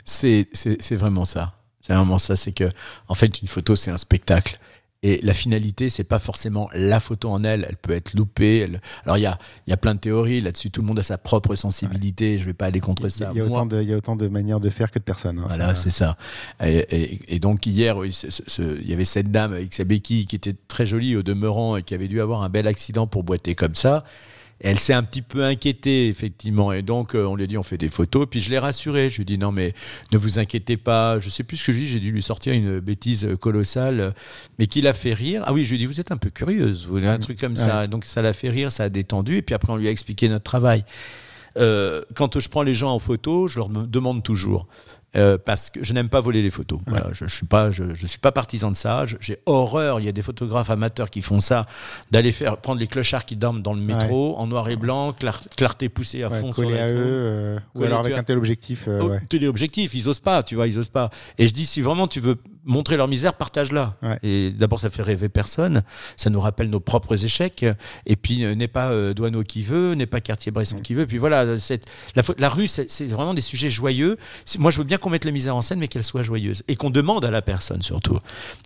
[0.03, 0.47] C'est
[0.91, 1.53] vraiment ça.
[1.81, 2.35] C'est vraiment ça.
[2.35, 2.69] C'est que,
[3.07, 4.59] en fait, une photo, c'est un spectacle.
[5.03, 8.59] Et la finalité, c'est pas forcément la photo en elle, elle peut être loupée.
[8.59, 10.97] elle- Alors il y a, il y a plein de théories là-dessus, tout le monde
[10.97, 13.29] a sa propre sensibilité, je vais pas aller contre ça.
[13.33, 14.97] Il y, a Moi- autant de, il y a autant de manières de faire que
[14.97, 15.37] de personnes.
[15.39, 16.17] hein, voilà, c'est ça.
[16.65, 18.09] Et, et- et donc hier, oui,
[18.57, 21.83] il y avait cette dame avec sa béquille qui était très jolie au demeurant et
[21.83, 24.03] qui avait dû avoir un bel accident pour boiter comme ça.
[24.59, 26.71] Elle s'est un petit peu inquiétée, effectivement.
[26.71, 28.25] Et donc, euh, on lui a dit, on fait des photos.
[28.29, 29.09] Puis je l'ai rassurée.
[29.09, 29.73] Je lui ai dit, non, mais
[30.11, 31.19] ne vous inquiétez pas.
[31.19, 31.87] Je sais plus ce que je dis.
[31.87, 34.13] J'ai dû lui sortir une bêtise colossale,
[34.57, 35.43] mais qui l'a fait rire.
[35.45, 36.87] Ah oui, je lui ai dit, vous êtes un peu curieuse.
[36.89, 37.87] Vous avez un truc comme ça.
[37.87, 39.37] Donc, ça l'a fait rire, ça a détendu.
[39.37, 40.83] Et puis après, on lui a expliqué notre travail.
[41.57, 44.67] Euh, quand je prends les gens en photo, je leur demande toujours.
[45.15, 46.79] Euh, parce que je n'aime pas voler les photos.
[46.85, 49.05] Voilà, je ne suis, pas- je, je suis pas partisan de ça.
[49.19, 51.65] J'ai horreur, il y a des photographes amateurs qui font ça,
[52.11, 55.41] d'aller faire prendre les clochards qui dorment dans le métro en noir et blanc, clar-
[55.55, 58.37] clarté poussée à Ouais, fond sur la à eux, euh, ou alors avec un tel
[58.37, 58.87] objectif.
[58.87, 61.09] euh, téléobjectif, ils osent pas, tu vois, ils osent pas.
[61.37, 63.95] Et je dis, si vraiment tu veux montrer leur misère, partage-la.
[64.01, 64.19] Ouais.
[64.23, 65.83] Et d'abord, ça fait rêver personne,
[66.17, 67.65] ça nous rappelle nos propres échecs.
[68.05, 71.05] Et puis, euh, n'est pas euh, Douaneau qui veut, n'est pas Cartier-Bresson qui veut.
[71.07, 71.85] Puis voilà, c'est-
[72.37, 74.17] la, rue, c'est vraiment des sujets joyeux.
[74.59, 76.63] Moi, je veux bien qu'on mette la misère en scène, mais qu'elle soit joyeuse.
[76.67, 78.19] Et qu'on demande à la personne surtout.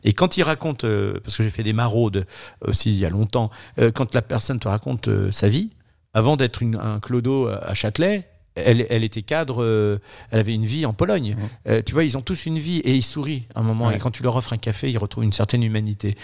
[0.04, 2.26] Et quand il raconte, euh, parce que j'ai fait des maraudes
[2.66, 5.72] aussi il y a longtemps, euh, quand la personne te raconte euh, sa vie,
[6.14, 10.00] avant d'être un clodo à Châtelet, elle, elle était cadre, euh,
[10.32, 11.36] elle avait une vie en Pologne.
[11.68, 13.88] Euh, tu vois, ils ont tous une vie et ils sourient à un moment.
[13.88, 13.96] Ouais.
[13.96, 16.16] Et quand tu leur offres un café, ils retrouvent une certaine humanité.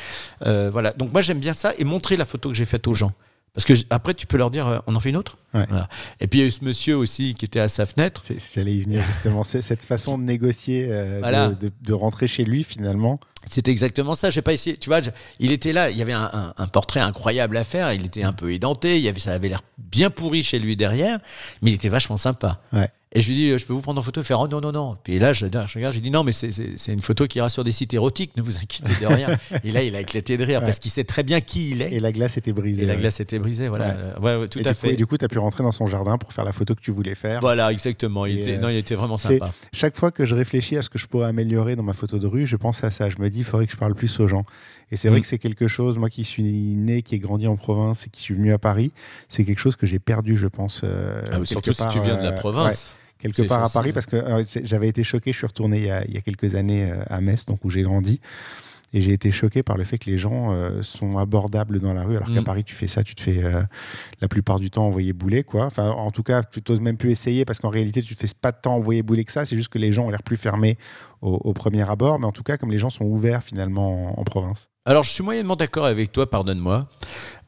[0.45, 0.93] Euh, voilà.
[0.93, 3.13] Donc moi, j'aime bien ça et montrer la photo que j'ai faite aux gens.
[3.57, 5.65] Parce que après, tu peux leur dire, euh, on en fait une autre Ouais.
[5.67, 5.89] Voilà.
[6.19, 8.21] Et puis il y a eu ce monsieur aussi qui était à sa fenêtre.
[8.23, 9.43] C'est- J'allais y venir justement.
[9.43, 11.47] C'est cette façon de négocier, euh, Voilà.
[11.47, 13.19] de, de- de rentrer chez lui finalement.
[13.49, 14.29] C'était exactement ça.
[14.29, 14.77] J'ai pas essayé.
[14.77, 14.99] Tu vois,
[15.39, 15.89] il était là.
[15.89, 17.91] Il y avait un, un- un portrait incroyable à faire.
[17.93, 18.97] Il était un peu édenté.
[18.97, 21.17] Il y avait, ça avait l'air bien pourri chez lui derrière,
[21.63, 22.59] mais il était vachement sympa.
[22.73, 22.89] Ouais.
[23.13, 24.73] Et je lui dis, euh, je peux vous prendre en photo Faire, oh non, non,
[24.73, 24.97] non.
[25.01, 26.51] Puis là, je, je regarde, j'ai dit, non, mais c'est-
[26.91, 29.29] une photo qui ira sur des sites érotiques, ne vous inquiétez de rien.
[29.63, 30.65] et là, il a éclaté de rire Ouais.
[30.65, 31.93] parce qu'il sait très bien qui il est.
[31.93, 32.83] Et la glace était brisée.
[32.83, 32.99] Et la ouais.
[32.99, 33.95] glace était brisée, voilà.
[34.19, 34.33] Ouais.
[34.35, 34.93] Ouais, ouais, tout Et à du coup, fait.
[34.93, 36.81] et du coup, tu as pu rentrer dans son jardin pour faire la photo que
[36.81, 37.39] tu voulais faire.
[37.39, 38.25] Voilà, exactement.
[38.25, 39.53] Il était, euh, non, il était vraiment sympa.
[39.73, 42.27] Chaque fois que je réfléchis à ce que je pourrais améliorer dans ma photo de
[42.27, 43.09] rue, je pense à ça.
[43.09, 44.43] Je me dis, il faudrait que je parle plus aux gens.
[44.91, 45.21] Et c'est vrai Mm.
[45.21, 48.21] que c'est quelque chose, moi qui suis né, qui ai grandi en province et qui
[48.21, 48.91] suis venu à Paris,
[49.27, 50.81] c'est quelque chose que j'ai perdu, je pense.
[50.83, 52.85] euh, Ah, surtout si part, tu viens de la euh, ouais, province.
[53.19, 53.69] quelque part à.
[53.69, 55.31] Paris, parce que euh, j'avais été choqué.
[55.33, 57.65] Je suis retourné il y a, il y a quelques années euh, à Metz, donc
[57.65, 58.21] où j'ai grandi.
[58.93, 62.03] Et j'ai été choqué par le fait que les gens euh, sont abordables dans la
[62.03, 62.45] rue, alors qu'à Mm.
[62.45, 63.61] Paris, tu fais ça, tu te fais euh,
[64.21, 65.65] la plupart du temps envoyer bouler, quoi.
[65.65, 68.33] Enfin, en tout cas, tu n'oses même plus essayer parce qu'en réalité, tu te fais
[68.39, 69.45] pas de temps envoyer bouler que ça.
[69.45, 70.77] C'est juste que les gens ont l'air plus fermés
[71.21, 72.17] au, au premier abord.
[72.17, 74.69] Mais en tout cas, comme les gens sont ouverts finalement en, en province.
[74.87, 76.87] Alors, je suis moyennement d'accord avec toi, pardonne-moi,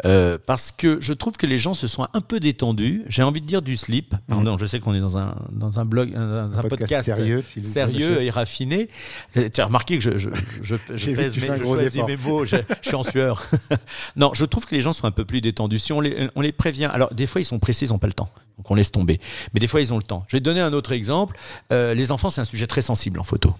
[0.06, 3.06] euh, parce que je trouve que les gens se sont un peu détendus.
[3.08, 4.14] J'ai envie de dire du slip.
[4.28, 8.22] Pardon, je sais qu'on est dans un, dans un blog, un, un podcast, sérieux, sérieux
[8.22, 8.90] et raffiné.
[9.38, 10.30] Euh, Tu as remarqué que je, je,
[10.62, 10.76] je,
[11.16, 13.46] pèse mes, je choisis mes mots, je, je suis en sueur.
[14.18, 15.80] non, je trouve que les gens sont un peu plus détendus.
[15.80, 18.08] Si on les, on les prévient, alors des fois ils sont pressés, ils n'ont pas
[18.08, 18.30] le temps.
[18.58, 19.22] Donc on laisse tomber.
[19.54, 20.26] Mais des fois ils ont le temps.
[20.28, 21.38] Je vais te donner un autre exemple.
[21.72, 23.56] Euh, les enfants, c'est un sujet très sensible en photo.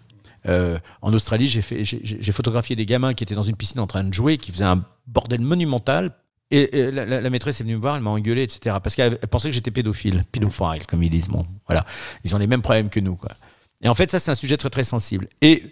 [0.48, 4.14] Euh, en Australie, j'ai photographié des gamins qui étaient dans une piscine en train de
[4.14, 6.12] jouer, qui faisaient un bordel monumental.
[6.52, 8.78] Et, la, maîtresse est venue me voir, elle m'a engueulé, etc.
[8.82, 11.28] Parce qu'elle elle pensait que j'étais pédophile, pédophile, comme ils disent.
[11.28, 11.86] Bon, voilà,
[12.24, 13.20] ils ont les mêmes problèmes que nous.
[13.82, 15.28] Et en fait, ça, c'est un sujet très très sensible.
[15.42, 15.64] Et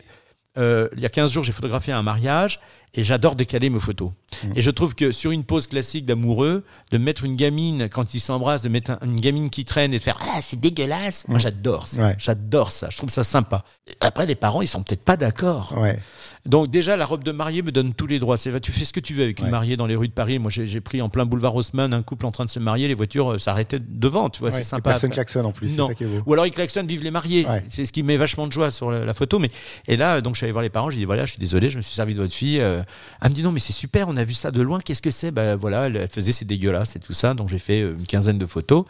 [0.57, 2.59] euh, il y a 15 jours, j'ai photographié un mariage
[2.93, 4.11] et j'adore décaler mes photos.
[4.55, 8.19] Et je trouve que sur une pose classique d'amoureux, de mettre une gamine quand ils
[8.19, 11.27] s'embrassent, de mettre un- une gamine qui traîne et de faire Ah, c'est dégueulasse.
[11.27, 12.01] Moi, j'adore ça.
[12.01, 12.15] Ouais.
[12.19, 12.87] J'adore ça.
[12.89, 13.63] Je trouve ça sympa.
[14.01, 15.75] Après, les parents, ils sont peut-être pas d'accord.
[15.77, 15.99] Ouais.
[16.45, 18.37] Donc déjà, la robe de mariée me donne tous les droits.
[18.37, 20.39] C'est tu fais ce que tu veux avec une mariée dans les rues de Paris.
[20.39, 22.87] Moi, j'ai pris en plein boulevard Haussmann un couple en train de se marier.
[22.87, 24.29] Les voitures euh, s'arrêtaient devant.
[24.29, 24.91] Tu vois, Ouais, c'est sympa.
[24.91, 26.23] Personne klaxonne en plus, ça qui est beau.
[26.25, 27.45] Ou alors ils klaxonnent, vive les mariés.
[27.69, 29.39] C'est ce qui met vachement de joie sur la, la photo.
[29.39, 29.51] Mais
[29.87, 30.89] et là, donc je suis allé voir les parents.
[30.89, 32.59] J'ai dit voilà, je suis désolé, je me suis servi de votre fille.
[32.59, 32.83] Euh,
[33.21, 34.79] elle me dit non, mais c'est super, on a vu ça de loin.
[34.79, 35.31] Qu'est-ce que c'est?
[35.31, 37.33] Ben voilà, elle, faisait c'est dégueulasse et tout ça.
[37.33, 38.85] Donc j'ai fait euh, une quinzaine de photos.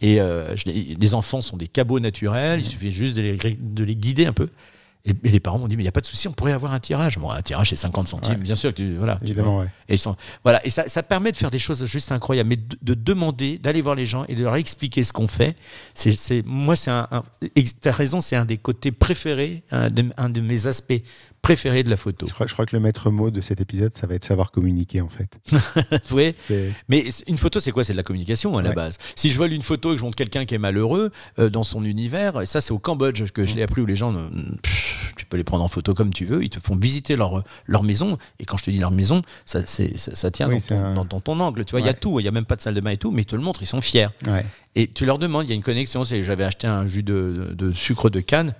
[0.00, 2.60] Et euh, je les, enfants sont des cabots naturels.
[2.60, 4.48] Il suffit juste de les, de les guider un peu.
[5.04, 6.72] Et, les parents m'ont dit mais il y a pas de souci, on pourrait avoir
[6.72, 7.18] un tirage.
[7.18, 8.38] Bon, un tirage c'est 50 centimes, Ouais.
[8.38, 9.18] bien sûr que tu, voilà.
[9.22, 9.66] Évidemment, ouais.
[9.88, 9.96] Et,
[10.44, 13.58] voilà, et ça, ça permet de faire des choses juste incroyables, mais de, de demander,
[13.58, 15.56] d'aller voir les gens et de leur expliquer ce qu'on fait.
[15.94, 17.22] C'est, moi, c'est un, un-
[17.80, 21.02] t'as raison, c'est un des côtés préférés, un de, un de mes aspects
[21.42, 22.26] préférés de la photo.
[22.28, 24.52] Je crois, je crois que le maître mot de cet épisode, ça va être savoir
[24.52, 25.28] communiquer en fait.
[26.36, 27.82] C'est Mais une photo, c'est quoi?
[27.84, 28.96] C'est de la communication à la base.
[29.16, 31.64] Si je vole une photo et que je montre quelqu'un qui est malheureux euh, dans
[31.64, 34.14] son univers, et ça c'est au Cambodge que je l'ai appris où les gens,
[34.62, 37.42] pff, tu peux les prendre en photo comme tu veux, ils te font visiter leur,
[37.66, 38.18] leur maison.
[38.38, 40.94] Et quand je te dis leur maison, ça, ça, ça tient Oui, dans, ton, un-
[40.94, 41.64] dans, dans ton angle.
[41.64, 42.90] Tu vois, il y a tout, il y a même pas de salle de bain
[42.92, 44.08] et tout, mais ils te le montrent, ils sont fiers.
[44.26, 44.44] ouais.
[44.74, 46.02] Et tu leur demandes, il y a une connexion.
[46.02, 48.54] C'est, j'avais acheté un jus de, de sucre de canne.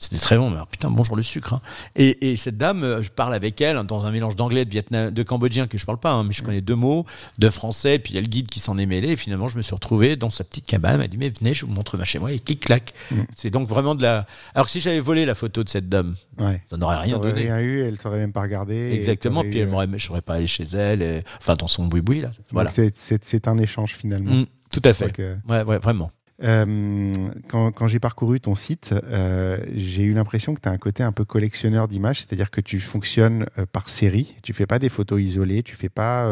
[0.00, 1.54] C'était très bon, mais alors, putain, bonjour le sucre.
[1.54, 1.60] hein.
[1.96, 5.10] Et, et cette dame, euh, je parle avec elle dans un mélange d'anglais, de vietnam,
[5.10, 7.04] de cambodgien que je parle pas, hein, mais je connais deux mots,
[7.38, 9.08] de français, puis il y a le guide qui s'en est mêlé.
[9.10, 10.92] Et finalement, je me suis retrouvé dans sa petite cabane.
[10.94, 12.94] Elle m'a dit, mais venez, je vous montre ma chez moi, et clic-clac.
[13.10, 13.22] Mm.
[13.34, 14.24] C'est donc vraiment de la.
[14.54, 16.62] Alors que si j'avais volé la photo de cette dame, Ouais.
[16.70, 17.42] ça n'aurait rien donné.
[17.42, 18.92] rien eu, elle t'aurait même pas regardé.
[18.92, 21.86] Exactement, puis eu, elle euh, m'aurait, je pas allé chez elle, et- enfin dans son
[21.86, 22.30] boui-boui là.
[22.52, 22.70] Voilà.
[22.70, 24.32] c'est- un échange finalement.
[24.32, 25.12] Mm, tout à Je fait.
[25.12, 26.10] que- Ouais, ouais, vraiment.
[26.44, 27.10] Euh,
[27.48, 31.02] quand quand j'ai parcouru ton site, euh, j'ai eu l'impression que tu as un côté
[31.02, 34.36] un peu collectionneur d'images, c'est-à-dire que tu fonctionnes euh, par série.
[34.42, 36.28] Tu fais pas des photos isolées, tu fais pas.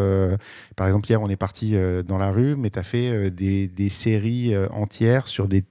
[0.76, 1.74] par exemple, hier, on est parti
[2.06, 5.64] dans la rue, mais tu as fait des, des séries entières sur des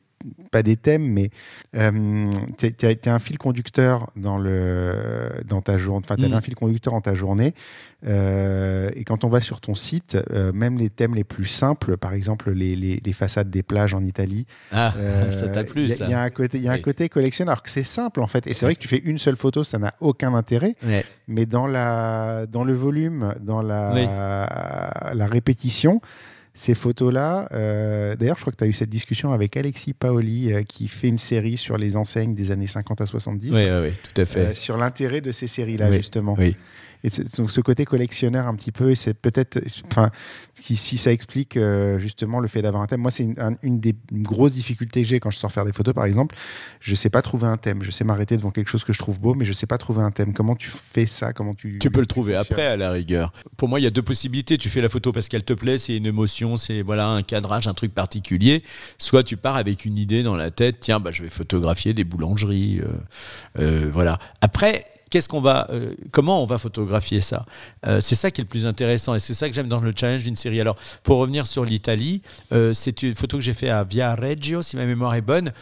[0.51, 1.30] pas des thèmes, mais
[1.76, 2.26] euh,
[2.57, 6.03] tu as, un fil conducteur dans, le, dans ta journée.
[6.05, 6.34] Enfin, tu Mm.
[6.34, 7.53] un fil conducteur dans ta journée.
[8.07, 11.97] Euh, et quand on va sur ton site, euh, même les thèmes les plus simples,
[11.97, 15.84] par exemple les, les- les façades des plages en Italie, Ah, euh, ça t'a plu
[15.84, 16.82] Il y a- y, un côté, y a un Oui.
[16.82, 18.45] côté collectionneur, alors que c'est simple en fait.
[18.47, 20.76] Et c'est vrai que tu fais une seule photo, ça n'a aucun intérêt.
[21.28, 26.01] Mais dans, la, dans le volume, dans la, la répétition,
[26.58, 30.53] ces photos-là, euh, d'ailleurs, je crois que tu as eu cette discussion avec Alexis Paoli,
[30.53, 33.70] euh, qui fait une série sur les enseignes des années 50 à 70, Oui, oui,
[33.89, 34.39] oui, tout à fait.
[34.39, 36.36] euh, sur l'intérêt de ces séries-là, Oui, justement.
[36.39, 36.56] oui.
[37.06, 39.60] Et donc ce côté collectionneur un petit peu, et c'est peut-être,
[39.91, 40.10] enfin,
[40.56, 43.01] si, si ça explique euh, justement le fait d'avoir un thème.
[43.01, 45.74] Moi, c'est une, un- une des grosses difficultés que j'ai quand je sors faire des
[45.74, 46.36] photos, par exemple.
[46.80, 47.84] Je sais pas trouver un thème.
[47.84, 50.01] Je sais m'arrêter devant quelque chose que je trouve beau, mais je sais pas trouver
[50.01, 50.34] un thème.
[50.34, 51.32] Comment tu fais ça?
[51.32, 53.34] Comment tu Tu peux le trouver après à la rigueur.
[53.56, 54.58] Pour moi, il y a deux possibilités.
[54.58, 57.68] Tu fais la photo parce qu'elle te plaît, c'est une émotion, c'est voilà un cadrage,
[57.68, 58.64] un truc particulier.
[58.97, 60.78] Soit tu pars avec une idée dans la tête.
[60.80, 62.82] Tiens, bah je vais photographier des boulangeries.
[62.82, 62.88] euh,
[63.60, 64.18] euh, voilà.
[64.41, 64.86] Après.
[65.16, 67.45] Qu'est-ce qu'on va, euh, comment on va photographier ça?
[67.88, 69.93] Euh, C'est ça qui est le plus intéressant et c'est ça que j'aime dans le
[69.95, 70.59] challenge d'une série.
[70.59, 74.61] Alors, pour revenir sur l'Italie, euh, c'est une photo que j'ai fait à Via Reggio,
[74.61, 75.53] si ma mémoire est bonne.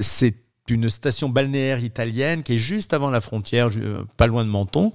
[0.00, 0.36] C'est
[0.70, 3.68] une station balnéaire italienne qui est juste avant la frontière,
[4.16, 4.94] pas loin de Menton.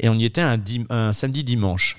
[0.00, 1.98] Et on y était un, dim- un samedi dimanche.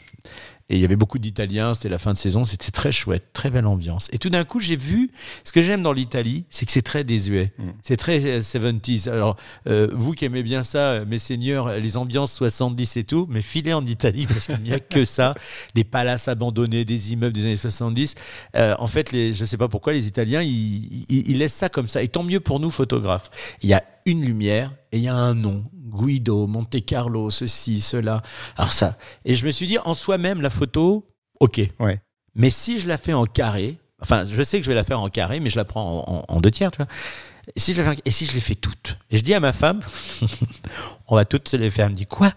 [0.69, 3.51] Et il y avait beaucoup d'Italiens, c'était la fin de saison, c'était très chouette, très
[3.51, 4.07] belle ambiance.
[4.11, 5.11] Et tout d'un coup, j'ai vu,
[5.43, 7.53] ce que j'aime dans l'Italie, c'est que c'est très désuet.
[7.59, 7.63] Mm.
[7.83, 9.07] C'est très euh, 70s.
[9.09, 9.35] Alors,
[9.67, 13.43] euh, vous qui aimez bien ça, euh, mes seigneurs, les ambiances 70 et tout, mais
[13.43, 15.35] filez en Italie parce qu'il n'y a que ça.
[15.75, 18.15] Des palaces abandonnés, des immeubles des années 70.
[18.55, 21.53] Euh, en fait, les, je ne sais pas pourquoi, les Italiens, ils, ils- ils laissent
[21.53, 22.01] ça comme ça.
[22.01, 23.29] Et tant mieux pour nous, photographes.
[23.61, 25.63] Il y a une lumière et il y a un nom.
[25.85, 28.21] Guido, Monte Carlo, ceci, cela.
[28.57, 28.97] Alors ça.
[29.23, 31.07] Et je me suis dit, en soi-même, la photo,
[31.39, 31.61] ok.
[31.79, 32.01] Ouais.
[32.35, 34.99] Mais si je la fais en carré, enfin, je sais que je vais la faire
[34.99, 36.87] en carré, mais je la prends en, en- en deux tiers, tu vois.
[37.55, 38.97] Et si, je la fais et si je les fais toutes?
[39.11, 39.79] Et je dis à ma femme,
[41.07, 41.85] on va toutes se les faire.
[41.85, 42.33] Elle me dit, quoi?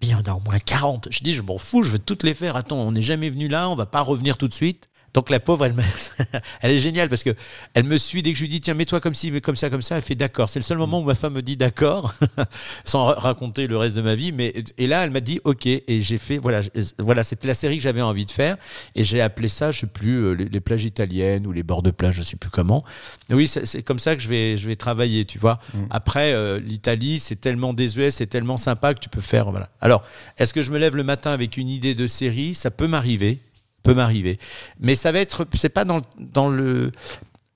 [0.00, 1.08] Mais il y en a au moins 40.
[1.10, 2.56] Je dis, je m'en fous, je veux toutes les faire.
[2.56, 4.88] Attends, on n'est jamais venu là, on va pas revenir tout de suite.
[5.14, 5.82] Donc la pauvre, elle, me-
[6.62, 7.30] elle est géniale parce que
[7.74, 9.82] elle me suit dès que je lui dis tiens mets-toi comme ci, comme ça, comme
[9.82, 9.96] ça.
[9.96, 10.48] Elle fait d'accord.
[10.48, 12.14] C'est le seul moment où ma femme me dit d'accord,
[12.84, 14.32] sans ra- raconter le reste de ma vie.
[14.32, 16.60] Mais et là, elle m'a dit ok et j'ai fait voilà
[16.98, 18.56] voilà c'était la série que j'avais envie de faire
[18.94, 21.90] et j'ai appelé ça je sais plus euh, les, plages italiennes ou les bords de
[21.90, 22.84] plage je sais plus comment.
[23.30, 25.58] Oui c'est c'est comme ça que je vais je vais travailler tu vois.
[25.74, 25.78] Mm.
[25.90, 29.68] Après euh, l'Italie c'est tellement désuet c'est tellement sympa que tu peux faire voilà.
[29.80, 30.04] Alors
[30.38, 32.54] est-ce que je me lève le matin avec une idée de série?
[32.54, 33.40] Ça peut m'arriver
[33.82, 34.38] peut m'arriver.
[34.80, 36.92] Mais ça va être, c'est pas dans, le- dans le.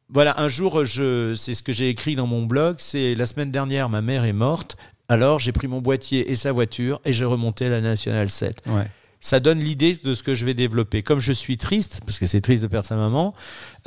[0.09, 2.77] Voilà, un jour, je, c'est ce que j'ai écrit dans mon blog.
[2.79, 4.77] C'est la semaine dernière, ma mère est morte.
[5.09, 8.62] Alors j'ai pris mon boîtier et sa voiture et j'ai remonté la National 7.
[8.66, 8.87] Ouais.
[9.20, 11.03] Ça donne l'idée de ce que je vais développer.
[11.03, 13.35] Comme je suis triste, parce que c'est triste de perdre sa maman,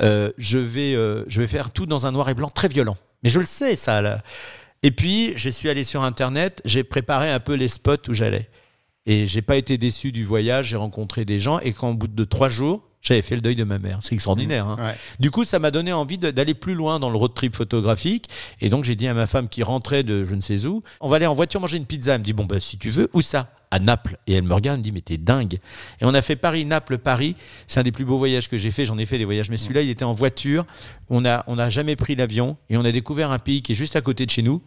[0.02, 2.96] euh, je, vais, euh, je vais faire tout dans un noir et blanc très violent.
[3.22, 4.00] Mais je le sais, ça.
[4.02, 4.22] Là.
[4.82, 8.48] Et puis, je suis allé sur Internet, j'ai préparé un peu les spots où j'allais.
[9.10, 12.24] Et j'ai pas été déçu du voyage, j'ai rencontré des gens, et qu'en bout de
[12.24, 13.98] trois jours, j'avais fait le deuil de ma mère.
[14.02, 14.68] C'est extraordinaire.
[14.68, 14.76] hein.
[14.78, 14.94] Ouais.
[15.18, 18.28] Du coup, ça m'a donné envie d'aller plus loin dans le road trip photographique.
[18.60, 21.08] Et donc, j'ai dit à ma femme qui rentrait de je ne sais où, on
[21.08, 22.12] va aller en voiture manger une pizza.
[22.14, 23.50] Elle me dit, bon, bah, si tu veux, où ça?
[23.72, 24.16] À Naples.
[24.28, 25.54] Et elle me regarde, elle me dit, mais t'es dingue.
[26.00, 27.34] Et on a fait Paris-Naples, Paris.
[27.66, 28.86] C'est un des plus beaux voyages que j'ai fait.
[28.86, 30.66] J'en ai fait des voyages, mais celui-là, il était en voiture.
[31.08, 33.76] On n'a on a jamais pris l'avion et on a découvert un pays qui est
[33.76, 34.62] juste à côté de chez nous,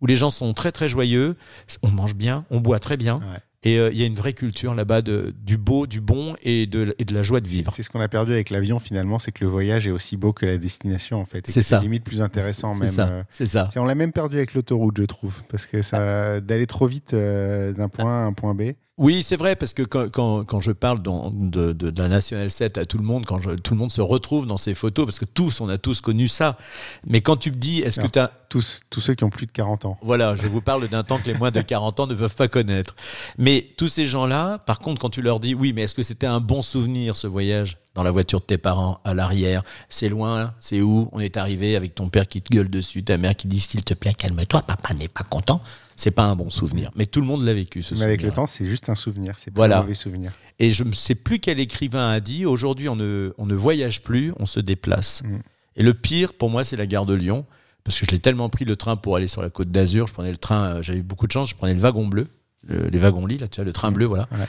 [0.00, 1.36] où les gens sont très, très joyeux.
[1.82, 3.16] On mange bien, on boit très bien.
[3.16, 3.38] Ouais.
[3.68, 6.94] Et euh, il y a une vraie culture là-bas du beau, du bon et de,
[6.98, 7.70] et de la joie de vivre.
[7.74, 10.32] C'est ce qu'on a perdu avec l'avion finalement, c'est que le voyage est aussi beau
[10.32, 11.48] que la destination en fait.
[11.48, 11.80] et C'est ça.
[11.80, 12.88] limite plus intéressant même.
[13.10, 13.68] euh, C'est ça.
[13.76, 17.72] On l'a même perdu avec l'autoroute, je trouve, parce que ça d'aller trop vite euh,
[17.72, 18.72] d'un point A à un point B.
[18.98, 22.50] Oui, c'est vrai, parce que quand, quand, quand je parle de, de, de la National
[22.50, 25.04] 7 à tout le monde, quand je- tout le monde se retrouve dans ces photos,
[25.06, 26.58] parce que tous, on a tous connu ça.
[27.06, 28.32] Mais quand tu me dis, est-ce que tu as.
[28.48, 29.98] Tous, tous ceux qui ont plus de 40 ans.
[30.00, 32.48] Voilà, je vous parle d'un temps que les moins de 40 ans ne peuvent pas
[32.48, 32.96] connaître.
[33.36, 36.26] Mais tous ces gens-là, par contre, quand tu leur dis, oui, mais est-ce que c'était
[36.26, 39.62] un bon souvenir ce voyage dans la voiture de tes parents, à l'arrière.
[39.90, 43.18] C'est loin, c'est où On est arrivé avec ton père qui te gueule dessus, ta
[43.18, 45.60] mère qui dit s'il te plaît, calme-toi, papa n'est pas content.
[46.00, 46.92] C'est pas un bon souvenir.
[46.94, 49.34] Mais tout le monde l'a vécu, ce Mais avec le temps, c'est juste un souvenir.
[49.36, 49.78] C'est pas Voilà.
[49.78, 50.30] un mauvais souvenir.
[50.60, 54.02] Et je ne sais plus quel écrivain a dit aujourd'hui, on ne, on ne voyage
[54.02, 55.22] plus, on se déplace.
[55.24, 55.38] Mm.
[55.74, 57.46] Et le pire, pour moi, c'est la gare de Lyon.
[57.82, 60.06] Parce que je l'ai tellement pris le train pour aller sur la côte d'Azur.
[60.06, 62.28] Je prenais le train, euh, j'avais eu beaucoup de chance, je prenais le wagon bleu,
[62.66, 64.28] le- les wagons lits, là, tu vois, le train bleu, voilà.
[64.30, 64.46] Ouais.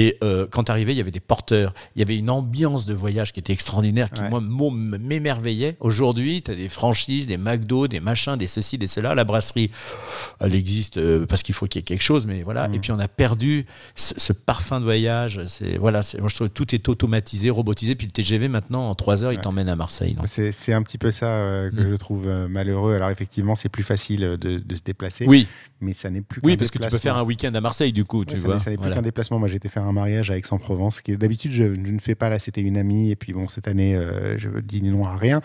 [0.00, 1.74] Et euh, quand tu arrivais, il y avait des porteurs.
[1.96, 4.30] Il y avait une ambiance de voyage qui était extraordinaire, qui, Ouais.
[4.30, 5.76] moi, m'o- m'émerveillait.
[5.80, 9.16] Aujourd'hui, tu as des franchises, des McDo, des machins, des ceci, des cela.
[9.16, 9.70] La brasserie,
[10.38, 12.68] elle existe euh, parce qu'il faut qu'il y ait quelque chose, mais voilà.
[12.68, 12.74] Mm.
[12.74, 15.40] Et puis, on a perdu ce, ce parfum de voyage.
[15.46, 17.96] C'est voilà, moi, je trouve que tout est automatisé, robotisé.
[17.96, 20.16] Puis le TGV, maintenant, en 3 heures, il t'emmène à Marseille.
[20.26, 21.90] C'est un petit peu ça euh, que Mm.
[21.90, 22.94] je trouve euh, malheureux.
[22.94, 25.46] Alors effectivement, c'est plus facile de, de se déplacer, Oui,
[25.80, 28.04] mais ça n'est plus oui, parce que tu peux faire un week-end à Marseille, du
[28.04, 28.54] coup, Ouais, tu ça vois.
[28.54, 28.96] n'est- ça n'est plus Voilà.
[28.96, 29.38] qu'un déplacement.
[29.38, 32.28] Moi, été faire un mariage à Aix-en-Provence, d'habitude je, je ne fais pas.
[32.28, 35.40] Là, c'était une amie, et puis bon, cette année, euh, je dis non à rien.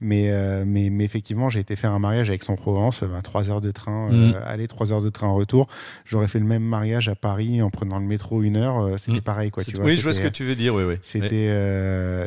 [0.00, 3.60] Mais, euh, mais, mais effectivement, j'ai été faire un mariage à Aix-en-Provence, euh, 3 heures
[3.60, 4.42] de train, euh, Mm.
[4.44, 5.66] aller, 3 heures de train retour.
[6.04, 8.98] J'aurais fait le même mariage à Paris en prenant le métro une heure.
[8.98, 9.22] C'était Mm.
[9.22, 9.64] pareil, quoi.
[9.64, 10.94] Tu vois, oui, je vois ce que tu veux dire, oui, oui.
[11.02, 11.50] C'était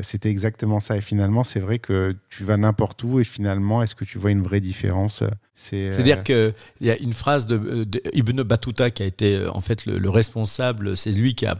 [0.01, 0.97] c'était exactement ça.
[0.97, 4.31] Et finalement, c'est vrai que tu vas n'importe où et finalement, est-ce que tu vois
[4.31, 5.23] une vraie différence
[5.91, 9.35] C'est-à-dire euh, qu'il y a une phrase de, euh, de Ibn Battuta qui a été
[9.35, 11.57] euh, en fait le, le responsable, c'est lui qui a,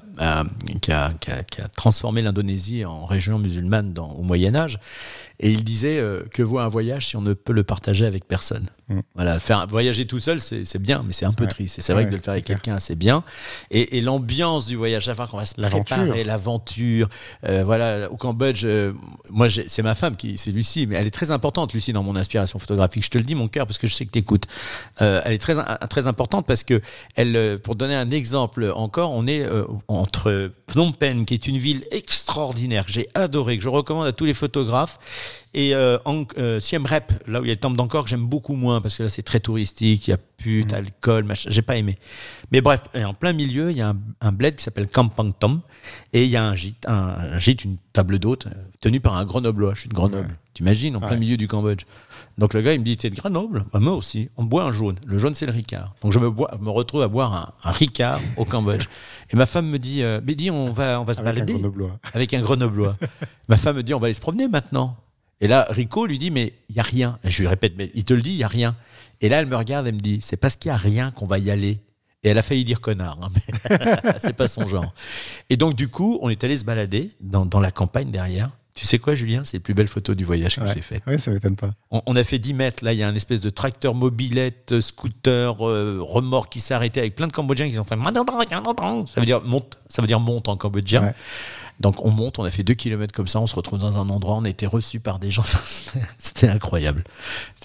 [0.82, 4.80] qui, a, qui a- transformé l'Indonésie en région musulmane au Moyen Âge.
[5.40, 8.26] Et il disait euh, que vaut un voyage si on ne peut le partager avec
[8.28, 8.68] personne.
[8.90, 9.00] Mm.
[9.16, 11.50] Voilà, faire voyager tout seul, c'est bien, mais c'est un peu Ouais.
[11.50, 11.78] triste.
[11.80, 13.24] C'est vrai Ouais, que de le faire avec quelqu'un, c'est bien.
[13.70, 17.10] Et, et l'ambiance du voyage, savoir qu'on va se préparer, l'aventure.
[17.44, 18.94] Euh, voilà, au Cambodge, euh,
[19.30, 22.16] moi, c'est ma femme qui, c'est Lucie, mais elle est très importante, Lucie, dans mon
[22.16, 23.04] inspiration photographique.
[23.04, 24.46] Je te le dis, mon cœur, parce que je sais que tu écoutes.
[25.00, 25.56] elle est très,
[25.90, 26.82] très importante parce que,
[27.16, 31.48] elle, euh, pour donner un exemple encore, on est euh, entre Phnom Penh, qui est
[31.48, 34.98] une ville extraordinaire, que j'ai adoré, que je recommande à tous les photographes,
[35.54, 38.10] et euh, Ang- euh, Siem Reap, là où il y a le temple d'Angkor, que
[38.10, 41.50] j'aime beaucoup moins parce que là c'est très touristique, il y a pute, alcool, machin,
[41.52, 41.98] j'ai pas aimé.
[42.52, 45.62] Mais bref, en plein milieu, il y a un, un bled qui s'appelle Kampang Tom
[46.14, 48.52] et il y a un gîte, un, un gîte, une table d'hôte euh,
[48.82, 49.74] tenue par un Grenoblois.
[49.74, 50.28] Je suis de Grenoble.
[50.28, 50.36] Ouais.
[50.54, 51.84] T'imagines, en plein milieu du Cambodge.
[52.40, 53.66] Donc le gars, il me dit, t'es de Grenoble?
[53.72, 54.30] Bah, Moi aussi.
[54.38, 54.96] On boit un jaune.
[55.06, 55.94] Le jaune, c'est le Ricard.
[56.02, 58.88] Donc je me, bois, me retrouve à boire un, un Ricard au Cambodge.
[59.32, 61.54] Et ma femme me dit, euh, mais dis, on va, on va se avec balader
[62.14, 62.98] avec un grenoblois.
[63.50, 64.98] Ma femme me dit on va aller se promener maintenant.
[65.42, 67.20] Et là, Rico lui dit mais il y a rien.
[67.24, 68.76] Et je lui répète mais il te le dit, il y a rien.
[69.22, 71.26] Et là, elle me regarde, elle me dit c'est parce qu'il y a rien qu'on
[71.28, 71.80] va y aller.
[72.24, 73.78] Et elle a failli dire connard, hein, mais
[74.20, 74.94] c'est pas son genre.
[75.50, 78.50] Et donc du coup, on est allé se balader dans, dans la campagne derrière.
[78.74, 79.42] Tu sais quoi, Julien?
[79.44, 80.72] C'est les plus belles photos du voyage que Ouais.
[80.76, 81.02] j'ai fait.
[81.08, 81.72] Ouais, ça m'étonne pas.
[81.90, 82.84] On, on a fait 10 mètres.
[82.86, 86.76] Là, il y a un espèce de tracteur mobilette, euh, scooter, euh, remorque qui s'est
[86.76, 87.96] arrêté avec plein de Cambodgiens qui ont fait.
[89.08, 91.02] Ça veut dire monte, ça veut dire monte en cambodgien.
[91.06, 91.14] Ouais.
[91.80, 94.10] Donc on monte, on a fait 2 km comme ça, on se retrouve dans un
[94.10, 95.44] endroit, on a été reçus par des gens.
[96.18, 97.04] C'était incroyable.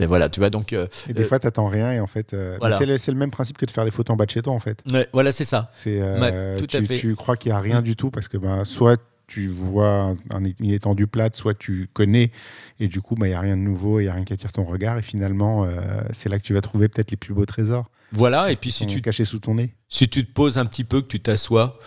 [0.00, 0.72] Voilà, tu vois, donc.
[0.72, 2.76] euh, Et des euh, fois, t'attends rien et en fait, euh, Voilà.
[2.76, 4.58] c'est le, même principe que de faire des photos en bas de chez toi en
[4.58, 4.82] fait.
[4.92, 5.68] ouais, voilà, c'est ça.
[5.72, 6.66] C'est euh, Ouais,
[6.98, 7.84] tu, crois qu'il y a rien Mm.
[7.84, 11.88] du tout parce que ben soit tu vois un- un- une étendue plate, soit tu
[11.94, 12.32] connais
[12.80, 14.34] et du coup, ben, il n'y a rien de nouveau, il n'y a rien qui
[14.34, 15.70] attire ton regard et finalement, euh,
[16.12, 17.88] c'est là que tu vas trouver peut-être les plus beaux trésors.
[18.12, 19.74] Voilà, et puis si tu, cachés sous ton nez.
[19.88, 21.78] si tu te poses un petit peu, que tu t'assois,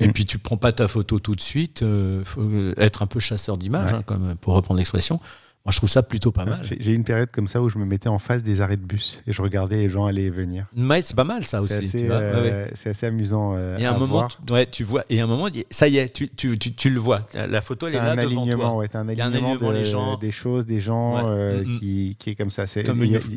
[0.00, 0.12] et Mm.
[0.12, 3.56] puis tu prends pas ta photo tout de suite, euh, faut être un peu chasseur
[3.58, 3.98] d'images, Ouais.
[3.98, 5.20] hein, comme pour reprendre l'expression.
[5.64, 6.60] Moi, je trouve ça plutôt pas mal.
[6.80, 8.84] J'ai eu une période comme ça où je me mettais en face des arrêts de
[8.84, 10.66] bus et je regardais les gens aller et venir.
[10.74, 11.74] Mais c'est pas mal ça aussi.
[11.74, 13.54] C'est assez, ouais, euh, assez amusant.
[13.54, 14.38] euh, Et à un moment, voir.
[14.44, 16.90] tu, ouais, tu vois, et à un moment, ça y est, tu, tu, tu, tu
[16.90, 17.28] le vois.
[17.32, 18.76] La, photo, elle est là devant alignement, toi.
[18.78, 20.16] ouais, t'as un Il y a un alignement, alignement, de- les gens.
[20.16, 21.22] des choses, des gens Ouais.
[21.26, 21.78] euh, Mm, mm.
[21.78, 22.64] qui, qui est comme ça.
[22.64, 22.80] Y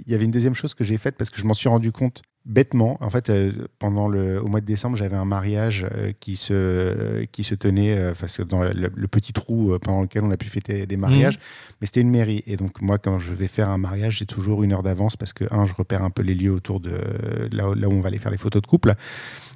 [0.08, 1.92] il y avait une deuxième chose que j'ai faite parce que je m'en suis rendu
[1.92, 2.98] compte bêtement.
[3.02, 6.54] En fait, euh, pendant le, au mois de décembre, j'avais un mariage euh, qui, se,
[6.54, 10.32] euh, qui se tenait euh, parce que dans le, le petit trou pendant lequel on
[10.32, 11.40] a pu fêter des mariages.
[11.82, 12.44] Mais c'était une mairie.
[12.48, 15.34] Et donc, moi, quand je vais faire un mariage, j'ai toujours une heure d'avance parce
[15.34, 16.92] que, un, je repère un peu les lieux autour de
[17.52, 18.94] là, où- là où on va aller faire les photos de couple.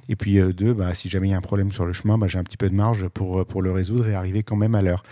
[0.08, 2.26] Et puis, deux, bah, si jamais il y a un problème sur le chemin, bah,
[2.26, 4.82] j'ai un petit peu de marge pour, pour le résoudre et arriver quand même à
[4.82, 5.04] l'heure.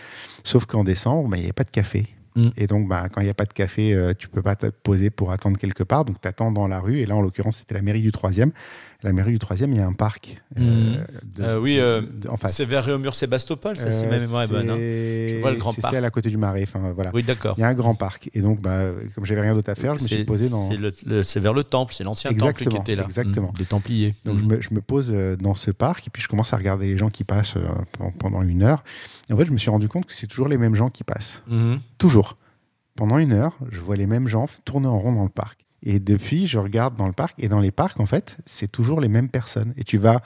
[0.42, 2.06] Sauf qu'en décembre, bah, il n'y a pas de café.
[2.38, 2.50] Mm.
[2.56, 4.66] Et donc, bah, quand il n'y a pas de café, euh, tu peux pas te
[4.66, 6.04] poser pour attendre quelque part.
[6.04, 6.98] Donc, tu attends dans la rue.
[6.98, 8.52] Et là, en l'occurrence, c'était la mairie du 3e.
[9.04, 10.42] La mairie du 3e, il y a un parc.
[10.58, 10.96] euh, Mm.
[11.36, 12.56] de- Euh, oui, euh, de- en face.
[12.56, 14.70] C'est vers Réaumur Sébastopol, ça, si Euh, ma mémoire est bonne.
[14.70, 14.74] hein.
[14.76, 15.94] c'est- Je vois le grand c'est parc.
[15.94, 16.64] celle à côté du marais.
[16.64, 17.12] Enfin, voilà.
[17.14, 17.54] Oui, d'accord.
[17.58, 18.28] Il y a un grand parc.
[18.34, 20.68] Et donc, bah, comme j'avais rien d'autre à faire, je me suis C'est- posé dans.
[20.68, 23.04] C'est c'est vers le temple, c'est l'ancien temple qui Exactement, était là.
[23.04, 23.50] exactement.
[23.50, 24.14] Mm, des Templiers.
[24.24, 24.38] Donc Mm.
[24.40, 26.96] je, me, je me pose dans ce parc et puis je commence à regarder les
[26.96, 27.54] gens qui passent
[27.96, 28.82] pen- pendant une heure.
[29.30, 31.04] Et en fait, je me suis rendu compte que c'est toujours les mêmes gens qui
[31.04, 31.44] passent.
[31.46, 31.78] Mhm.
[31.98, 32.36] Toujours.
[32.96, 35.60] Pendant une heure, je vois les mêmes gens tourner en rond dans le parc.
[35.82, 37.34] Et depuis, je regarde dans le parc.
[37.38, 39.72] Et dans les parcs, en fait, c'est toujours les mêmes personnes.
[39.76, 40.20] Et tu vas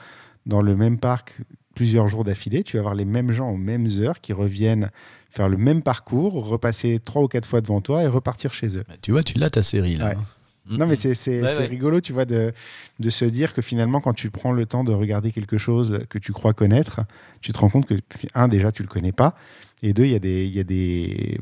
[0.45, 1.35] dans le même parc
[1.75, 4.91] plusieurs jours d'affilée, tu vas avoir les mêmes gens aux mêmes heures qui reviennent
[5.31, 8.83] faire le même parcours, repasser trois ou quatre fois devant toi et repartir chez eux.
[8.87, 10.09] Bah, tu vois, tu l'as ta série là.
[10.09, 10.15] Ouais.
[10.15, 10.25] hein.
[10.69, 11.09] Non, mais c'est
[11.41, 11.65] Ouais, ouais.
[11.65, 12.53] rigolo, tu vois, de,
[12.99, 16.17] de se dire que finalement, quand tu prends le temps de regarder quelque chose que
[16.19, 17.01] tu crois connaître,
[17.41, 17.95] tu te rends compte que,
[18.33, 19.35] un, déjà, tu le connais pas,
[19.81, 20.45] et deux, il y a des.
[20.45, 21.37] il Y a des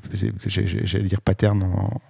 [0.85, 2.01] J'allais dire pattern en,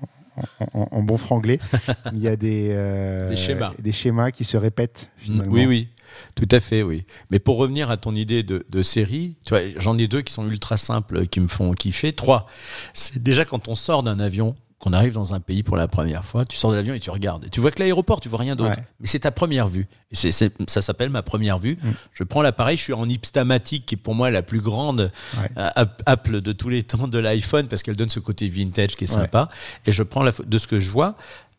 [0.74, 1.60] en- bon franglais.
[2.14, 3.74] Il y a des, euh, Des schémas.
[3.80, 5.52] des schémas qui se répètent finalement.
[5.54, 5.88] Oui, oui,
[6.36, 7.06] tout à fait, oui.
[7.30, 10.34] Mais pour revenir à ton idée de, de série, tu vois, j'en ai deux qui
[10.34, 12.14] sont ultra simples, qui me font kiffer.
[12.14, 12.46] Trois,
[12.94, 16.26] c'est déjà quand on sort d'un avion, qu'on arrive dans un pays pour la première
[16.26, 17.50] fois, tu sors de l'avion et tu regardes.
[17.52, 18.72] Tu vois que l'aéroport, tu vois rien d'autre.
[18.72, 18.84] Ouais.
[19.00, 19.88] Mais c'est ta première vue.
[20.12, 21.78] Et ça s'appelle ma première vue.
[21.82, 21.90] Mm.
[22.14, 25.50] Je prends l'appareil, je suis en Ipstamatic, qui est pour moi la plus grande Ouais.
[25.58, 28.96] euh, app- Apple de tous les temps de l'iPhone, parce qu'elle donne ce côté vintage
[28.96, 29.22] qui est Ouais.
[29.22, 29.50] sympa.
[29.86, 31.16] Et je prends la, de ce que je vois.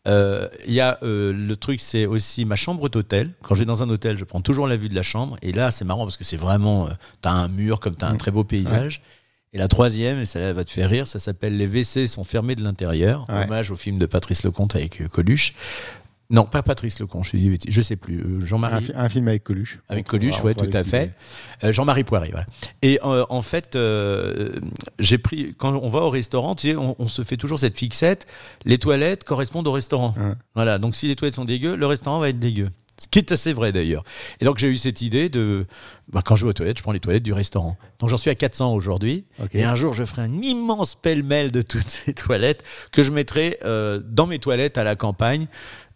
[0.07, 3.31] euh, Il y a euh, le truc, c'est aussi ma chambre d'hôtel.
[3.41, 5.37] Quand je vais dans un hôtel, je prends toujours la vue de la chambre.
[5.41, 8.13] Et là, c'est marrant parce que c'est vraiment, euh, t'as un mur comme t'as un
[8.15, 8.17] Mm.
[8.17, 9.01] très beau paysage.
[9.53, 12.55] Et la troisième, et celle-là va te faire rire, ça s'appelle Les WC sont fermés
[12.55, 13.43] de l'intérieur, Ouais.
[13.45, 15.53] hommage au film de Patrice Lecomte avec euh, Coluche.
[16.29, 18.89] Non, pas Patrice Lecomte, je, dis- je sais plus, euh, Un, Jean-Marie.
[18.95, 19.77] un film avec Coluche.
[19.89, 21.11] Avec Coluche, ouais, tout à fait.
[21.63, 22.47] Euh, Jean-Marie Poiré, voilà.
[22.81, 24.53] Et euh, en fait, euh,
[24.97, 27.77] j'ai pris quand on va au restaurant, tu sais, on, on se fait toujours cette
[27.77, 28.25] fixette.
[28.65, 30.15] Les toilettes correspondent au restaurant.
[30.17, 30.33] Ouais.
[30.55, 30.79] Voilà.
[30.79, 32.69] Donc si les toilettes sont dégueu, le restaurant va être dégueu.
[33.03, 34.05] Ce qui est assez vrai d'ailleurs.
[34.39, 35.65] Et donc j'ai eu cette idée de,
[36.07, 37.75] bah, quand je vais aux toilettes, je prends les toilettes du restaurant.
[37.99, 39.25] Donc j'en suis à 400 aujourd'hui.
[39.53, 43.57] Et un jour, je ferai un immense pêle-mêle de toutes ces toilettes que je mettrai
[43.65, 45.47] euh, dans mes toilettes à la campagne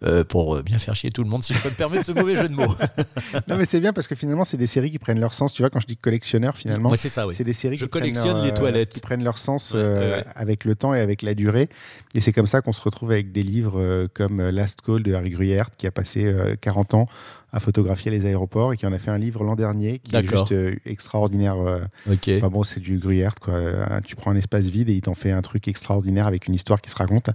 [0.03, 2.11] euh, pour euh, bien faire chier tout le monde, si je peux me permettre ce
[2.11, 2.75] mauvais jeu de mots.
[3.47, 5.53] Non, mais c'est bien parce que finalement, c'est des séries qui prennent leur sens.
[5.53, 7.33] Tu vois, quand je dis collectionneur, finalement, c'est ça, oui.
[7.35, 8.89] C'est des séries Je qui prennent collectionne leur, les euh, toilettes.
[8.93, 10.23] qui prennent leur sens Ouais, ouais, ouais.
[10.35, 11.69] avec le temps et avec la durée.
[12.13, 15.29] Et c'est comme ça qu'on se retrouve avec des livres comme Last Call de Harry
[15.31, 17.07] Gruyère, qui a passé euh, 40 ans
[17.57, 20.23] à photographier les aéroports et qui en a fait un livre l'an dernier, qui est
[20.23, 21.55] juste euh, extraordinaire.
[21.57, 21.79] euh.
[22.11, 22.29] Ok.
[22.37, 23.53] Enfin bon, c'est du Gruyère, quoi.
[23.55, 26.53] Euh, Tu prends un espace vide et il t'en fait un truc extraordinaire avec une
[26.53, 27.29] histoire qui se raconte.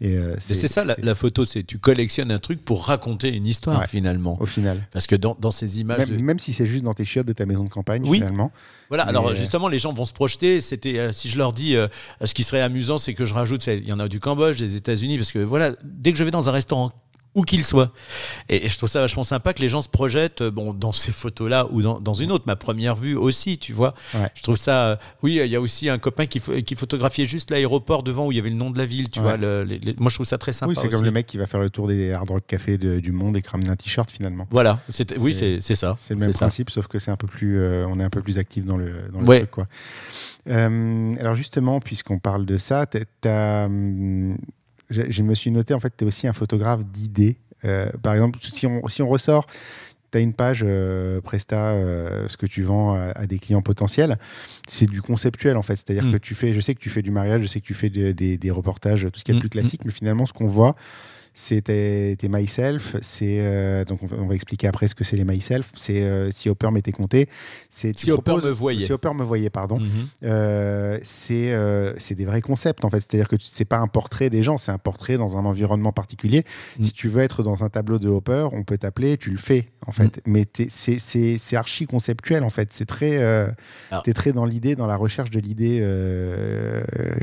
[0.00, 3.80] Et c'est ça la, la photo, c'est tu collectionnes un truc pour raconter une histoire
[3.80, 3.86] Ouais.
[3.86, 4.36] finalement.
[4.40, 4.86] au final.
[4.92, 7.26] Parce que dans, dans ces images, Même, de- même si c'est juste dans tes chiottes
[7.26, 8.18] de ta maison de campagne, Oui.
[8.18, 8.52] finalement.
[8.88, 9.04] voilà.
[9.04, 10.60] mais- Alors justement, les gens vont se projeter.
[10.60, 11.88] C'était euh, si je leur dis, euh,
[12.24, 14.76] ce qui serait amusant, c'est que je rajoute, il y en a du Cambodge, des
[14.76, 16.92] États-Unis, parce que voilà, dès que je vais dans un restaurant
[17.34, 17.92] où qu'il soit.
[18.48, 21.12] Et, je trouve ça vachement sympa que les gens se projettent euh, bon, dans ces
[21.12, 23.94] photos-là ou dans, dans une autre, ma première vue aussi, tu vois.
[24.14, 24.28] Ouais.
[24.34, 24.84] Je trouve ça.
[24.86, 28.26] euh, oui, il y a aussi un copain qui, pho- qui photographiait juste l'aéroport devant
[28.26, 29.24] où il y avait le nom de la ville, tu Ouais.
[29.24, 29.36] vois.
[29.36, 30.70] le- les- les- moi, je trouve ça très sympa.
[30.70, 33.00] Oui, c'est comme le mec qui va faire le tour des hard rock cafés de-
[33.00, 34.46] du monde et ramène un t-shirt finalement.
[34.50, 34.80] Voilà,
[35.18, 35.94] oui, C'est- ça.
[35.98, 36.38] C'est le même ça.
[36.40, 38.76] principe, sauf que c'est un peu plus, euh, on est un peu plus actif dans
[38.76, 39.38] le, dans le Ouais.
[39.40, 39.66] truc, quoi.
[40.48, 44.36] Euh, alors justement, puisqu'on parle de ça, t'as- t'as, hum,
[44.90, 47.38] je, je me suis noté en fait, tu es aussi un photographe d'idées.
[47.64, 49.46] Euh, par exemple, si on, si on ressort,
[50.12, 53.62] tu as une page euh, Presta, euh, ce que tu vends à, à des clients
[53.62, 54.18] potentiels,
[54.68, 55.76] c'est du conceptuel en fait.
[55.76, 56.12] C'est-à-dire Mm.
[56.12, 57.88] que tu fais, je sais que tu fais du mariage, je sais que tu fais
[57.90, 60.46] de- des, des reportages, tout ce qui est Mm, plus classique, mais finalement, ce qu'on
[60.46, 60.76] voit,
[61.34, 65.16] tes, tes myself, c'est euh, donc on va, on va expliquer après ce que c'est
[65.16, 65.70] les myself.
[65.74, 67.28] C'est euh, si Hopper m'était compté,
[67.68, 68.86] c'est Si Hopper me voyait.
[68.86, 69.80] Si Hopper me voyait, pardon.
[69.80, 69.88] Mhm.
[70.22, 71.52] Euh, c'est
[71.98, 73.00] c'est des vrais concepts en fait.
[73.00, 76.44] C'est-à-dire que c'est pas un portrait des gens, c'est un portrait dans un environnement particulier.
[76.78, 76.82] Mm.
[76.84, 79.68] Si tu veux être dans un tableau de Hopper, on peut t'appeler, tu le fais
[79.86, 80.20] en fait.
[80.26, 80.98] Mais t'es- c'est-
[81.38, 82.72] c'est archi conceptuel en fait.
[82.72, 85.80] C'est très, Alors- t'es très dans l'idée, dans la recherche de l'idée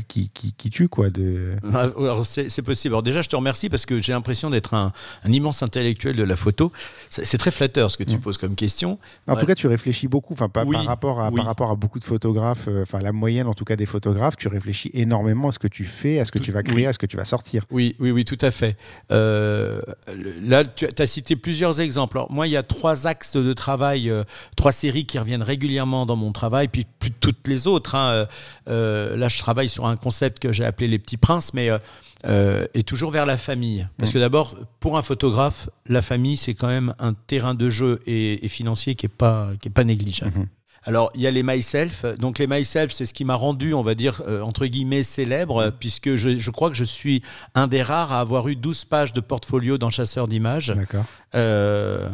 [0.08, 1.10] qui, qui, qui tue quoi.
[1.10, 1.56] De...
[1.74, 2.94] Ah, alors, c'est possible.
[2.94, 4.92] Alors déjà, je te remercie parce que j'ai l'impression d'être un,
[5.24, 6.72] un immense intellectuel de la photo.
[7.10, 8.20] C'est très flatteur ce que tu Mm.
[8.22, 8.98] poses comme question.
[9.28, 9.40] En Ouais.
[9.40, 11.36] tout cas, tu réfléchis beaucoup, enfin pas Oui, par rapport à oui.
[11.38, 14.38] par rapport à beaucoup de photographes, euh, enfin la moyenne en tout cas des photographes,
[14.38, 16.76] tu réfléchis énormément à ce que tu fais, à ce que Tout- tu vas créer,
[16.78, 16.86] oui.
[16.86, 17.66] à ce que tu vas sortir.
[17.72, 18.76] Oui, oui, oui, tout à fait.
[19.12, 19.82] Euh,
[20.42, 22.18] là, tu as cité plusieurs exemples.
[22.18, 24.24] Alors, moi, il y a trois axes de travail, euh,
[24.56, 27.96] trois séries qui reviennent régulièrement dans mon travail, puis plus toutes les autres.
[27.96, 28.12] hein.
[28.12, 28.26] Euh,
[28.70, 31.70] euh, là, je travaille sur un concept que j'ai appelé les petits princes, mais
[32.26, 33.88] euh, et toujours vers la famille.
[33.98, 34.14] Parce Mm.
[34.14, 38.46] que d'abord, pour un photographe, la famille, c'est quand même un terrain de jeu et,
[38.46, 40.38] et financier qui est pas qui est pas négligeable.
[40.40, 40.48] Mhm.
[40.84, 42.06] Alors, il y a les myself.
[42.18, 45.58] Donc, les myself, c'est ce qui m'a rendu, on va dire, euh, entre guillemets, célèbre,
[45.58, 47.22] euh, puisque je, je crois que je suis
[47.54, 50.74] un des rares à avoir eu 12 pages de portfolio dans Chasseur d'images.
[50.76, 51.06] D'accord.
[51.36, 52.10] Euh,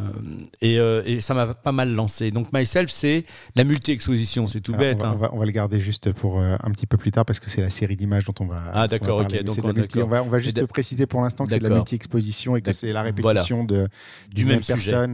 [0.61, 2.29] et, euh, et ça m'a pas mal lancé.
[2.31, 4.47] Donc, myself, c'est la multi-exposition.
[4.47, 4.97] C'est tout Alors, bête.
[5.01, 5.13] on, va, hein.
[5.15, 7.49] on va- on va le garder juste pour un petit peu plus tard parce que
[7.49, 8.61] c'est la série d'images dont on va.
[8.73, 11.51] Ah, d'accord, ok, donc on multi- on va, on va juste préciser pour l'instant que
[11.51, 13.41] c'est de la multi-exposition et que c'est la voilà.
[13.41, 13.87] répétition de,
[14.29, 15.13] Du d'une même personne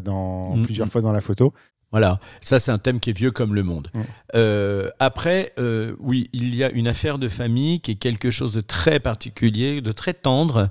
[0.00, 0.90] dans Mm, plusieurs mm.
[0.90, 1.52] fois dans la photo.
[1.92, 3.88] Voilà, ça c'est un thème qui est vieux comme le monde.
[4.36, 8.52] Euh, après, euh, oui, il y a une affaire de famille qui est quelque chose
[8.52, 10.68] de très particulier, de très tendre.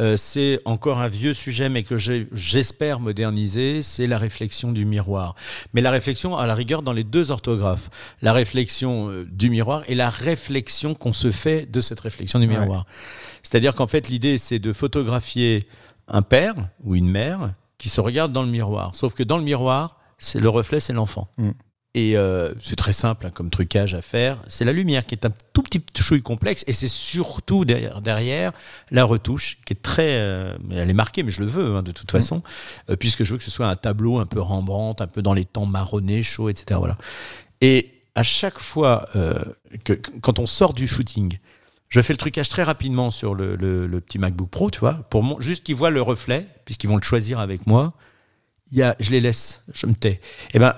[0.00, 5.34] Euh, c'est encore un vieux sujet, mais que j'espère moderniser, c'est la réflexion du miroir.
[5.74, 7.90] Mais la réflexion, à la rigueur, dans les deux orthographes.
[8.22, 12.48] La réflexion euh, du miroir et la réflexion qu'on se fait de cette réflexion du
[12.48, 12.58] Ouais.
[12.58, 12.86] miroir.
[13.42, 15.68] C'est-à-dire qu'en fait, l'idée, c'est de photographier
[16.08, 18.94] un père ou une mère qui se regarde dans le miroir.
[18.96, 21.28] Sauf que dans le miroir, c'est le reflet, c'est l'enfant.
[21.38, 21.50] Mm.
[21.96, 24.38] Et euh, c'est très simple hein, comme trucage à faire.
[24.48, 26.64] C'est la lumière qui est un tout petit chouille complexe.
[26.66, 28.52] Et c'est surtout derrière, derrière
[28.90, 30.08] la retouche qui est très.
[30.16, 32.42] euh, elle est marquée, mais je le veux hein, de toute façon,
[32.90, 35.34] euh, puisque je veux que ce soit un tableau un peu Rembrandt, un peu dans
[35.34, 36.78] les temps marronnés, chauds, etc.
[36.80, 36.98] Voilà.
[37.60, 39.08] Et à chaque fois
[39.84, 41.38] que, que- quand on sort du shooting,
[41.90, 44.94] je fais le trucage très rapidement sur le, le- le petit MacBook Pro, tu vois,
[45.10, 47.92] pour mon- juste qu'ils voient le reflet, puisqu'ils vont le choisir avec moi.
[48.74, 50.20] Y a, je les laisse, je me tais.
[50.52, 50.74] Et ben,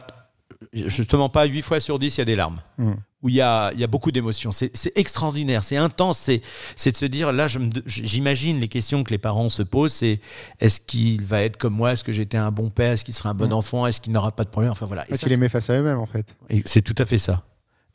[0.72, 2.60] je te mens pas, 8 fois sur 10, il y a des larmes.
[2.78, 2.92] Mm.
[3.22, 4.52] Où il y a, y a beaucoup d'émotions.
[4.52, 6.30] C'est extraordinaire, c'est intense.
[6.76, 7.46] C'est de se dire, là,
[7.86, 10.20] j'imagine les questions que les parents se posent c'est
[10.60, 11.92] est-ce qu'il va être comme moi?
[11.92, 12.92] Est-ce que j'étais un bon père?
[12.92, 13.52] Est-ce qu'il sera un bon Mm.
[13.54, 13.86] enfant?
[13.86, 14.70] Est-ce qu'il n'aura pas de problème?
[14.72, 15.06] Enfin voilà.
[15.10, 16.36] Ça, tu les mets face à eux-mêmes, en fait.
[16.66, 17.42] c'est tout à fait ça.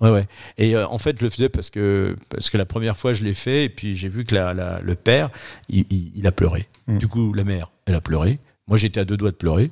[0.01, 0.27] Ouais, ouais.
[0.57, 3.23] Et euh, en fait, je le faisais parce que, parce que la première fois, je
[3.23, 5.29] l'ai fait, et puis j'ai vu que la, la- le père,
[5.69, 6.67] il, il- il a pleuré.
[6.87, 6.97] Mm.
[6.97, 8.39] Du coup, la mère, elle a pleuré.
[8.67, 9.69] Moi, j'étais à deux doigts de pleurer.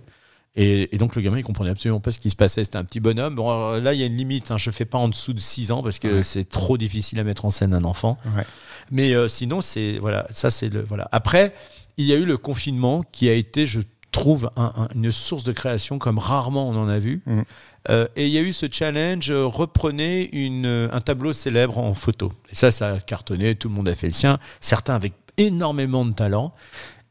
[0.55, 2.63] Et, et donc, le gamin, il comprenait absolument pas ce qui se passait.
[2.63, 3.35] C'était un petit bonhomme.
[3.35, 4.51] Bon, là, il y a une limite.
[4.51, 4.57] Hein.
[4.57, 6.23] Je fais pas en dessous de 6 ans parce que Ouais.
[6.23, 8.17] c'est trop difficile à mettre en scène un enfant.
[8.35, 8.43] Ouais.
[8.91, 11.07] Mais euh, sinon, c'est voilà, ça c'est le voilà.
[11.11, 11.53] Après,
[11.97, 13.81] il y a eu le confinement qui a été, je
[14.11, 17.21] trouve, un- un- une source de création comme rarement on en a vu.
[17.27, 17.41] Mm.
[17.89, 21.93] Euh, et il y a eu ce challenge euh, reprenez une, un tableau célèbre en
[21.93, 22.33] photo.
[22.51, 23.53] Et ça, ça a cartonné.
[23.55, 24.39] Tout le monde a fait le sien.
[24.59, 26.53] Certains avec énormément de talent.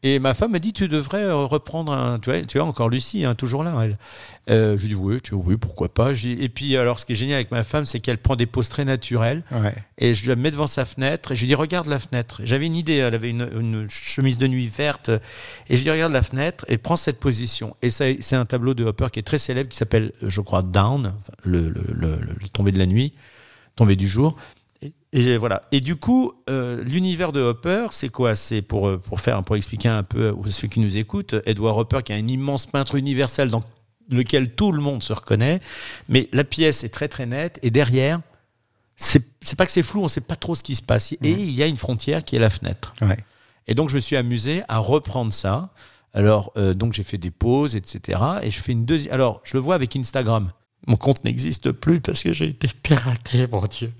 [0.05, 2.88] Et ma femme m'a dit tu devrais euh, reprendre un tu vois, tu vois encore
[2.88, 3.99] Lucie hein, toujours là elle.
[4.49, 7.16] Euh, je lui dis oui tu oui pourquoi pas et puis alors ce qui est
[7.16, 9.74] génial avec ma femme c'est qu'elle prend des poses très naturelles Ouais.
[9.99, 12.40] et je la mets devant sa fenêtre et je lui dis regarde la fenêtre.
[12.44, 15.90] J'avais une idée, elle avait une, une chemise de nuit verte et je lui dis
[15.90, 17.74] regarde la fenêtre et prends cette position.
[17.82, 21.12] Et c'est un tableau de Hopper qui est très célèbre qui s'appelle je crois Down,
[21.42, 21.84] le, le-
[22.20, 23.14] le tombé de la nuit,
[23.74, 24.36] tombé du jour.
[25.12, 25.62] Et, voilà.
[25.72, 28.34] Et du coup, euh, l'univers de Hopper, c'est quoi?
[28.34, 31.78] C'est pour, euh, pour faire, pour expliquer un peu à ceux qui nous écoutent, Edward
[31.78, 33.62] Hopper, qui est un immense peintre universel dans
[34.11, 35.61] lequel tout le monde se reconnaît,
[36.09, 38.20] mais la pièce est très très nette et derrière,
[38.96, 39.22] c'est
[39.56, 41.12] pas que c'est flou, on sait pas trop ce qui se passe.
[41.12, 42.94] Et il y a une frontière qui est la fenêtre.
[43.00, 43.18] Ouais.
[43.66, 45.70] Et donc je me suis amusé à reprendre ça.
[46.14, 48.20] Alors euh, donc j'ai fait des pauses, etc.
[48.42, 49.14] Et je fais une deuxième.
[49.14, 50.50] Alors je le vois avec Instagram.
[50.89, 53.93] Mon compte n'existe plus parce que j'ai été piraté, mon Dieu.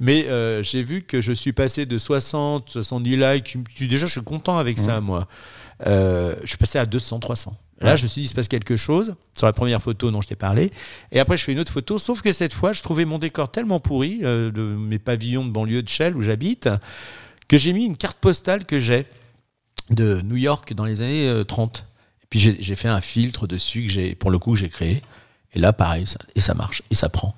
[0.00, 3.56] Mais euh, j'ai vu que je suis passé de 60, 70 likes.
[3.78, 5.28] Déjà, je suis content avec ça, moi.
[5.86, 7.56] Euh, je suis passé à 200, 300.
[7.80, 10.20] Là, je me suis dit, il se passe quelque chose sur la première photo dont
[10.20, 10.72] je t'ai parlé.
[11.12, 13.50] Et après, je fais une autre photo, sauf que cette fois, je trouvais mon décor
[13.50, 16.68] tellement pourri, euh, de mes pavillons de banlieue de Shell où j'habite,
[17.46, 19.06] que j'ai mis une carte postale que j'ai
[19.90, 21.86] de New York dans les années euh, 30.
[22.22, 25.02] Et puis j'ai j'ai fait un filtre dessus que j'ai, pour le coup, j'ai créé.
[25.54, 27.34] Et là, pareil, ça, et ça marche, et ça prend.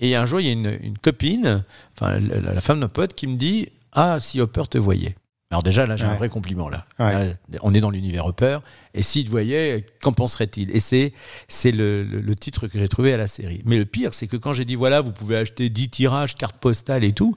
[0.00, 1.64] Et un jour, il y a une, une copine,
[1.96, 5.16] enfin la, la femme d'un pote, qui me dit Ah, si Hopper te voyait.
[5.50, 6.68] Alors déjà, là, j'ai un vrai compliment.
[6.68, 6.84] Là.
[6.98, 7.28] Ouais.
[7.28, 8.58] Là, on est dans l'univers Hopper.
[8.92, 10.70] Et s'il te voyait, qu'en penserait-il?
[10.76, 11.14] Et c'est
[11.48, 13.62] c'est le, le- le titre que j'ai trouvé à la série.
[13.64, 16.58] Mais le pire, c'est que quand j'ai dit voilà, vous pouvez acheter 10 tirages, cartes
[16.58, 17.34] postales et tout,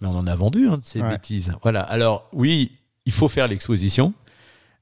[0.00, 1.10] mais on en a vendu hein, de ces Ouais.
[1.10, 1.52] bêtises.
[1.62, 1.82] Voilà.
[1.82, 2.72] Alors oui,
[3.04, 4.14] il faut faire l'exposition.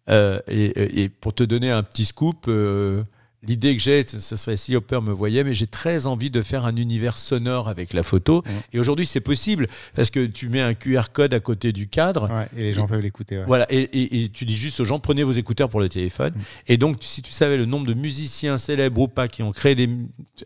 [0.09, 3.03] Euh, et, et pour te donner un petit scoop, euh,
[3.47, 6.65] l'idée que j'ai, ce serait si Hopper me voyait, mais j'ai très envie de faire
[6.65, 8.43] un univers sonore avec la photo.
[8.45, 8.53] Mhm.
[8.73, 12.29] Et aujourd'hui, c'est possible parce que tu mets un QR code à côté du cadre.
[12.33, 13.39] Ouais, et les gens peuvent l'écouter.
[13.39, 13.45] ouais.
[13.47, 16.33] Voilà, et, et- et tu dis juste aux gens, prenez vos écouteurs pour le téléphone.
[16.35, 16.41] Mm.
[16.69, 19.75] Et donc, si tu savais le nombre de musiciens célèbres ou pas qui ont créé
[19.77, 19.89] des...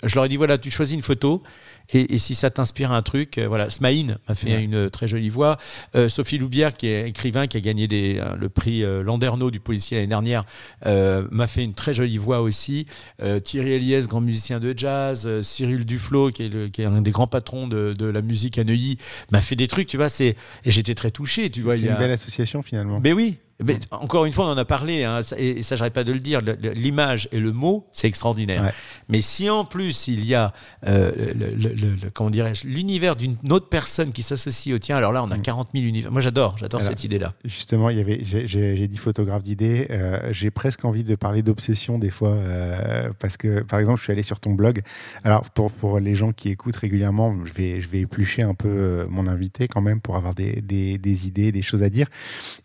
[0.04, 1.42] Je leur ai dit, voilà, tu choisis une photo,
[1.92, 4.62] et, et si ça t'inspire un truc, euh, voilà, Smaïn m'a fait Ouais.
[4.62, 5.56] une euh, très jolie voix.
[5.94, 9.50] Euh, Sophie Loubière, qui est écrivain, qui a gagné des, euh, le prix euh, Landerneau
[9.50, 10.44] du policier l'année dernière,
[10.86, 12.86] euh, m'a fait une très jolie voix aussi.
[13.22, 15.24] Euh, Thierry Eliès, grand musicien de jazz.
[15.26, 18.22] euh, Cyril Duflo, qui est, le- qui est un des grands patrons de, de la
[18.22, 18.98] musique à Neuilly,
[19.30, 20.36] m'a fait des trucs, tu vois, c'est...
[20.64, 21.74] Et j'étais très touché, tu vois.
[21.74, 23.00] C'est il y une a- belle association finalement.
[23.02, 23.36] mais oui.
[23.64, 26.20] Mais encore une fois, on en a parlé, hein, et, ça, j'arrête pas de le
[26.20, 26.40] dire.
[26.74, 28.64] L'image et le mot, c'est extraordinaire.
[28.64, 28.72] Ouais.
[29.08, 30.52] Mais si en plus il y a,
[30.86, 34.96] euh, le, le- le- le- comment dirais-je, l'univers d'une autre personne qui s'associe au tien,
[34.96, 36.10] alors là, on a 40 000 univers.
[36.10, 37.34] Moi, j'adore, j'adore cette idée-là.
[37.44, 39.86] Justement, il y avait, j'ai- dit photographe d'idées.
[39.90, 44.04] euh, j'ai presque envie de parler d'obsession des fois, euh, parce que, par exemple, je
[44.04, 44.82] suis allé sur ton blog.
[45.24, 49.06] Alors, pour, pour les gens qui écoutent régulièrement, je vais, je vais éplucher un peu
[49.08, 52.06] mon invité quand même pour avoir des, des, des idées, des choses à dire.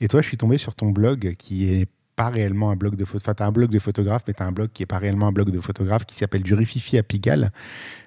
[0.01, 3.05] Et toi, je suis tombé sur ton blog qui est pas réellement un blog de
[3.05, 3.23] photo.
[3.29, 5.51] Enfin, un blog de photographe, mais t'as un blog qui est pas réellement un blog
[5.51, 7.51] de photographe qui s'appelle du Rififi à Pigalle,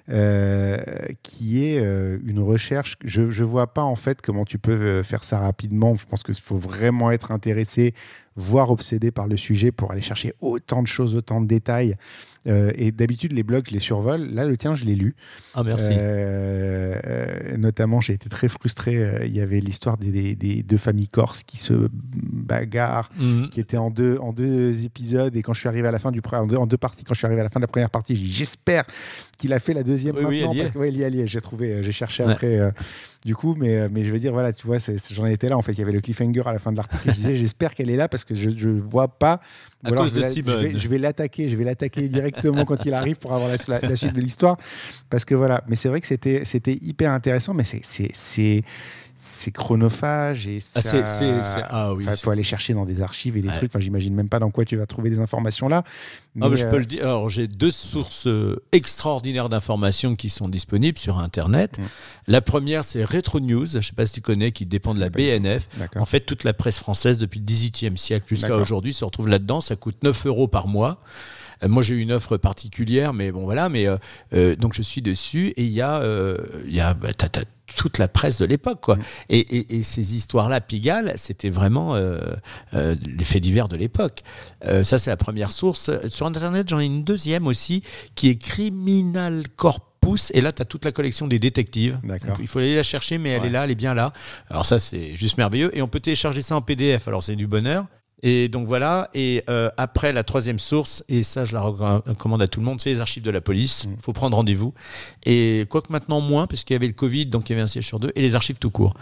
[0.09, 0.77] euh,
[1.23, 2.97] qui est euh, une recherche.
[3.05, 5.95] Je ne vois pas en fait comment tu peux euh, faire ça rapidement.
[5.95, 7.93] Je pense qu'il faut vraiment être intéressé,
[8.35, 11.95] voire obsédé par le sujet pour aller chercher autant de choses, autant de détails.
[12.47, 14.23] Euh, et d'habitude, les blogs, je les survole.
[14.33, 15.15] Là, le tien, je l'ai lu.
[15.53, 15.91] Ah, merci.
[15.95, 19.21] Euh, euh, notamment, j'ai été très frustré.
[19.27, 23.49] Il y avait l'histoire des, des- des deux familles corses qui se bagarrent, Mhm.
[23.49, 25.35] qui étaient en deux, en deux épisodes.
[25.35, 27.13] Et quand je suis arrivé à la fin du en deux, en deux parties, quand
[27.13, 28.85] je suis arrivé à la fin de la première partie, j'espère
[29.41, 30.51] qu'il a fait la deuxième Oui, oui, maintenant.
[30.51, 30.63] elle y est.
[30.63, 31.27] parce que, ouais, il y est.
[31.27, 32.31] J'ai trouvé, euh, j'ai cherché Ouais.
[32.31, 32.59] après.
[32.59, 32.71] euh,
[33.25, 34.77] du coup, mais, euh, mais je veux dire, voilà, tu vois,
[35.11, 35.57] j'en étais là.
[35.57, 37.03] En fait, il y avait le cliffhanger à la fin de l'article.
[37.07, 39.39] Je disais, j'espère qu'elle est là parce que je ne vois pas.
[39.83, 40.55] Ou À alors, cause je vais de la- Simone.
[40.61, 43.57] Je vais, je vais l'attaquer, je vais l'attaquer directement quand il arrive pour avoir la,
[43.67, 44.57] la- la suite de l'histoire.
[45.09, 48.61] Parce que voilà, mais c'est vrai que c'était c'était hyper intéressant, mais c'est- c'est c'est
[49.23, 50.79] c'est chronophage et ça.
[50.83, 52.05] Ah, c'est- ah oui.
[52.23, 53.53] Faut aller chercher dans des archives et des Ouais.
[53.53, 53.69] trucs.
[53.71, 55.83] Enfin, j'imagine même pas dans quoi tu vas trouver des informations là.
[56.41, 57.03] Ah, mais je euh, peux le dire.
[57.03, 61.77] Alors, j'ai deux sources euh, extraordinaires d'informations qui sont disponibles sur Internet.
[61.77, 61.81] Mm.
[62.27, 63.65] La première, c'est Retro News.
[63.67, 65.09] Je ne sais pas si tu connais, qui dépend de la.
[65.09, 65.67] BNF.
[65.97, 69.61] En fait, toute la presse française depuis le XVIIIe siècle jusqu'à aujourd'hui se retrouve là-dedans.
[69.71, 70.99] Ça coûte 9 euros par mois.
[71.63, 73.69] Euh, moi, j'ai eu une offre particulière, mais bon, voilà.
[73.69, 73.95] Mais euh,
[74.33, 76.35] euh, donc, je suis dessus et il y a, euh,
[76.67, 77.07] il y a bah,
[77.77, 78.97] toute la presse de l'époque, quoi.
[78.97, 79.01] Mm.
[79.29, 82.19] Et, et- et ces histoires-là, Pigalle, c'était vraiment euh,
[82.73, 84.23] les faits divers de l'époque.
[84.83, 85.89] Ça, c'est la première source.
[86.09, 87.81] Sur Internet, j'en ai une deuxième aussi,
[88.15, 90.31] qui est Criminal Corpus.
[90.33, 91.97] Et là, tu as toute la collection des détectives.
[92.41, 93.47] Il faut aller la chercher, mais elle Ouais.
[93.47, 94.11] est là, elle est bien là.
[94.49, 95.71] Alors ça, c'est juste merveilleux.
[95.77, 97.07] Et on peut télécharger ça en PDF.
[97.07, 97.85] Alors c'est du bonheur.
[98.23, 99.09] Et donc voilà.
[99.13, 102.79] Et euh, après, la troisième source, et ça, je la recommande à tout le monde,
[102.79, 103.85] c'est les archives de la police.
[103.85, 103.97] Il Mm.
[104.01, 104.73] faut prendre rendez-vous.
[105.25, 107.67] Et quoique maintenant moins, parce qu'il y avait le Covid, donc il y avait un
[107.67, 108.93] siège sur deux, et les archives tout court.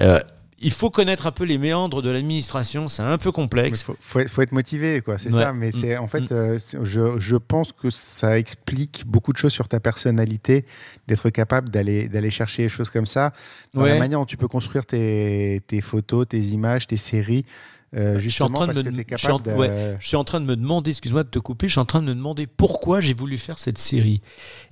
[0.00, 0.18] Euh,
[0.60, 3.82] il faut connaître un peu les méandres de l'administration, c'est un peu Il complexe.
[3.82, 5.18] faut, faut être- faut être motivé, quoi.
[5.18, 5.42] C'est Ouais.
[5.42, 5.52] ça.
[5.52, 5.72] Mais Mm.
[5.72, 6.34] c'est en fait, Mm.
[6.34, 10.64] euh, je, je pense que ça explique beaucoup de choses sur ta personnalité,
[11.06, 13.32] d'être capable d'aller d'aller chercher des choses comme ça,
[13.74, 17.44] dans la manière dont tu peux construire tes, tes photos, tes images, tes séries.
[17.94, 19.52] Euh, Je suis en train de me- je suis en- capable de...
[19.60, 19.96] ouais.
[20.00, 22.00] Je suis en train de me demander, excuse-moi de te couper, je suis en train
[22.00, 24.20] de me demander pourquoi j'ai voulu faire cette série.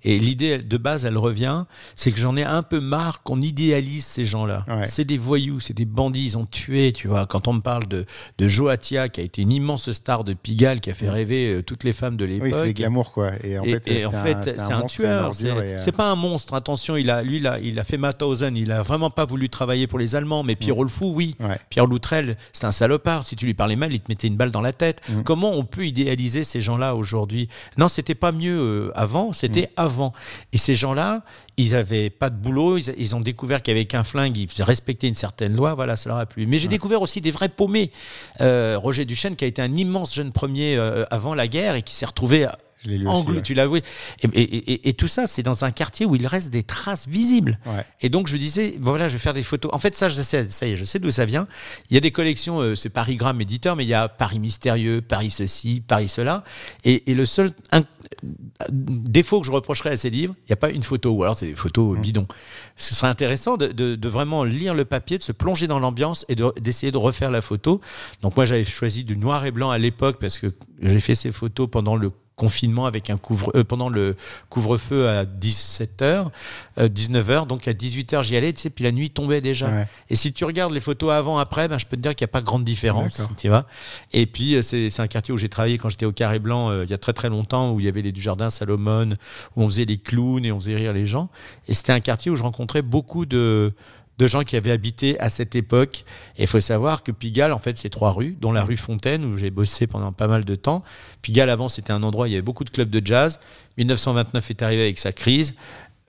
[0.05, 1.64] Et l'idée de base, elle revient,
[1.95, 4.64] c'est que j'en ai un peu marre qu'on idéalise ces gens-là.
[4.68, 4.85] Ouais.
[4.85, 7.27] C'est des voyous, c'est des bandits, ils ont tué, tu vois.
[7.27, 8.05] Quand on me parle de,
[8.39, 11.62] de Joatia, qui a été une immense star de Pigalle, qui a fait rêver euh,
[11.62, 12.49] toutes les femmes de l'époque.
[12.49, 13.31] Oui, c'est les glamour, quoi.
[13.45, 14.11] Et en Et, fait, un-
[14.43, 15.35] c'est un, tueur.
[15.35, 16.55] C'est euh, c'est pas un monstre.
[16.55, 18.57] Attention, il a, lui, il a, il a fait Mauthausen.
[18.57, 20.43] Il a vraiment pas voulu travailler pour les Allemands.
[20.43, 21.37] Mais Pierrot le Fou, oui.
[21.41, 21.59] Ouais.
[21.70, 23.12] Pierre Loutrel, c'est un salopard.
[23.23, 25.01] Si tu lui parlais mal, il te mettait une balle dans la tête.
[25.09, 25.25] Mhm.
[25.25, 27.49] Comment on peut idéaliser ces gens-là aujourd'hui?
[27.77, 29.33] Non, c'était pas mieux euh, avant.
[29.33, 30.13] C'était avant.
[30.53, 31.23] Et ces gens-là,
[31.57, 32.79] ils avaient pas de boulot.
[32.79, 35.75] Ils, ils ont découvert qu'avec un flingue, ils faisaient respecter une certaine loi.
[35.75, 36.47] Voilà, ça leur a plu.
[36.47, 37.93] Mais j'ai découvert aussi des vrais paumés.
[38.41, 41.83] Euh, Roger Duchesne, qui a été un immense jeune premier euh, avant la guerre et
[41.83, 42.47] qui s'est retrouvé
[42.85, 43.20] Je l'ai lu aussi.
[43.22, 43.43] Angle, ouais.
[43.43, 43.78] tu l'as vu.
[43.78, 47.07] Et, et- et- et tout ça, c'est dans un quartier où il reste des traces
[47.09, 47.59] visibles.
[47.66, 47.85] Ouais.
[48.01, 49.70] Et donc, je me disais, voilà, je vais faire des photos.
[49.74, 51.47] En fait, ça, je sais, ça y est, je sais d'où ça vient.
[51.91, 54.39] Il y a des collections, euh, c'est Paris Gramme éditeur, mais il y a Paris
[54.39, 56.45] Mystérieux, Paris ceci, Paris cela.
[56.85, 57.53] Et, le seul
[58.71, 61.37] défaut que je reprocherais à ces livres, il n'y a pas une photo, ou alors
[61.37, 62.27] c'est des photos bidons.
[62.77, 66.25] Ce serait intéressant de, de- de vraiment lire le papier, de se plonger dans l'ambiance
[66.29, 67.81] et de- d'essayer de, refaire la photo.
[68.23, 70.47] Donc moi, j'avais choisi du noir et blanc à l'époque parce que
[70.81, 74.17] j'ai fait ces photos pendant le confinement avec un couvre euh, pendant le
[74.49, 76.29] couvre-feu à 17h
[76.79, 79.87] 19h donc à 18h j'y allais tu sais puis la nuit tombait déjà Ouais.
[80.09, 82.31] et si tu regardes les photos avant après ben, je peux te dire qu'il n'y
[82.31, 83.67] a pas grande différence tu vois
[84.15, 86.71] et puis euh, c'est c'est un quartier où j'ai travaillé quand j'étais au Carré Blanc
[86.71, 89.17] euh, il y a très très longtemps où il y avait les Dujardin Salomon
[89.57, 91.31] où on faisait les clowns et on faisait rire les gens
[91.69, 93.73] et c'était un quartier où je rencontrais beaucoup de
[94.19, 96.05] de gens qui avaient habité à cette époque.
[96.37, 99.25] Et il faut savoir que Pigalle, en fait, c'est trois rues, dont la rue Fontaine,
[99.25, 100.83] où j'ai bossé pendant pas mal de temps.
[101.23, 103.41] Pigalle, avant, c'était un endroit où il y avait beaucoup de clubs de jazz.
[103.79, 105.55] 1929 est arrivé avec sa crise.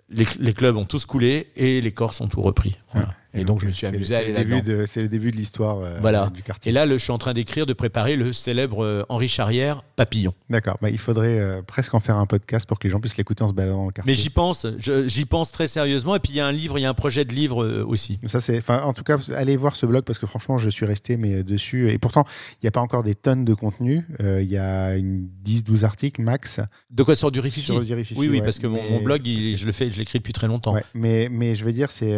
[0.09, 2.77] Les, les clubs ont tous coulé et les Corses ont tout repris.
[2.93, 3.09] Voilà.
[3.33, 4.61] Et donc, je me suis amusé à aller là-dedans.
[4.63, 6.29] de- C'est le début de l'histoire euh, Voilà.
[6.33, 6.69] du quartier.
[6.69, 9.83] Et là, le- je suis en train d'écrire, de préparer le célèbre euh, Henri Charrière,
[9.95, 10.33] Papillon.
[10.49, 10.77] D'accord.
[10.81, 13.43] Bah, il faudrait euh, presque en faire un podcast pour que les gens puissent l'écouter
[13.43, 14.11] en se baladant dans le quartier.
[14.11, 14.65] Mais j'y pense,
[15.07, 16.15] j'y pense très sérieusement.
[16.15, 18.19] Et puis, il y a un livre, il y a un projet de livre aussi.
[18.25, 21.17] Ça, c'est, en tout cas, allez voir ce blog parce que franchement, je suis resté
[21.17, 21.89] mais, dessus.
[21.91, 24.05] Et pourtant, il n'y a pas encore des tonnes de contenu.
[24.19, 26.59] Il y a une 10-12 articles max.
[26.91, 28.43] De quoi sur du Rififi Sur du Rififi, Oui, oui, ouais.
[28.45, 30.73] parce que mon, blog, il- je le fais, je l'écris depuis très longtemps.
[30.73, 32.13] Ouais, mais, mais je veux dire, c'est,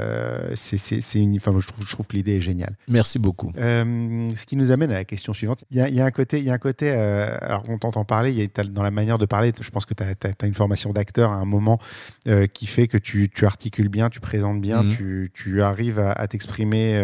[0.00, 0.76] euh, c'est,
[1.20, 1.36] une.
[1.36, 2.76] Enfin, je trouve, je trouve que l'idée est géniale.
[2.88, 3.52] Merci beaucoup.
[3.58, 5.64] Euh, ce qui nous amène à la question suivante.
[5.70, 7.62] Il y a, il y a un côté, il y a un côté euh, alors
[7.68, 9.94] on t'entend parler, il y a, t'as- dans la manière de parler, je pense que
[9.94, 11.78] tu as, une formation d'acteur à un moment
[12.54, 14.88] qui fait que tu, tu articules bien, tu présentes bien, Mhm.
[14.96, 16.98] tu, tu arrives à, à t'exprimer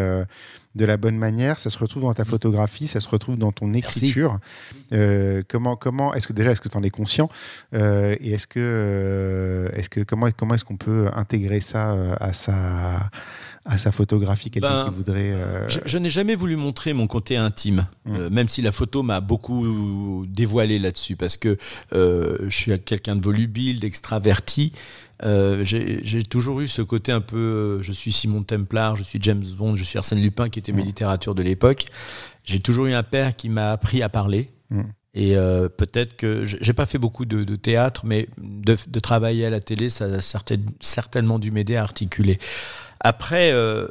[0.77, 1.59] de la bonne manière.
[1.59, 4.39] Ça se retrouve dans ta photographie, ça se retrouve dans ton écriture.
[4.93, 7.29] Euh, comment, comment est-ce que déjà, est-ce que tu en es conscient
[7.75, 12.33] Euh, Et est-ce que, euh, est-ce que comment, comment est-ce qu'on peut intégrer ça à
[12.33, 13.11] sa,
[13.69, 15.33] à sa photographie Quelqu'un Ben, qui voudrait.
[15.33, 18.15] euh, Je, je n'ai jamais voulu montrer mon côté intime, Mm.
[18.17, 21.57] euh, même si la photo m'a beaucoup dévoilé là-dessus, parce que
[21.93, 24.73] euh, je suis quelqu'un de volubile, d'extraverti.
[25.63, 29.75] J'ai toujours eu ce côté un peu, je suis Simon Templar, je suis James Bond,
[29.77, 30.87] je suis Arsène Lupin, qui était mes Mm.
[30.87, 31.87] littératures de l'époque.
[32.45, 34.51] J'ai toujours eu un père qui m'a appris à parler.
[34.71, 34.83] Mm.
[35.19, 39.47] Et euh, peut-être que j'ai pas fait beaucoup de, de théâtre, mais de, de travailler
[39.47, 42.39] à la télé, ça a certain- certainement dû m'aider à articuler.
[43.01, 43.89] Après, euh,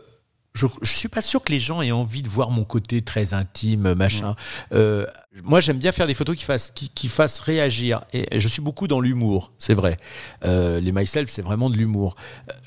[0.55, 3.33] je, je suis pas sûr que les gens aient envie de voir mon côté très
[3.33, 4.35] intime, machin.
[4.73, 5.05] Euh,
[5.43, 8.03] moi, j'aime bien faire des photos qui fassent, qui, qui fassent réagir.
[8.13, 9.97] Et je suis beaucoup dans l'humour, c'est vrai.
[10.45, 12.15] Euh, les myself, c'est vraiment de l'humour.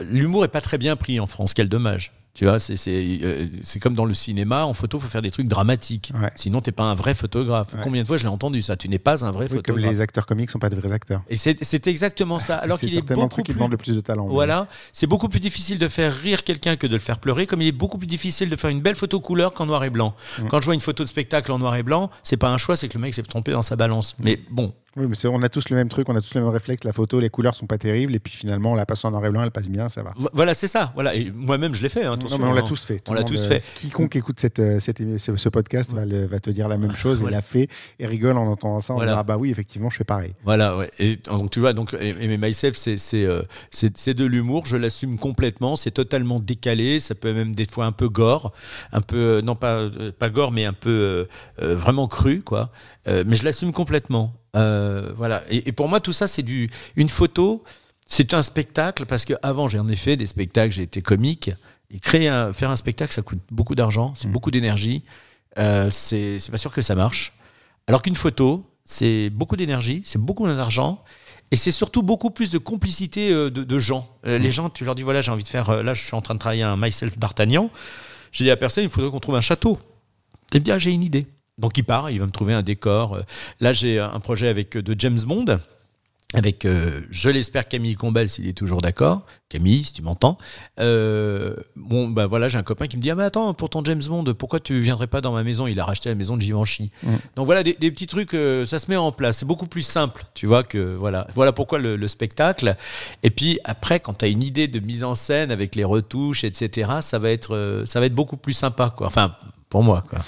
[0.00, 2.12] L'humour est pas très bien pris en France, quel dommage.
[2.38, 5.32] Tu vois, c'est c'est euh, c'est comme dans le cinéma, en photo, faut faire des
[5.32, 6.12] trucs dramatiques.
[6.14, 6.30] Ouais.
[6.36, 7.74] Sinon, t'es pas un vrai photographe.
[7.74, 7.80] Ouais.
[7.82, 8.76] Combien de fois je l'ai entendu ça?
[8.76, 9.90] Tu n'es pas un vrai Oui, comme photographe.
[9.90, 11.20] les acteurs comiques sont pas de vrais acteurs.
[11.28, 12.54] Et c'est c'est exactement ça.
[12.58, 14.28] Alors qu'il est beaucoup truc qui plus demande le plus de talent.
[14.28, 17.60] voilà, c'est beaucoup plus difficile de faire rire quelqu'un que de le faire pleurer, comme
[17.60, 20.14] il est beaucoup plus difficile de faire une belle photo couleur qu'en noir et blanc.
[20.38, 20.46] Mm.
[20.46, 22.76] Quand je vois une photo de spectacle en noir et blanc, c'est pas un choix,
[22.76, 24.14] c'est que le mec s'est trompé dans sa balance.
[24.20, 26.50] Mais bon, Oui, mais on a tous le même truc, on a tous le même
[26.50, 26.84] réflexe.
[26.84, 29.24] La photo, les couleurs sont pas terribles, et puis finalement, on la passe en noir
[29.24, 30.12] et blanc, elle passe bien, ça va.
[30.18, 30.92] vo- voilà, c'est ça.
[30.94, 32.04] Voilà, et moi-même je l'ai fait.
[32.04, 32.98] hein, Non, mais on l'a tous fait.
[32.98, 33.62] Tout On l'a tous euh, fait.
[33.74, 37.20] Quiconque écoute cette, euh, cette ce, podcast va, le- va te dire la même chose.
[37.20, 37.36] Voilà.
[37.36, 37.68] Il l'a fait
[37.98, 38.92] et rigole en entendant ça.
[38.92, 39.12] On Voilà.
[39.12, 40.34] dira, bah oui, effectivement, je fais pareil.
[40.44, 40.90] Voilà, ouais.
[40.98, 44.66] Et donc tu vois, donc et, et mes myself, c'est c'est euh, c'est de l'humour.
[44.66, 45.76] Je l'assume complètement.
[45.76, 47.00] C'est totalement décalé.
[47.00, 48.52] Ça peut même des fois un peu gore,
[48.92, 51.24] un peu euh, non pas euh, pas gore, mais un peu euh,
[51.62, 52.70] euh, vraiment cru, quoi.
[53.06, 54.34] Euh, mais je l'assume complètement.
[54.56, 55.42] Euh, voilà.
[55.50, 57.64] Et, et pour moi, tout ça, c'est du une photo.
[58.06, 60.72] C'est un spectacle parce que avant, j'ai en effet des spectacles.
[60.72, 61.50] J'ai été comique.
[61.90, 65.04] Et créer un, faire un spectacle, ça coûte beaucoup d'argent, c'est beaucoup d'énergie.
[65.56, 67.32] Euh, c'est pas sûr que ça marche.
[67.86, 71.02] Alors qu'une photo, c'est beaucoup d'énergie, c'est beaucoup d'argent.
[71.50, 74.06] Et c'est surtout beaucoup plus de complicité euh, de, de gens.
[74.26, 75.82] Euh, Les gens, tu leur dis voilà, j'ai envie de faire.
[75.82, 77.70] là, je suis en train de travailler un myself d'Artagnan.
[78.32, 79.78] J'ai dit à personne, il faudrait qu'on trouve un château.
[80.52, 81.26] Me dit ah, j'ai une idée.
[81.58, 83.18] Donc il part, il va me trouver un décor.
[83.60, 85.58] Là, j'ai un projet avec euh, de James Bond,
[86.34, 89.24] avec, euh, je l'espère, Camille Combel, s'il est toujours d'accord.
[89.48, 90.36] Camille, si tu m'entends.
[90.78, 93.82] Euh, bon, bah voilà, j'ai un copain qui me dit ah mais attends, pour ton
[93.82, 95.66] James Bond, pourquoi tu viendrais pas dans ma maison?
[95.66, 96.90] Il a racheté la maison de Givenchy.
[97.02, 97.14] Mm.
[97.36, 99.38] Donc voilà, des, des petits trucs, euh, ça se met en place.
[99.38, 101.26] C'est beaucoup plus simple, tu vois que voilà.
[101.34, 102.76] Voilà pourquoi le, le spectacle.
[103.22, 106.44] Et puis après, quand tu as une idée de mise en scène avec les retouches,
[106.44, 109.06] etc., ça va être, ça va être beaucoup plus sympa, quoi.
[109.06, 109.34] Enfin,
[109.70, 110.18] pour moi, quoi.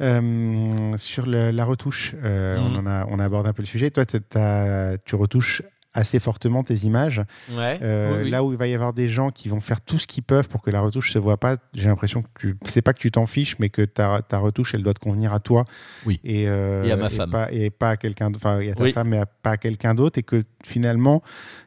[0.00, 2.64] Euh, sur le- la retouche, euh, Mhm.
[2.66, 3.90] on, en a, on a abordé un peu le sujet.
[3.90, 5.62] Toi, tu retouches
[5.94, 7.22] assez fortement tes images.
[7.50, 7.78] Ouais.
[7.82, 10.22] Euh, Là où il va y avoir des gens qui vont faire tout ce qu'ils
[10.22, 13.00] peuvent pour que la retouche se voit pas, j'ai l'impression que tu c'est pas que
[13.00, 15.64] tu t'en fiches, mais que ta, ta retouche, elle doit te convenir à toi.
[16.06, 16.20] Oui.
[16.22, 17.30] Et, euh, Et à ma femme.
[17.30, 18.30] Pas, et pas à quelqu'un.
[18.36, 18.92] Enfin, à ta Oui.
[18.92, 20.18] femme, mais à- pas à quelqu'un d'autre.
[20.18, 21.22] Et que finalement,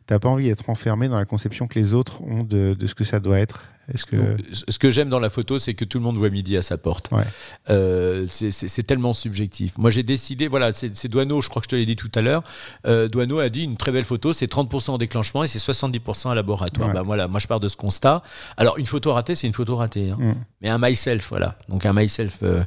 [0.06, 2.96] t'as pas envie d'être enfermé dans la conception que les autres ont de, de ce
[2.96, 3.66] que ça doit être.
[3.94, 4.16] Est-ce que.
[4.16, 6.62] Donc, ce que j'aime dans la photo, c'est que tout le monde voit midi à
[6.62, 7.10] sa porte.
[7.12, 7.24] Ouais.
[7.70, 9.78] Euh, c'est- tellement subjectif.
[9.78, 12.22] Moi, j'ai décidé, voilà, c'est Douaneau, je crois que je te l'ai dit tout à
[12.22, 12.44] l'heure.
[12.88, 16.32] Euh, Douaneau a dit une très belle photo, c'est 30% en déclenchement et c'est 70%
[16.32, 16.88] à laboratoire.
[16.90, 16.94] Ouais.
[16.94, 18.24] Bah, voilà, moi, je pars de ce constat.
[18.58, 20.10] Alors, une photo ratée, c'est une photo ratée.
[20.12, 20.18] hein.
[20.20, 20.34] Mm.
[20.62, 21.58] Mais un myself, voilà.
[21.70, 22.40] Donc, un myself.
[22.44, 22.64] euh,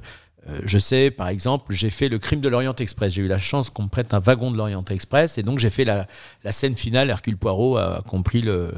[0.49, 3.15] euh, je sais, par exemple, j'ai fait le crime de l'Orient Express.
[3.15, 5.39] J'ai eu la chance qu'on me prête un wagon de l'Orient Express.
[5.39, 6.07] Et donc, j'ai fait la,
[6.45, 7.09] la scène finale.
[7.11, 8.73] Hercule Poirot a compris le,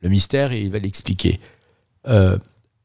[0.00, 1.40] le mystère et il va l'expliquer.
[2.06, 2.38] Euh,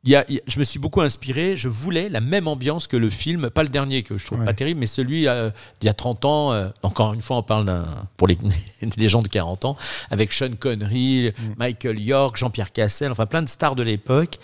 [0.06, 1.56] y a- il y a- je me suis beaucoup inspiré.
[1.56, 4.46] Je voulais la même ambiance que le film, pas le dernier que je trouve Ouais.
[4.46, 5.50] pas terrible, mais celui euh,
[5.80, 6.52] d'il y a 30 ans.
[6.52, 7.86] euh, encore une fois, on parle d'un
[8.18, 8.38] pour les,
[8.98, 9.78] les gens de 40 ans,
[10.10, 14.40] avec Sean Connery, Michael York, Jean-Pierre Cassel, enfin plein de stars de l'époque.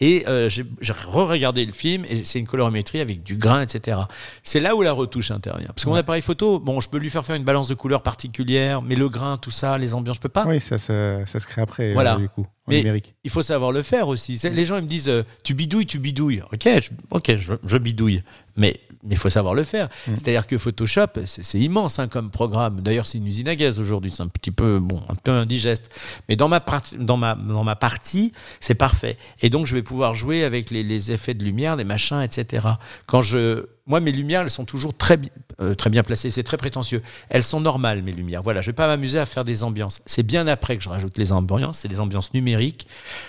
[0.00, 3.98] Et euh, j'ai re-regardé le film et c'est une colorimétrie avec du grain, etc.
[4.42, 5.68] C'est là où la retouche intervient.
[5.68, 8.02] Parce que mon appareil photo, bon, je peux lui faire faire une balance de couleurs
[8.02, 10.44] particulière, mais le grain, tout ça, les ambiances, je peux pas.
[10.46, 12.16] Oui, ça, ça, ça se crée après, Voilà.
[12.16, 13.14] euh, du coup, en Mais- numérique.
[13.22, 14.38] Il faut savoir le faire aussi.
[14.38, 16.42] C'est- Les gens ils me disent euh, tu bidouilles, tu bidouilles.
[16.52, 18.22] Ok, je, ok, je, je bidouille.
[18.56, 18.80] Mais
[19.10, 19.88] il faut savoir le faire.
[20.06, 22.80] C'est-à-dire que Photoshop, c'est immense hein, comme programme.
[22.82, 24.12] D'ailleurs, c'est une usine à gaz aujourd'hui.
[24.14, 25.90] C'est un petit peu, bon, un peu indigeste.
[26.28, 29.16] Mais dans ma, partie- dans ma, dans ma partie, c'est parfait.
[29.40, 32.66] Et donc, je vais pouvoir jouer avec les, les effets de lumière, des machins, etc.
[33.06, 35.18] Quand je, moi, mes lumières, elles sont toujours très,
[35.60, 36.30] euh, très bien placées.
[36.30, 37.02] C'est très prétentieux.
[37.28, 38.42] Elles sont normales, mes lumières.
[38.42, 40.00] Voilà, je vais pas m'amuser à faire des ambiances.
[40.06, 41.78] C'est bien après que je rajoute les ambiances.
[41.78, 42.86] C'est des ambiances numériques.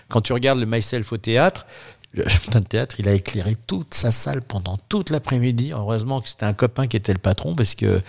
[0.09, 1.65] Quand tu regardes le Myself au théâtre,
[2.13, 5.71] le théâtre, il a éclairé toute sa salle pendant toute l'après-midi.
[5.73, 8.01] Heureusement que c'était un copain qui était le patron parce que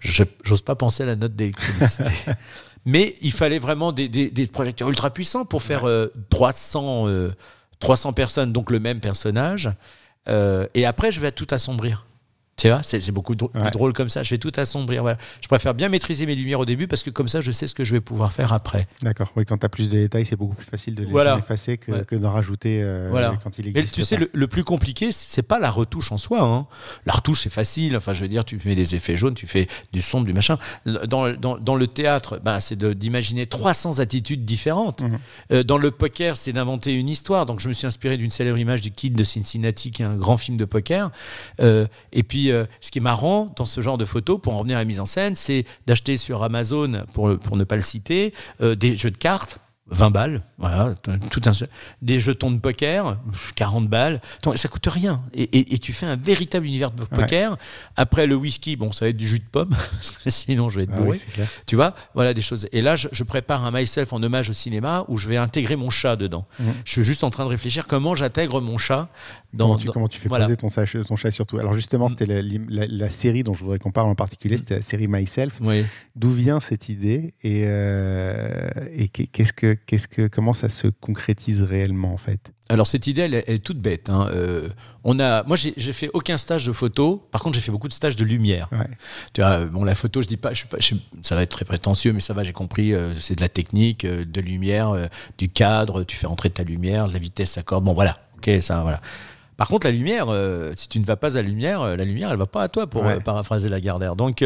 [0.00, 2.10] j'ose pas penser à la note d'électricité.
[2.84, 7.32] Mais il fallait vraiment des, des- des projecteurs ultra puissants pour faire euh, 300, euh,
[7.80, 9.70] 300 personnes, donc le même personnage.
[10.28, 12.06] Euh, et après, je vais tout assombrir.
[12.58, 13.70] Tu vois, c'est beaucoup dr- plus Ouais.
[13.70, 14.22] drôle comme ça.
[14.24, 15.02] Je vais tout assombrir.
[15.02, 15.16] Voilà.
[15.40, 17.74] Je préfère bien maîtriser mes lumières au début parce que comme ça, je sais ce
[17.74, 18.86] que je vais pouvoir faire après.
[19.02, 19.32] D'accord.
[19.36, 21.38] Oui, quand tu as plus de détails, c'est beaucoup plus facile de les Voilà.
[21.38, 22.04] effacer que, Ouais.
[22.04, 23.38] que d'en rajouter euh, Voilà.
[23.44, 23.94] quand il Mais existe.
[23.94, 26.42] tu sais, le, le plus compliqué, c'est pas la retouche en soi.
[26.42, 26.66] hein.
[27.06, 27.96] La retouche, c'est facile.
[27.96, 30.58] Enfin, je veux dire, tu fais des effets jaunes, tu fais du sombre, du machin.
[30.84, 35.02] Dans, dans, dans le théâtre, ben, c'est d'imaginer 300 attitudes différentes.
[35.02, 35.18] Mhm.
[35.52, 37.46] Euh, dans le poker, c'est d'inventer une histoire.
[37.46, 40.16] Donc, je me suis inspiré d'une célèbre image du Kid de Cincinnati, qui est un
[40.16, 41.10] grand film de poker.
[41.60, 44.58] Euh, et puis, euh, ce qui est marrant dans ce genre de photos, pour en
[44.58, 47.82] revenir à la mise en scène, c'est d'acheter sur Amazon, pour, pour ne pas le
[47.82, 49.58] citer, euh, des jeux de cartes.
[49.90, 50.94] 20 balles, voilà,
[51.30, 51.52] tout un,
[52.02, 53.16] des jetons de poker,
[53.54, 54.20] 40 balles,
[54.56, 55.22] ça coûte rien.
[55.32, 57.56] Et, et- et tu fais un véritable univers de poker.
[57.96, 59.74] Après le whisky, bon, ça va être du jus de pomme,
[60.26, 61.18] sinon je vais être Ah bourré.
[61.38, 61.44] oui.
[61.64, 62.68] Tu vois, voilà des choses.
[62.72, 65.76] Et là, je, je prépare un myself en hommage au cinéma où je vais intégrer
[65.76, 66.46] mon chat dedans.
[66.58, 66.74] Mhm.
[66.84, 69.08] Je suis juste en train de réfléchir comment j'intègre mon chat
[69.52, 69.66] dans.
[69.66, 70.44] comment, tu, dans- comment tu fais voilà.
[70.46, 73.60] poser ton, chat- ton chat surtout Alors justement, c'était la, la- la série dont je
[73.64, 75.54] voudrais qu'on parle en particulier, c'était la série Myself.
[75.60, 75.84] Oui.
[76.16, 81.62] D'où vient cette idée et, euh, et qu'est-ce que, qu'est-ce que, comment ça se concrétise
[81.62, 82.52] réellement en fait?
[82.70, 84.10] Alors cette idée, elle, est- elle est toute bête.
[84.10, 84.28] hein.
[84.32, 84.68] Euh,
[85.02, 87.26] on a, moi, j'ai j'ai fait aucun stage de photo.
[87.30, 88.68] Par contre, j'ai fait beaucoup de stages de lumière.
[88.72, 88.86] Ouais.
[89.32, 91.42] Tu vois, bon, la photo, je dis pas, je suis pas, je suis- ça va
[91.42, 92.92] être très prétentieux, mais ça va, j'ai compris.
[92.92, 94.94] euh, c'est de la technique, de lumière,
[95.38, 96.04] du cadre.
[96.04, 97.84] Tu fais entrer ta lumière, la vitesse s'accorde.
[97.84, 98.18] Bon, voilà.
[98.36, 99.00] Ok, ça, voilà.
[99.58, 102.04] Par contre, la lumière, euh, si tu ne vas pas à la lumière, euh, la
[102.04, 103.16] lumière, elle va pas à toi, pour Ouais.
[103.16, 104.16] euh, paraphraser Lagardère.
[104.16, 104.42] Donc,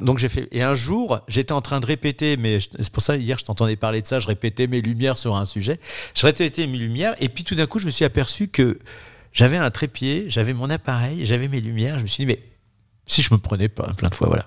[0.00, 0.48] donc j'ai fait.
[0.50, 3.76] Et un jour, j'étais en train de répéter, mais c'est pour ça hier, je t'entendais
[3.76, 4.18] parler de ça.
[4.18, 5.78] Je répétais mes lumières sur un sujet.
[6.14, 8.78] Je répétais mes lumières, et puis tout d'un coup, je me suis aperçu que
[9.32, 11.96] j'avais un trépied, j'avais mon appareil, j'avais mes lumières.
[11.98, 12.42] Je me suis dit, mais
[13.06, 14.44] si je me prenais pas plein de fois, voilà.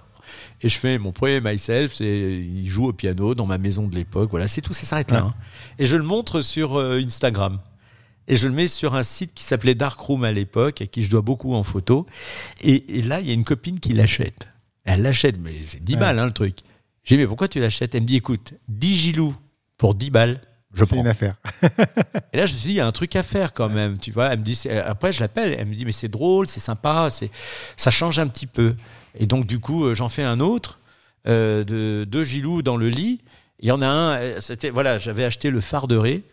[0.62, 3.96] Et je fais mon premier myself, c'est il joue au piano dans ma maison de
[3.96, 5.20] l'époque, voilà, c'est tout, ça s'arrête là.
[5.20, 5.34] Hein.
[5.80, 7.60] Et je le montre sur euh, Instagram.
[8.28, 11.12] Et je le mets sur un site qui s'appelait Darkroom à l'époque, à qui je
[11.12, 12.06] dois beaucoup en photo.
[12.62, 14.48] Et, et là, il y a une copine qui l'achète.
[14.84, 16.00] Elle l'achète, mais c'est 10 Ouais.
[16.00, 16.58] balles hein, le truc.
[17.04, 17.94] J'ai dit, mais pourquoi tu l'achètes?
[17.96, 19.36] Elle me dit, écoute, 10 gilous
[19.78, 20.42] pour 10 balles,
[20.74, 20.98] je prends.
[20.98, 21.36] une affaire.
[22.34, 23.98] Et là, je me suis dit, il y a un truc à faire quand même.
[24.00, 26.60] Tu vois, elle me dit, après, je l'appelle, elle me dit, mais c'est drôle, c'est
[26.60, 27.10] sympa,
[27.78, 28.76] ça change un petit peu.
[29.16, 30.80] Et donc, du coup, euh, j'en fais un autre,
[31.28, 33.22] euh, de deux Gilous dans le lit.
[33.60, 36.24] Il y en a un, euh, c'était, voilà, j'avais acheté le Farderé,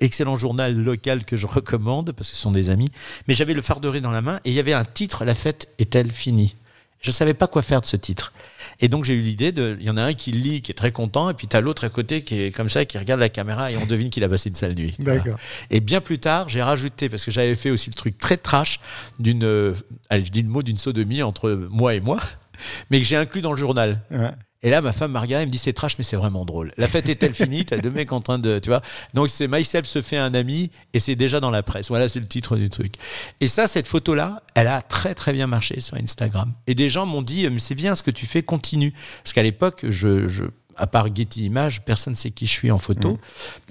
[0.00, 2.88] excellent journal local que je recommande parce que ce sont des amis.
[3.28, 5.68] Mais j'avais le Farderé dans la main et il y avait un titre, La fête
[5.78, 6.56] est-elle finie?
[7.00, 8.32] Je ne savais pas quoi faire de ce titre.
[8.80, 10.74] Et donc j'ai eu l'idée de, il y en a un qui lit, qui est
[10.74, 13.20] très content, et puis tu as l'autre à côté qui est comme ça, qui regarde
[13.20, 14.94] la caméra et on devine qu'il a passé une sale nuit.
[15.00, 15.36] D'accord.
[15.70, 18.78] Et bien plus tard, j'ai rajouté, parce que j'avais fait aussi le truc très trash
[19.18, 19.74] d'une, euh,
[20.10, 22.20] allez, je dis le mot d'une sodomie entre moi et moi,
[22.90, 24.00] mais que j'ai inclus dans le journal.
[24.12, 24.30] Ouais.
[24.64, 26.72] Et là, ma femme m'a regardé, elle me dit c'est trash, mais c'est vraiment drôle.
[26.76, 27.64] La fête est-elle finie?
[27.64, 28.80] T'as deux mecs en train de, tu vois?
[29.12, 31.88] Donc c'est Myself se fait un ami et c'est déjà dans la presse.
[31.88, 32.94] Voilà, c'est le titre du truc.
[33.40, 36.52] Et ça, cette photo-là, elle a très très bien marché sur Instagram.
[36.68, 38.92] Et des gens m'ont dit mais c'est bien ce que tu fais, continue.
[39.24, 40.44] Parce qu'à l'époque, je, je
[40.76, 43.18] à part Getty Images, personne ne sait qui je suis en photo.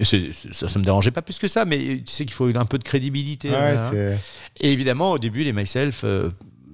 [0.04, 2.66] C'est- ça, ça me dérangeait pas plus que ça, mais tu sais qu'il faut un
[2.66, 3.50] peu de crédibilité.
[3.50, 4.20] Ouais, c'est-
[4.60, 6.30] Et évidemment, au début, les myself, euh,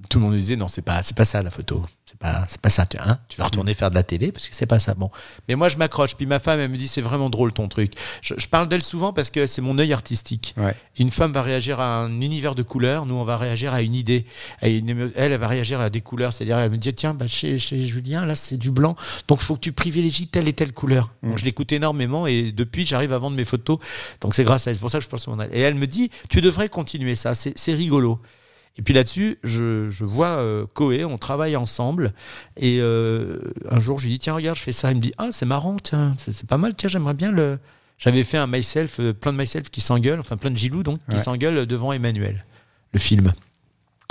[0.08, 1.84] tout le monde me disait non, c'est pas, c'est pas ça la photo.
[2.04, 2.86] C'est pas, c'est pas ça.
[2.86, 4.94] Tu, hein, tu vas retourner faire de la télé parce que c'est pas ça.
[4.94, 5.10] Bon,
[5.46, 6.14] mais moi je m'accroche.
[6.16, 7.92] Puis ma femme, elle me dit c'est vraiment drôle ton truc.
[8.22, 10.54] Je, je parle d'elle souvent parce que c'est mon œil artistique.
[10.56, 10.74] ouais.
[10.98, 13.94] Une femme va réagir à un univers de couleurs, nous on va réagir à une
[13.94, 14.24] idée.
[14.62, 16.32] À une elle, elle va réagir à des couleurs.
[16.32, 18.96] C'est-à-dire, elle me dit tiens, bah, chez, chez Julien, là c'est du blanc,
[19.28, 21.12] donc faut que tu privilégies telle et telle couleur.
[21.22, 23.78] Donc, je l'écoute énormément et depuis j'arrive à vendre mes photos.
[24.22, 24.76] Donc c'est grâce à elle.
[24.76, 25.50] C'est pour ça que je pense mon œil.
[25.52, 28.18] Et elle me dit tu devrais continuer ça, c'est c'est rigolo.
[28.78, 32.12] Et puis là-dessus, je, je vois euh, Koé, on travaille ensemble.
[32.56, 33.38] Et euh,
[33.68, 34.90] un jour, je lui dis tiens, regarde, je fais ça.
[34.92, 37.58] Il me dit ah, c'est marrant, tiens, c'est pas mal, tiens, j'aimerais bien le.
[37.98, 41.00] J'avais fait un myself, euh, plein de myself qui s'engueulent, enfin plein de gilous donc,
[41.10, 42.44] qui s'engueulent devant Emmanuel,
[42.92, 43.32] le film.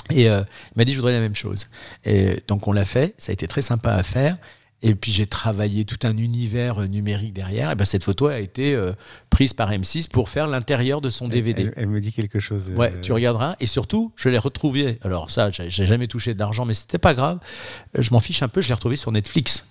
[0.10, 1.68] Et euh, il m'a dit je voudrais la même chose.
[2.03, 4.38] Et donc on l'a fait, ça a été très sympa à faire.
[4.83, 7.71] Et puis j'ai travaillé tout un univers euh, numérique derrière.
[7.71, 8.93] Et ben cette photo a été euh,
[9.29, 11.63] prise par M6 pour faire l'intérieur de son DVD.
[11.63, 12.69] Elle, elle me dit quelque chose.
[12.75, 13.55] Ouais, euh, tu regarderas.
[13.59, 14.99] Et surtout, je l'ai retrouvé.
[15.01, 17.39] Alors ça, j'ai jamais touché d'argent, mais c'était pas grave.
[17.97, 18.61] Je m'en fiche un peu.
[18.61, 19.65] Je l'ai retrouvé sur Netflix.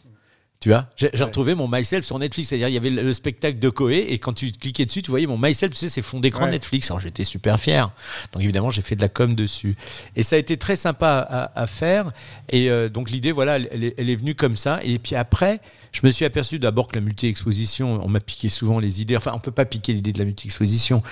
[0.58, 2.48] Tu vois, j'ai retrouvé mon MySelf sur Netflix.
[2.48, 5.10] C'est-à-dire, il y avait le, le spectacle de Koé et quand tu cliquais dessus, tu
[5.10, 5.72] voyais mon MySelf.
[5.72, 6.50] Tu sais, c'est fond d'écran Ouais.
[6.50, 6.90] Netflix.
[6.90, 7.90] Alors j'étais super fier.
[8.32, 9.76] Donc évidemment, j'ai fait de la com dessus.
[10.16, 12.10] Et ça a été très sympa à, à faire.
[12.48, 14.80] Et euh, donc l'idée, voilà, elle, elle est venue comme ça.
[14.82, 15.60] Et puis après,
[15.92, 19.16] je me suis aperçu d'abord que la multi-exposition, on m'a piqué souvent les idées.
[19.16, 21.02] Enfin, on peut pas piquer l'idée de la multi-exposition.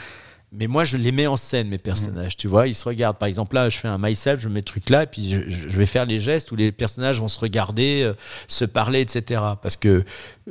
[0.56, 2.36] Mais moi, je les mets en scène, mes personnages.
[2.36, 3.18] Tu vois, ils se regardent.
[3.18, 5.40] Par exemple, là, je fais un myself, je mets le truc là, et puis je,
[5.68, 8.14] je vais faire les gestes où les personnages vont se regarder, euh,
[8.48, 9.40] se parler, etc.
[9.60, 10.04] Parce que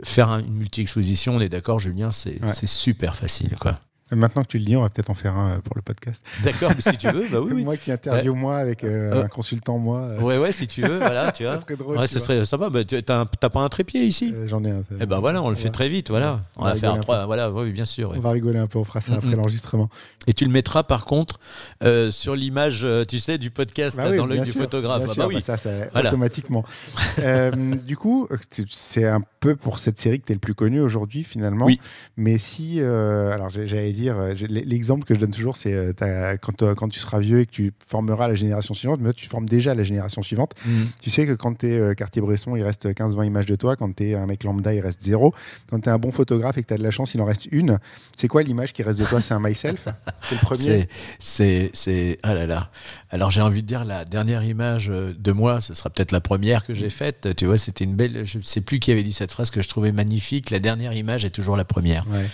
[0.03, 2.53] faire un- une multi-exposition, on est d'accord, Julien, c'est Ouais.
[2.53, 3.79] c'est super facile, quoi.
[4.15, 6.25] Maintenant que tu le dis, on va peut-être en faire un euh, pour le podcast.
[6.43, 7.63] D'accord, mais si tu veux, bah oui, oui.
[7.63, 9.99] Moi qui interview moi avec euh, Euh, un consultant moi.
[9.99, 11.55] euh, Ouais, ouais, si tu veux, voilà, tu vois.
[11.55, 11.97] Ça serait drôle.
[11.97, 12.21] Ouais, vois.
[12.21, 12.69] serait sympa.
[12.69, 14.33] Bah, tu t'as pas un trépied ici?
[14.35, 14.83] Euh, J'en ai un.
[14.99, 16.41] Eh ben voilà, on le fait très vite, voilà.
[16.57, 18.13] on On va faire un trois, voilà, oui, bien sûr.
[18.15, 19.89] On va rigoler un peu, on fera ça après l'enregistrement.
[20.25, 21.39] Et tu le mettras par contre
[21.83, 24.61] euh, sur l'image, euh, tu sais, du podcast Bah là, oui, dans l'œil du sûr,
[24.61, 24.99] photographe.
[25.03, 25.35] bien Ah sûr, bah oui.
[25.35, 26.09] bah ça, c'est Voilà.
[26.09, 26.63] automatiquement.
[27.19, 28.27] Euh, du coup,
[28.69, 31.65] c'est- un peu pour cette série que tu es le plus connu aujourd'hui, finalement.
[31.65, 31.79] Oui.
[32.17, 36.37] Mais si, euh, alors j'ai- j'allais dire, euh, l'exemple que je donne toujours, c'est euh,
[36.41, 39.27] quand, euh, quand tu seras vieux et que tu formeras la génération suivante, mais tu
[39.27, 40.53] formes déjà la génération suivante.
[40.65, 40.87] Mhm.
[41.01, 43.75] Tu sais que quand tu es Cartier-Bresson, il reste 15-20 images de toi.
[43.75, 45.33] Quand tu es un mec lambda, il reste zéro.
[45.69, 47.25] Quand tu es un bon photographe et que tu as de la chance, il en
[47.25, 47.79] reste une.
[48.17, 49.21] C'est quoi l'image qui reste de toi?
[49.21, 49.87] C'est un myself?
[50.21, 50.87] C'est le premier?
[51.19, 52.69] C'est, ah là là.
[53.09, 56.65] Alors j'ai envie de dire la dernière image de moi, ce sera peut-être la première
[56.65, 57.35] que j'ai faite.
[57.35, 58.25] Tu vois, c'était une belle.
[58.25, 60.49] Je ne sais plus qui avait dit cette phrase que je trouvais magnifique.
[60.49, 62.05] La dernière image est toujours la première.
[62.09, 62.27] Ouais.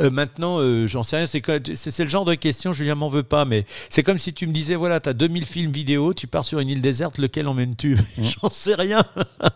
[0.00, 1.26] Euh, maintenant, euh, j'en sais rien.
[1.26, 2.72] C'est, le genre de question.
[2.72, 5.72] Julien m'en veut pas, mais c'est comme si tu me disais voilà, t'as 2000 films
[5.72, 7.98] vidéo, tu pars sur une île déserte, lequel emmènes-tu?
[8.22, 9.02] J'en sais rien.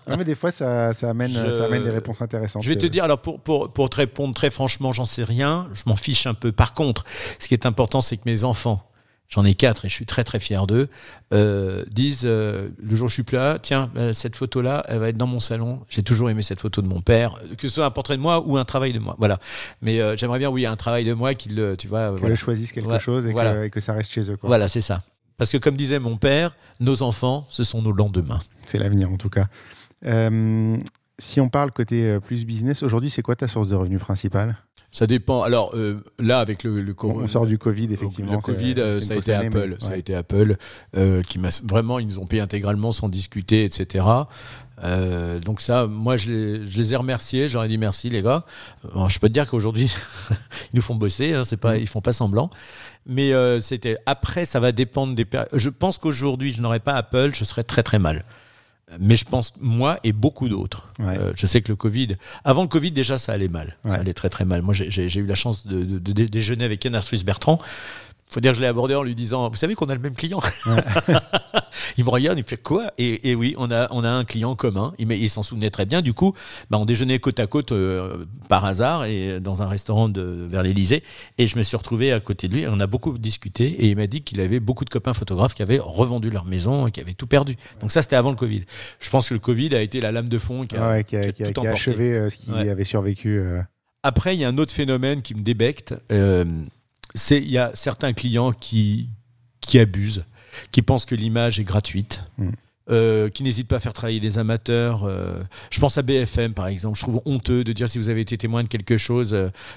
[0.09, 2.63] Non, mais des fois, ça, ça amène, Je- ça amène des réponses intéressantes.
[2.63, 5.69] Je vais te dire, alors pour, pour, pour te répondre très franchement, j'en sais rien,
[5.73, 6.53] je m'en fiche un peu.
[6.53, 7.05] Par contre,
[7.39, 8.85] ce qui est important, c'est que mes enfants,
[9.35, 10.89] j'en ai quatre et je suis très très fier d'eux,
[11.33, 14.99] euh, disent euh, le jour où je suis plus là, tiens, euh, cette photo-là, elle
[15.01, 15.81] va être dans mon salon.
[15.89, 18.41] J'ai toujours aimé cette photo de mon père, que ce soit un portrait de moi
[18.47, 19.17] ou un travail de moi.
[19.19, 19.39] Voilà.
[19.83, 22.37] Mais euh, j'aimerais bien, oui, un travail de moi qu'il, tu vois, voilà.
[22.37, 23.55] choisissent quelque Ouais, chose et, voilà.
[23.55, 24.37] que, et que ça reste chez eux.
[24.37, 24.47] quoi.
[24.49, 25.03] Voilà, c'est ça.
[25.37, 28.41] Parce que comme disait mon père, nos enfants, ce sont nos lendemains.
[28.67, 29.47] C'est l'avenir en tout cas.
[31.19, 34.57] Si on parle côté euh, plus business, aujourd'hui, c'est quoi ta source de revenus principale?
[34.91, 35.43] Ça dépend.
[35.43, 38.33] Alors euh, là, avec le, le on, on sort du Covid, effectivement.
[38.33, 39.77] Le Covid, euh, ça a été année, Apple.
[39.81, 40.57] mais- Ça a été Apple
[40.97, 44.05] euh, qui m'a vraiment, ils nous ont payé intégralement sans discuter, etc.
[45.45, 47.49] Donc ça, moi, je les, je les ai remerciés.
[47.49, 48.45] J'aurais dit merci, les gars.
[48.93, 49.91] Bon, je peux te dire qu'aujourd'hui,
[50.73, 51.33] ils nous font bosser.
[51.33, 52.51] Hein, c'est pas, ils font pas semblant.
[53.07, 53.33] Mais
[53.63, 55.27] c'était après, ça va dépendre des.
[55.55, 58.25] Je pense qu'aujourd'hui, je n'aurais pas Apple, je serais très très mal.
[59.01, 60.89] Mais je pense, moi et beaucoup d'autres.
[60.99, 61.19] Ouais.
[61.19, 63.77] Euh, je sais que le Covid, avant le Covid, déjà, ça allait mal.
[63.85, 63.91] Ouais.
[63.93, 64.63] Ça allait très très mal.
[64.63, 67.59] Moi, j'ai- eu la chance de, de- de dé- déjeuner avec Yann Arthus Bertrand.
[68.35, 70.15] Faut dire que je l'ai abordé en lui disant Vous savez qu'on a le même
[70.15, 70.41] client?
[71.97, 72.93] Il me regarde, il me fait quoi?
[72.99, 74.95] Et, et oui, on a, on a un client commun.
[74.99, 76.03] Il, s'en souvenait très bien.
[76.03, 76.33] Du coup,
[76.71, 80.63] bah, on déjeunait côte à côte euh, par hasard et dans un restaurant de, vers
[80.63, 81.03] l'Elysée.
[81.39, 82.67] Et je me suis retrouvé à côté de lui.
[82.69, 85.63] On a beaucoup discuté et il m'a dit qu'il avait beaucoup de copains photographes qui
[85.63, 87.57] avaient revendu leur maison et qui avaient tout perdu.
[87.81, 88.63] Donc ça, c'était avant le Covid.
[89.01, 91.17] Je pense que le Covid a été la lame de fond qui a, Ouais, qui
[91.17, 91.91] a, qui a qui a- tout qui a emporté.
[91.91, 92.69] achevé euh, ce qui Ouais.
[92.69, 93.39] avait survécu.
[93.41, 93.61] euh.
[94.03, 95.95] Après, il y a un autre phénomène qui me débecte.
[96.13, 96.45] euh,
[97.15, 99.11] c'est il y a certains clients qui,
[99.61, 100.25] qui abusent,
[100.73, 102.25] qui pensent que l'image est gratuite.
[102.39, 102.51] Mm.
[102.91, 105.05] Euh, qui n'hésitent pas à faire travailler des amateurs.
[105.05, 105.39] euh,
[105.71, 106.99] je pense à BFM par exemple.
[106.99, 109.35] Je trouve honteux de dire si vous avez été témoin de quelque chose,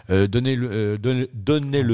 [0.09, 1.27] euh, donnez-le donnez-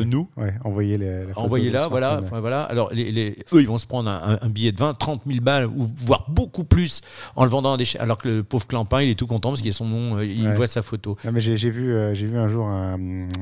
[0.06, 0.28] nous.
[0.38, 2.20] Ouais, envoyez les, la Envoyez-la, voilà.
[2.24, 2.64] Enfin, voilà.
[2.64, 5.66] Alors, les, les- eux, ils vont se prendre un, billet de 20, 30 000 balles,
[5.68, 7.02] ou voire beaucoup plus,
[7.36, 7.86] en le vendant à des.
[8.00, 10.48] Alors que le pauvre Clampin, il est tout content parce qu'il a son nom, il
[10.48, 10.56] Ouais.
[10.56, 11.18] voit sa photo.
[11.26, 12.98] Non, mais j'ai vu, j'ai vu un jour un-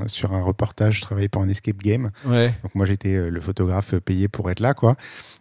[0.06, 2.10] sur un reportage, je travaillais pour un escape game.
[2.26, 2.48] Ouais.
[2.62, 4.96] Donc moi j'étais le photographe payé pour être là, quoi.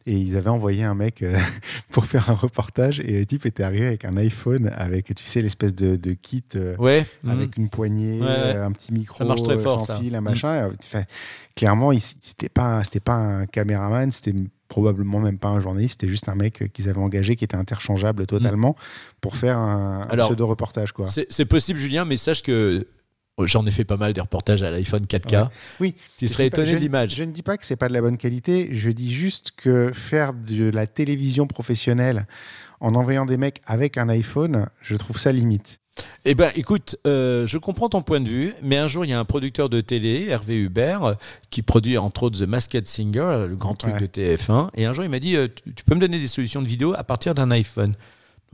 [0.08, 1.24] Et ils avaient envoyé un mec
[1.92, 5.42] pour faire un reportage et le type était arrivé avec un iPhone, avec tu sais
[5.42, 7.06] l'espèce de, de kit euh, Ouais.
[7.28, 10.00] avec une poignée, Ouais, un petit micro, Ça marche très euh, fort, sans ça.
[10.00, 10.24] fil, un Mm.
[10.24, 10.70] machin.
[10.84, 11.04] Enfin,
[11.56, 14.34] clairement, c'était pas, c'était pas un caméraman, c'était
[14.68, 17.58] probablement même pas un journaliste, c'était juste un mec euh, qu'ils avaient engagé qui était
[17.58, 18.76] interchangeable totalement
[19.20, 21.08] pour faire un, un Alors, pseudo reportage, quoi.
[21.08, 22.88] C'est possible, Julien, mais sache que
[23.48, 25.42] j'en ai fait pas mal des reportages à l'iPhone 4K.
[25.44, 25.48] Ouais.
[25.80, 25.96] Oui.
[26.18, 27.16] Tu serais pas- étonné je- de l'image.
[27.16, 29.92] Je ne dis pas que c'est pas de la bonne qualité, je dis juste que
[29.94, 32.28] faire de la télévision professionnelle
[32.80, 35.80] en envoyant des mecs avec un iPhone, je trouve ça limite.
[36.26, 39.14] Eh ben, écoute, euh, je comprends ton point de vue, mais un jour, il y
[39.14, 41.16] a un producteur de télé, Hervé Hubert,
[41.50, 44.00] qui produit entre autres The Masked Singer, le grand truc Ouais.
[44.00, 46.62] de TF1, et un jour, il m'a dit euh, tu peux me donner des solutions
[46.62, 47.94] de vidéo à partir d'un iPhone?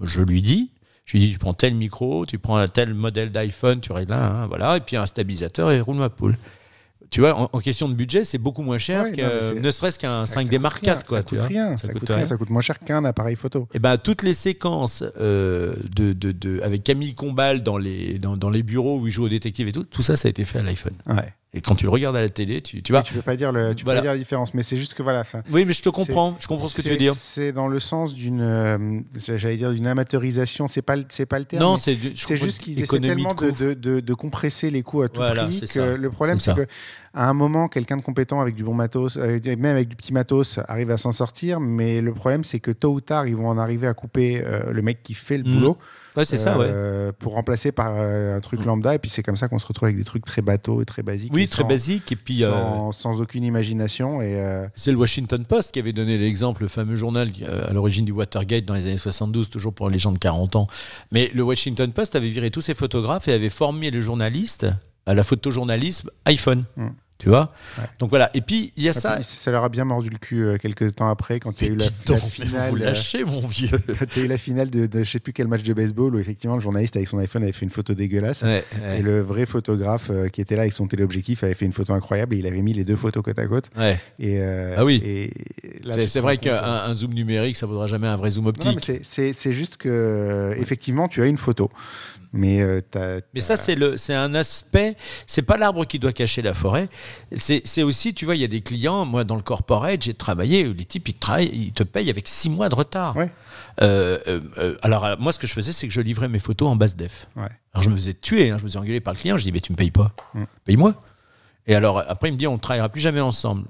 [0.01, 0.71] Je lui dis
[1.07, 4.25] Je lui dis, tu prends tel micro, tu prends tel modèle d'iPhone, tu règles là,
[4.27, 6.35] hein, voilà, et puis un stabilisateur et roule ma poule.
[7.09, 9.71] Tu vois, en, en question de budget, c'est beaucoup moins cher Ouais, que non, ne
[9.71, 10.93] serait-ce qu'un Ça- 5D ça Mark IV.
[11.07, 13.69] Quoi, ça coûte rien, ça, coûte rien, ça coûte moins cher qu'un appareil photo.
[13.73, 18.35] Et ben toutes les séquences euh, de, de, de- avec Camille Combal dans les, dans,
[18.35, 20.43] dans les bureaux où il joue au détective et tout, tout ça, ça a été
[20.43, 20.95] fait à l'iPhone.
[21.07, 21.33] Ouais.
[21.53, 23.01] Et quand tu le regardes à la télé, tu, tu vois.
[23.01, 24.01] tu peux pas dire le, tu Voilà.
[24.01, 25.21] peux pas dire la différence, mais c'est juste que voilà.
[25.21, 27.15] enfin, Oui, mais je te comprends, je comprends ce que tu veux dire.
[27.15, 30.67] C'est dans le sens d'une, euh, j'allais dire d'une amateurisation.
[30.67, 31.63] C'est pas, c'est pas le terme.
[31.63, 35.45] Non, c'est c'est juste qu'ils essaient tellement de de, compresser les coûts à tout Voilà,
[35.45, 35.95] prix que ça.
[35.97, 36.67] le problème C'est que
[37.13, 40.11] à un moment quelqu'un de compétent avec du bon matos, avec- même avec du petit
[40.13, 43.47] matos, arrive à s'en sortir, mais le problème c'est que tôt ou tard ils vont
[43.47, 45.51] en arriver à couper euh, le mec qui fait le Mm.
[45.53, 45.77] boulot.
[46.17, 46.65] Ouais, c'est ça, ouais.
[46.67, 48.65] euh, Pour remplacer par euh, un truc Mm.
[48.65, 50.85] lambda et puis c'est comme ça qu'on se retrouve avec des trucs très bateaux et
[50.85, 51.31] très basiques.
[51.33, 52.11] Oui, très sans- basique.
[52.11, 55.93] Et puis, euh, sans, sans aucune imagination et euh, c'est le Washington Post qui avait
[55.93, 59.73] donné l'exemple, le fameux journal euh, à l'origine du Watergate dans les années 72, toujours
[59.73, 60.67] pour les gens de 40 ans.
[61.11, 64.65] Mais le Washington Post avait viré tous ses photographes et avait formé les journalistes
[65.05, 66.65] à la photojournalisme iPhone.
[66.75, 66.87] Mm.
[67.19, 67.83] Tu vois Ouais.
[67.99, 68.29] Donc voilà.
[68.35, 69.23] Et puis, il y a ça, ça.
[69.23, 71.73] ça leur a bien mordu le cul euh, quelques temps après quand il y a
[71.73, 72.69] eu la, finale.
[72.69, 73.69] vous euh, lâchez, mon vieux.
[73.99, 75.73] Quand il y a eu la finale de, de je sais plus quel match de
[75.73, 78.99] baseball où effectivement le journaliste avec son iPhone avait fait une photo dégueulasse Ouais, ouais.
[78.99, 81.93] et le vrai photographe euh, qui était là avec son téléobjectif avait fait une photo
[81.93, 83.69] incroyable et il avait mis les deux photos côte à côte.
[84.19, 85.31] Et, euh, Ah oui.
[86.07, 88.79] C'est vrai qu'un zoom numérique, ça vaudra jamais un vrai zoom optique.
[89.01, 91.71] c'est- juste que effectivement tu as une photo,
[92.33, 94.95] mais euh, Mais ça, c'est un aspect.
[95.25, 96.89] C'est pas l'arbre qui doit cacher la forêt.
[97.35, 99.05] C'est, aussi, tu vois, il y a des clients.
[99.05, 100.63] Moi, dans le corporate, j'ai travaillé.
[100.73, 103.15] Les types, ils te travaillent, ils te payent avec six mois de retard.
[103.15, 103.31] Ouais.
[103.81, 104.19] Euh,
[104.57, 106.95] euh, alors, moi, ce que je faisais, c'est que je livrais mes photos en basse
[106.95, 107.27] def.
[107.35, 107.49] Ouais.
[107.73, 108.49] Alors, je me faisais tuer.
[108.49, 109.37] hein, je me faisais engueuler par le client.
[109.37, 110.11] Je dis, mais tu me payes pas.
[110.33, 110.43] Mm.
[110.65, 110.95] Paye-moi.
[111.67, 113.65] Et alors, après, il me dit, on ne travaillera plus jamais ensemble.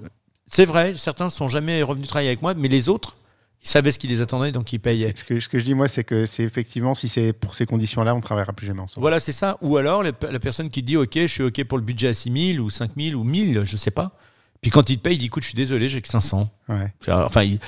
[0.50, 3.17] C'est vrai, certains ne sont jamais revenus travailler avec moi, mais les autres,
[3.68, 5.12] ils savaient ce qui les attendait, donc ils payaient.
[5.14, 7.66] Ce que, ce que je dis moi c'est que c'est effectivement si c'est pour ces
[7.66, 9.02] conditions-là on travaillera plus jamais ensemble.
[9.02, 9.58] Voilà, c'est ça.
[9.60, 12.14] Ou alors la, la personne qui dit OK, je suis OK pour le budget à
[12.14, 14.12] 6 000 ou 5 000 ou 1000, je sais pas.
[14.60, 16.50] Puis quand il te paye, il dit écoute, je suis désolé, j'ai que 500.
[16.68, 16.92] Ouais.
[17.08, 17.60] Enfin, il-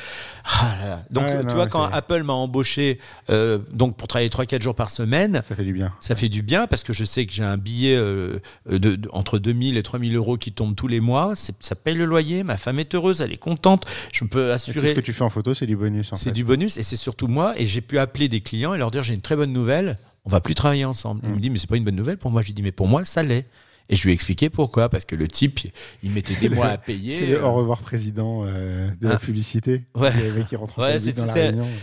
[0.45, 1.03] ah là là.
[1.11, 2.99] donc Ouais, tu non, vois, quand Apple m'a embauché
[3.31, 5.93] euh, donc pour travailler 3-4 jours par semaine, Ça fait du bien.
[6.01, 9.09] ça fait du bien parce que je sais que j'ai un billet euh, de, de-
[9.13, 11.35] entre 2000 et 3000 euros qui tombe tous les mois.
[11.37, 13.87] Ça paye le loyer, ma femme est heureuse, elle est contente.
[14.13, 14.89] Je peux Et tout assurer.
[14.89, 17.29] ce que tu fais en photo c'est du bonus C'est du bonus et c'est surtout
[17.29, 17.55] moi.
[17.57, 20.29] Et j'ai pu appeler des clients et leur dire j'ai une très bonne nouvelle, on
[20.31, 21.21] va plus travailler ensemble.
[21.25, 21.35] Il Mm.
[21.37, 22.43] me dit mais c'est pas une bonne nouvelle pour moi.
[22.43, 23.47] Je lui dis mais pour moi ça l'est.
[23.93, 24.89] Et je lui ai expliqué pourquoi.
[24.89, 25.61] Parce que le type,
[26.03, 27.27] il mettait des le- mois à payer.
[27.27, 29.19] le au revoir président euh, de la Ah.
[29.19, 29.83] publicité.
[29.95, 30.11] Ouais.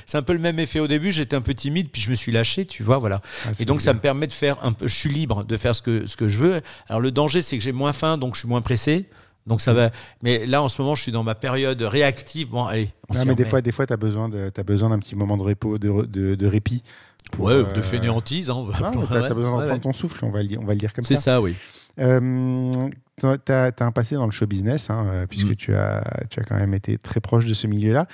[0.05, 1.11] C'est- un peu le même effet au début.
[1.11, 3.21] J'étais un peu timide, puis je me suis lâché, tu vois, voilà.
[3.45, 4.87] Ah, Et donc ça me permet de faire un peu.
[4.87, 6.61] Je suis libre de faire ce que ce que je veux.
[6.87, 9.05] Alors le danger, c'est que j'ai moins faim, donc je suis moins pressé.
[9.45, 9.91] Donc ça va.
[10.23, 12.49] Mais là, en ce moment, je suis dans ma période réactive.
[12.49, 12.89] Bon, allez.
[13.09, 15.37] On Non, mais des fois, des fois, t'as besoin de, t'as besoin d'un petit moment
[15.37, 16.83] de repos, de, re- de, de répit.
[17.31, 18.49] Pour, Ouais, euh, de fainéantise.
[18.49, 18.65] Hein.
[18.67, 18.89] mais t'as,
[19.21, 20.23] Ouais, besoin d'en ouais, prendre ton souffle.
[20.25, 21.21] On va le dire, on va le dire comme C'est ça.
[21.21, 21.55] ça, oui.
[21.99, 22.71] Euh,
[23.19, 25.55] t'as, t'as- t'as un passé dans le show business, hein, euh, puisque Mm.
[25.55, 28.05] tu as, tu as quand même été très proche de ce milieu-là.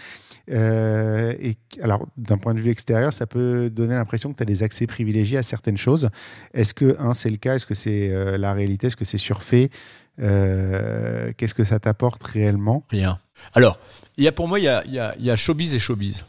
[0.52, 4.46] Euh, et alors, d'un point de vue extérieur, ça peut donner l'impression que tu as
[4.46, 6.10] des accès privilégiés à certaines choses.
[6.54, 7.56] Est-ce que, un, c'est le cas?
[7.56, 8.88] Est-ce que c'est euh, la réalité?
[8.88, 9.70] Est-ce que c'est surfait?
[10.18, 12.84] Qu'est-ce que ça t'apporte réellement?
[12.90, 13.20] Rien.
[13.54, 13.80] Alors,
[14.18, 15.74] il y a pour moi, il y a, il y a- il y a showbiz
[15.76, 16.24] et showbiz.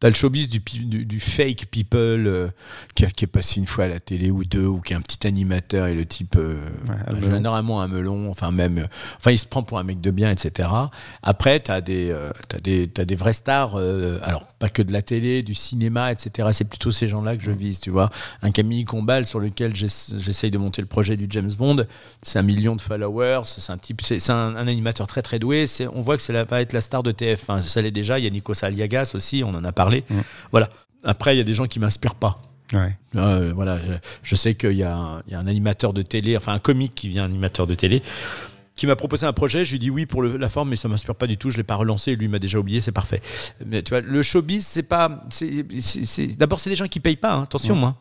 [0.00, 2.48] T'as le showbiz du, pi- du, du fake people euh,
[2.94, 5.26] qui, est passé une fois à la télé ou deux, ou qui est un petit
[5.26, 6.54] animateur et le type, euh,
[6.88, 7.12] Ouais, un
[7.80, 8.86] un melon, enfin même, euh,
[9.18, 10.68] enfin il se prend pour un mec de bien, etc.
[11.22, 14.92] Après, t'as des, euh, t'as des, t'as des vrais stars, euh, alors pas que de
[14.92, 16.48] la télé, du cinéma, etc.
[16.52, 18.10] C'est plutôt ces gens-là que je vise, tu vois.
[18.42, 21.84] Un Camille Combal sur lequel j'ess- j'essaye de monter le projet du James Bond,
[22.22, 25.66] c'est un million de followers, c'est un type, c'est un, un animateur très très doué.
[25.94, 27.60] On voit que ça va être la star de TF1.
[27.62, 28.18] Ça l'est déjà.
[28.18, 29.89] Il y a Nico Aliagas aussi, on en a parlé.
[30.50, 30.68] Voilà.
[31.04, 32.42] Après, il y a des gens qui m'inspirent pas.
[32.72, 32.96] Ouais.
[33.16, 33.92] Euh, voilà, je,
[34.22, 36.58] je sais qu'il y, a un- il y a un animateur de télé, enfin un
[36.60, 38.00] comique qui vient animateur de télé,
[38.76, 39.64] qui m'a proposé un projet.
[39.64, 41.50] Je lui dis oui pour le- la forme, mais ça m'inspire pas du tout.
[41.50, 42.14] Je l'ai pas relancé.
[42.14, 43.20] Lui m'a déjà oublié, c'est parfait.
[43.66, 45.20] Mais tu vois, le showbiz, c'est pas.
[46.38, 47.34] D'abord, c'est des gens qui payent pas.
[47.34, 47.96] hein, attention, moi.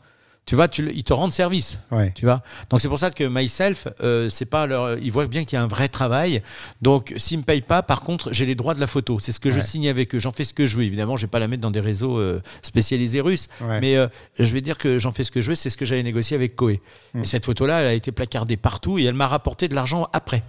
[0.50, 1.78] Tu vois, tu, ils te rendent service.
[1.92, 2.12] Ouais.
[2.16, 5.46] Tu vois Donc c'est pour ça que Myself, euh, c'est pas leur, ils voient bien
[5.46, 6.42] qu'il y a un vrai travail.
[6.82, 9.20] Donc s'ils me payent pas, par contre, j'ai les droits de la photo.
[9.20, 10.20] C'est ce que je signe avec eux.
[10.20, 10.86] J'en fais ce que je veux.
[10.86, 13.48] Évidemment, je vais pas la mettre dans des réseaux euh, spécialisés russes.
[13.62, 13.80] Ouais.
[13.80, 14.08] Mais euh,
[14.40, 15.56] je vais dire que j'en fais ce que je veux.
[15.56, 16.82] C'est ce que j'avais négocié avec Koé.
[17.14, 17.22] Mm.
[17.22, 20.42] Et cette photo-là, elle a été placardée partout et elle m'a rapporté de l'argent après.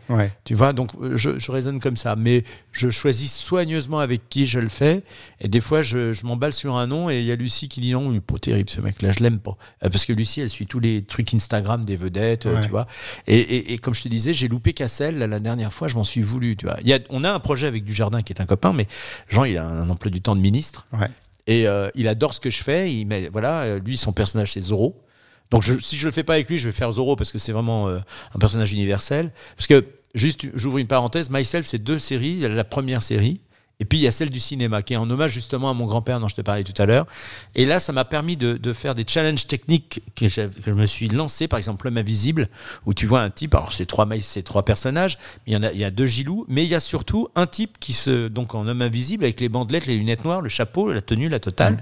[0.44, 2.16] Tu vois, donc je, je raisonne comme ça.
[2.16, 5.02] Mais je choisis soigneusement avec qui je le fais.
[5.42, 7.82] Et des fois, je, je m'emballe sur un nom et il y a Lucie qui
[7.82, 9.58] dit non, il est pas terrible ce mec-là, je l'aime pas.
[9.90, 12.60] Euh, Parce que Lucie, elle suit tous les trucs Instagram des vedettes, euh, Ouais.
[12.62, 12.86] tu vois.
[13.26, 15.96] Et, et- et comme je te disais, j'ai loupé Cassel là, la dernière fois, je
[15.96, 16.76] m'en suis voulu, tu vois.
[16.82, 18.86] Il y a, on a un projet avec Dujardin qui est un copain, mais
[19.28, 20.86] Jean, il a un emploi du temps de ministre.
[20.92, 21.08] Ouais.
[21.46, 22.92] Et euh, il adore ce que je fais.
[22.92, 25.02] Il met, voilà, euh, lui, son personnage, c'est Zoro.
[25.50, 27.38] Donc je- si je le fais pas avec lui, je vais faire Zoro parce que
[27.38, 27.98] c'est vraiment euh,
[28.34, 29.32] un personnage universel.
[29.56, 29.84] Parce que,
[30.14, 32.40] juste, j'ouvre une parenthèse, Myself, c'est deux séries.
[32.40, 33.40] La première série.
[33.80, 35.86] Et puis il y a celle du cinéma, qui est en hommage justement à mon
[35.86, 37.06] grand-père dont je te parlais tout à l'heure.
[37.54, 40.74] Et là, ça m'a permis de, de faire des challenges techniques que, j'avais- que je
[40.74, 42.48] me suis lancé, par exemple L'homme invisible,
[42.84, 45.62] où tu vois un type, alors c'est trois, c'est trois personnages, mais il y, en
[45.62, 48.28] a, il y a deux gilous, mais il y a surtout un type qui se,
[48.28, 51.40] donc en homme invisible, avec les bandelettes, les lunettes noires, le chapeau, la tenue, la
[51.40, 51.78] totale,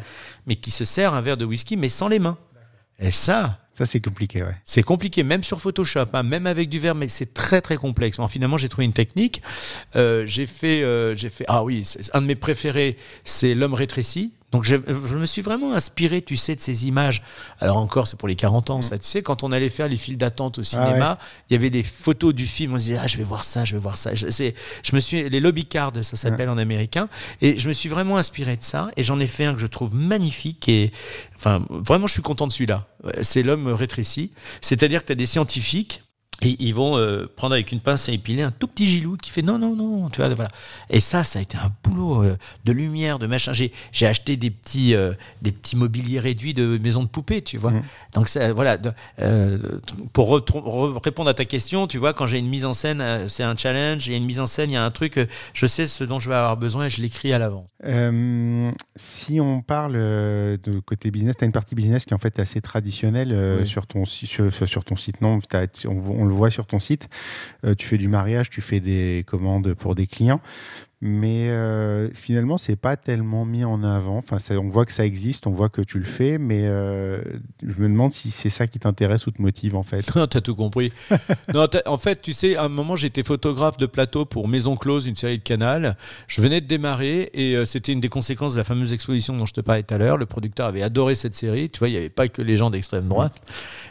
[0.46, 2.38] mais qui se sert un verre de whisky, mais sans les mains.
[3.00, 4.56] Et ça, Ça, c'est compliqué, ouais.
[4.64, 8.16] c'est compliqué, même sur Photoshop, hein, même avec du verre, mais c'est très très complexe.
[8.16, 9.40] Bon, finalement, j'ai trouvé une technique.
[9.94, 11.44] Euh, j'ai fait, euh, j'ai fait.
[11.46, 14.32] Ah oui, un de mes préférés, c'est l'homme rétréci.
[14.50, 17.22] Donc je, je me suis vraiment inspiré, tu sais, de ces images.
[17.60, 18.98] Alors encore, c'est pour les 40 ans, ça.
[18.98, 21.18] Tu sais, quand on allait faire les files d'attente au cinéma,
[21.48, 22.72] il y avait des photos du film.
[22.74, 24.14] On se disait, ah, je vais voir ça, je vais voir ça.
[24.14, 27.08] Je, je me suis, les lobby cards, ça s'appelle en américain.
[27.42, 28.90] Et je me suis vraiment inspiré de ça.
[28.96, 30.66] Et j'en ai fait un que je trouve magnifique.
[30.68, 30.92] Et
[31.36, 32.86] enfin, vraiment, je suis content de celui-là.
[33.22, 34.32] C'est l'homme rétréci.
[34.62, 36.02] C'est-à-dire que tu as des scientifiques.
[36.40, 39.30] Et ils vont euh, prendre avec une pince et épiler un tout petit gilou qui
[39.30, 40.50] fait non, non, non, tu vois, voilà.
[40.88, 43.52] Et ça, ça a été un boulot euh, de lumière, de machin.
[43.52, 47.58] J'ai, j'ai acheté des petits, euh, des petits mobiliers réduits de maisons de poupées, tu
[47.58, 47.72] vois.
[48.14, 48.76] Donc, ça, voilà.
[48.78, 48.92] de-
[50.12, 53.42] pour re- répondre à ta question, tu vois, quand j'ai une mise en scène, c'est
[53.42, 55.18] un challenge, il y a une mise en scène, il y a un truc,
[55.54, 57.68] je sais ce dont je vais avoir besoin et je l'écris à l'avant.
[58.96, 62.38] Si on parle de côté business, tu as une partie business qui est en fait
[62.38, 63.66] assez traditionnelle Oui.
[63.66, 65.20] sur, ton, sur, sur ton site.
[65.20, 65.38] Non,
[65.86, 67.08] on, on le voit sur ton site.
[67.64, 70.40] Euh, tu fais du mariage, tu fais des commandes pour des clients.
[71.00, 74.18] Mais euh, finalement, c'est pas tellement mis en avant.
[74.18, 77.22] Enfin, on voit que ça existe, on voit que tu le fais, mais euh,
[77.62, 80.04] je me demande si c'est ça qui t'intéresse ou te motive en fait.
[80.18, 80.92] Non, t'as tout compris.
[81.54, 85.06] non, en fait, tu sais, à un moment, j'étais photographe de plateau pour Maison Close,
[85.06, 85.96] une série de Canal.
[86.26, 89.46] Je venais de démarrer et euh, c'était une des conséquences de la fameuse exposition dont
[89.46, 90.16] je te parlais tout à l'heure.
[90.16, 91.70] Le producteur avait adoré cette série.
[91.70, 93.34] Tu vois, il n'y avait pas que les gens d'extrême droite.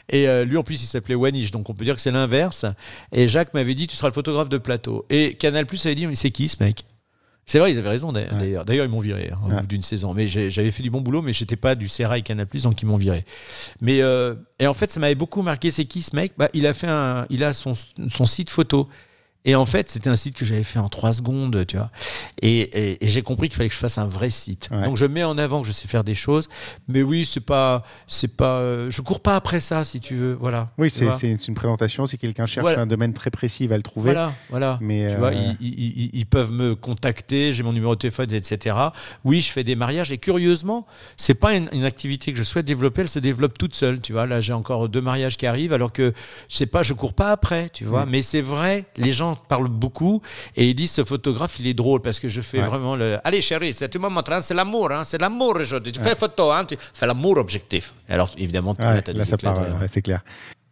[0.09, 2.65] Et euh, lui, en plus, il s'appelait Wanish, donc on peut dire que c'est l'inverse.
[3.11, 5.05] Et Jacques m'avait dit, tu seras le photographe de plateau.
[5.09, 6.83] Et Canal Plus avait dit, mais c'est qui ce mec?
[7.49, 8.33] C'est vrai, ils avaient raison d'ailleurs.
[8.33, 8.57] Ouais.
[8.65, 9.61] D'ailleurs, ils m'ont viré hein, au Ouais.
[9.61, 10.13] bout d'une saison.
[10.13, 12.97] Mais j'avais fait du bon boulot, mais j'étais pas du Sérail Canal+, donc ils m'ont
[12.97, 13.23] viré.
[13.79, 15.71] Mais euh, et en fait, ça m'avait beaucoup marqué.
[15.71, 16.33] C'est qui ce mec?
[16.37, 17.71] Bah, il a fait un, il a son,
[18.09, 18.89] son site photo.
[19.45, 21.89] Et en fait, c'était un site que j'avais fait en trois secondes, tu vois.
[22.41, 24.67] Et, et- et j'ai compris qu'il fallait que je fasse un vrai site.
[24.71, 24.83] Ouais.
[24.83, 26.49] Donc je mets en avant que je sais faire des choses,
[26.89, 30.33] mais oui, c'est pas, c'est pas, euh, je cours pas après ça, si tu veux,
[30.33, 30.69] voilà.
[30.77, 31.05] Oui, c'est
[31.47, 32.05] une, présentation.
[32.07, 32.81] Si quelqu'un cherche Voilà.
[32.81, 34.11] un domaine très précis, il va le trouver.
[34.11, 34.77] Voilà, voilà.
[34.81, 38.75] Mais, tu euh, vois, ils, ils- peuvent me contacter, j'ai mon numéro de téléphone, etc.
[39.23, 40.85] Oui, je fais des mariages et curieusement,
[41.15, 44.01] c'est pas une, une activité que je souhaite développer, elle se développe toute seule.
[44.01, 46.13] Tu vois, là, j'ai encore deux mariages qui arrivent, alors que
[46.49, 48.05] je sais pas, je cours pas après, tu vois.
[48.05, 48.09] Mm.
[48.09, 50.21] Mais c'est vrai, les gens parlent beaucoup
[50.55, 52.67] et ils disent ce photographe, il est drôle parce que je fais Ouais.
[52.67, 53.17] vraiment le.
[53.23, 55.91] Allez, chérie, c'est tu me montres, hein, c'est l'amour, hein, c'est l'amour aujourd'hui.
[55.91, 57.93] Tu fais photo, hein, tu fais l'amour objectif.
[58.09, 60.21] Alors évidemment, Ouais, là, ça part, c'est clair.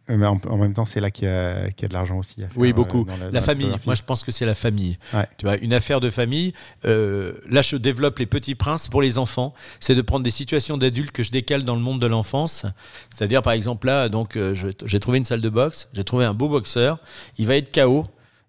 [0.08, 2.40] Mais en, en même temps, c'est là qu'il y, a y a de l'argent aussi.
[2.40, 3.04] à faire, Oui, euh, beaucoup.
[3.32, 3.72] la famille.
[3.86, 4.96] Moi, je pense que c'est la famille.
[5.12, 5.26] Ouais.
[5.36, 6.52] Tu vois, une affaire de famille.
[6.84, 9.52] euh, là, je développe les petits princes pour les enfants.
[9.80, 12.66] C'est de prendre des situations d'adultes que je décale dans le monde de l'enfance.
[13.10, 14.54] C'est-à-dire, par exemple, là, donc, euh,
[14.84, 15.88] j'ai trouvé une salle de boxe.
[15.92, 16.98] J'ai trouvé un beau boxeur.
[17.36, 18.06] Il va être KO.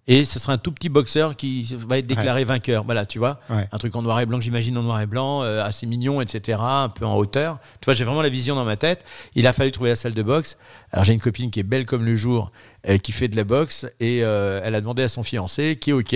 [0.07, 2.85] Et ce sera un tout petit boxeur qui va être déclaré vainqueur.
[2.85, 3.41] Voilà, tu vois.
[3.49, 3.67] Ouais.
[3.71, 6.59] Un truc en noir et blanc, j'imagine en noir et blanc, euh, assez mignon, etc.
[6.61, 7.59] Un peu en hauteur.
[7.81, 9.03] Tu vois, j'ai vraiment la vision dans ma tête.
[9.35, 10.57] Il a fallu trouver la salle de boxe.
[10.91, 12.51] Alors j'ai une copine qui est belle comme le jour,
[12.87, 15.89] euh, qui fait de la boxe, et euh, elle a demandé à son fiancé, qui
[15.89, 16.15] est OK.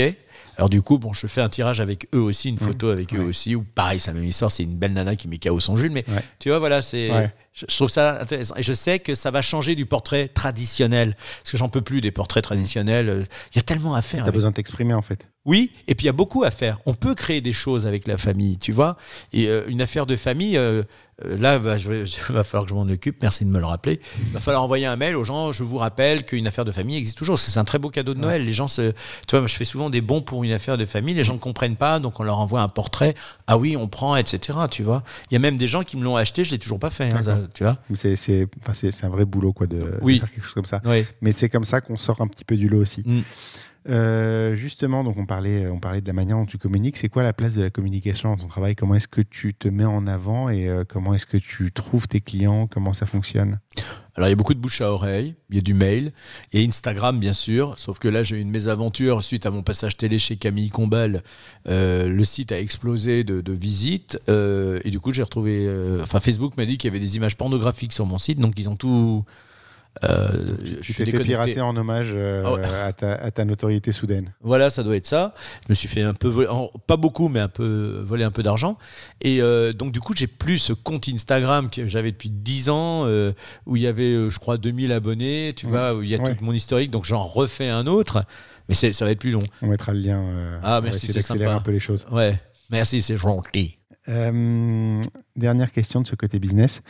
[0.61, 3.17] Alors du coup, bon, je fais un tirage avec eux aussi, une photo avec eux
[3.17, 3.21] Mmh.
[3.21, 3.25] Ouais.
[3.29, 5.75] aussi, ou pareil, c'est la même histoire, c'est une belle nana qui met KO son
[5.75, 6.21] Jules, mais Ouais.
[6.37, 7.33] tu vois, voilà, c'est, Ouais.
[7.51, 8.53] je, je trouve ça intéressant.
[8.57, 11.99] Et je sais que ça va changer du portrait traditionnel, parce que j'en peux plus
[11.99, 13.09] des portraits traditionnels.
[13.09, 13.23] euh,
[13.53, 14.19] Il y a tellement à faire.
[14.19, 15.27] T'as avec besoin de t'exprimer en fait.
[15.45, 16.79] Oui, et puis il y a beaucoup à faire.
[16.85, 18.95] On peut créer des choses avec la famille, tu vois.
[19.33, 20.83] Et euh, une affaire de famille, euh,
[21.25, 23.17] euh, là, va, je vais- il va falloir que je m'en occupe.
[23.23, 23.99] Merci de me le rappeler.
[24.19, 25.51] Il va falloir envoyer un mail aux gens.
[25.51, 27.39] Je vous rappelle qu'une affaire de famille existe toujours.
[27.39, 28.45] C'est un très beau cadeau de Noël.
[28.45, 28.91] Les gens se,
[29.27, 31.15] tu vois, je fais souvent des bons pour une affaire de famille.
[31.15, 33.15] Les gens ne comprennent pas, donc on leur envoie un portrait.
[33.47, 34.59] Ah oui, on prend, etc.
[34.69, 35.03] Tu vois.
[35.31, 36.43] Il y a même des gens qui me l'ont acheté.
[36.45, 37.11] Je l'ai toujours pas fait.
[37.11, 37.77] hein, ça, tu vois.
[37.95, 39.79] C'est c'est- enfin, c'est- c'est un vrai boulot quoi, de,
[40.19, 40.81] faire quelque chose comme ça.
[40.85, 41.03] Oui.
[41.21, 43.01] Mais c'est comme ça qu'on sort un petit peu du lot aussi.
[43.05, 43.21] Mm.
[43.89, 46.97] Euh, justement, donc on parlait, on parlait de la manière dont tu communiques.
[46.97, 48.75] C'est quoi la place de la communication dans ton travail?
[48.75, 52.07] Comment est-ce que tu te mets en avant et euh, comment est-ce que tu trouves
[52.07, 52.67] tes clients?
[52.67, 53.59] Comment ça fonctionne?
[54.15, 56.11] Alors, il y a beaucoup de bouche à oreille, il y a du mail,
[56.51, 57.75] et Instagram, bien sûr.
[57.79, 61.23] Sauf que là, j'ai eu une mésaventure suite à mon passage télé chez Camille Combal.
[61.69, 65.69] Euh, le site a explosé de, visites, et du coup, j'ai retrouvé.
[66.01, 68.67] Enfin, Facebook m'a dit qu'il y avait des images pornographiques sur mon site, donc ils
[68.67, 69.23] ont tout.
[70.05, 71.23] Euh, Tu t'es fait déconnecté.
[71.33, 72.57] pirater en hommage euh, Oh.
[72.57, 74.33] à, ta, à ta notoriété soudaine.
[74.41, 75.33] Voilà, ça doit être ça.
[75.65, 76.47] Je me suis fait un peu voler,
[76.87, 78.77] pas beaucoup, mais un peu voler un peu d'argent.
[79.19, 83.03] Et euh, donc, du coup, j'ai plus ce compte Instagram que j'avais depuis 10 ans,
[83.05, 83.33] euh,
[83.65, 85.71] où il y avait, je crois, 2000 abonnés, tu Ouais.
[85.73, 86.35] vois, où il y a Ouais.
[86.35, 86.89] tout mon historique.
[86.89, 88.23] Donc, j'en refais un autre.
[88.69, 89.41] Mais ça va être plus long.
[89.61, 90.23] On mettra le lien.
[90.63, 91.51] Ah, on merci, c'est sympa.
[91.53, 92.05] un peu les choses.
[92.11, 92.39] Ouais.
[92.69, 93.77] Merci, c'est gentil.
[94.07, 96.81] Dernière question de ce côté business.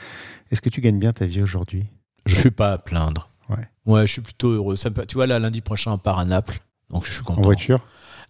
[0.52, 1.88] Est-ce que tu gagnes bien ta vie aujourd'hui?
[2.26, 3.30] Je suis pas à plaindre.
[3.49, 3.68] Ouais.
[3.85, 4.76] Ouais, je suis plutôt heureux.
[4.76, 6.60] Ça me fait- tu vois, là, lundi prochain, on part à Naples.
[6.89, 7.41] Donc, je suis content.
[7.41, 7.80] En voiture?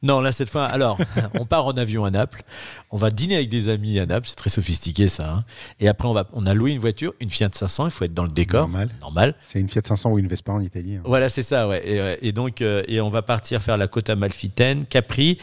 [0.04, 0.98] Non, là, cette fois, alors,
[1.40, 2.42] on part en avion à Naples.
[2.90, 4.28] On va dîner avec des amis à Naples.
[4.28, 5.32] C'est très sophistiqué, ça.
[5.32, 5.46] hein.
[5.80, 7.86] Et après, on, va, on a loué une voiture, une Fiat 500.
[7.86, 8.62] Il faut être dans le décor.
[8.62, 8.90] Normal.
[9.02, 9.36] Normal.
[9.42, 10.96] C'est une Fiat 500 ou une Vespa en Italie.
[10.96, 11.02] hein.
[11.06, 11.82] Voilà, c'est ça, ouais.
[11.88, 15.38] Et, euh, et donc, euh, et on va partir faire la côte amalfitaine, Capri.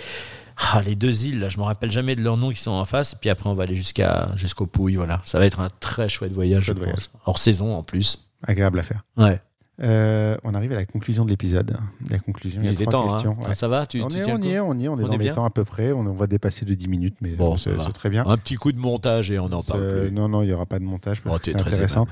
[0.73, 2.85] Ah, les deux îles, là, je me rappelle jamais de leurs noms qui sont en
[2.85, 3.13] face.
[3.13, 4.97] Et puis après, on va aller jusqu'à jusqu'au Pouilles.
[4.97, 7.11] Voilà, ça va être un très chouette voyage, je pense.
[7.27, 8.28] Hors saison en plus.
[8.47, 9.03] Agréable à faire.
[9.17, 9.41] Ouais.
[9.81, 11.77] Euh, on arrive à la conclusion de l'épisode.
[12.11, 13.15] La conclusion, il y a trois temps.
[13.17, 13.37] hein.
[13.47, 13.55] Ouais.
[13.55, 15.07] Ça va Tu, on, tu est, on y est, on y est, on est On
[15.07, 15.93] dans est les temps à peu près.
[15.93, 18.25] On, on va dépasser de 10 minutes, mais Bon, c'est très bien.
[18.27, 20.11] Un petit coup de montage et on n'en parle plus.
[20.13, 21.23] Non, non, il n'y aura pas de montage.
[21.27, 22.07] Oh, c'est très intéressant.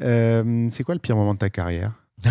[0.00, 1.92] Euh, c'est quoi le pire moment de ta carrière?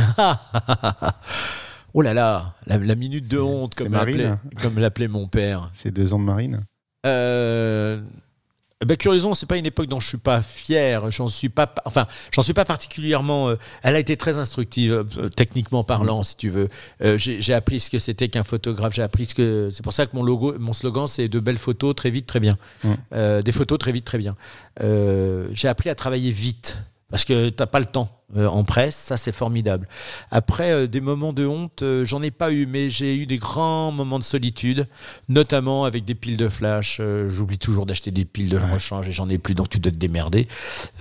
[1.95, 5.71] Oh là là, la, la minute de honte, comme l'appelait mon père.
[5.73, 6.61] C'est deux ans de marine?
[7.07, 7.99] Euh,
[8.85, 11.11] ben, curieusement, c'est pas une époque dont je suis pas fier.
[11.11, 13.49] J'en suis pas, enfin, j'en suis pas particulièrement.
[13.49, 16.69] euh, elle a été très instructive, euh, techniquement parlant, si tu veux.
[17.01, 18.93] Euh, j'ai appris ce que c'était qu'un photographe.
[18.93, 19.69] J'ai appris ce que.
[19.73, 22.39] C'est pour ça que mon logo, mon slogan, c'est de belles photos très vite, très
[22.39, 22.57] bien.
[22.85, 22.93] Mm.
[23.13, 24.37] Euh, des photos très vite, très bien.
[24.81, 26.77] Euh, j'ai appris à travailler vite
[27.09, 28.95] parce que t'as pas le temps euh, en presse.
[28.95, 29.87] Ça, c'est formidable.
[30.31, 33.37] Après, euh, des moments de honte, euh, j'en ai pas eu, mais j'ai eu des
[33.39, 34.87] grands moments de solitude,
[35.27, 36.97] notamment avec des piles de flash.
[36.99, 38.71] Euh, J'oublie toujours d'acheter des piles de Ouais.
[38.73, 40.47] rechange et j'en ai plus, donc tu dois te démerder.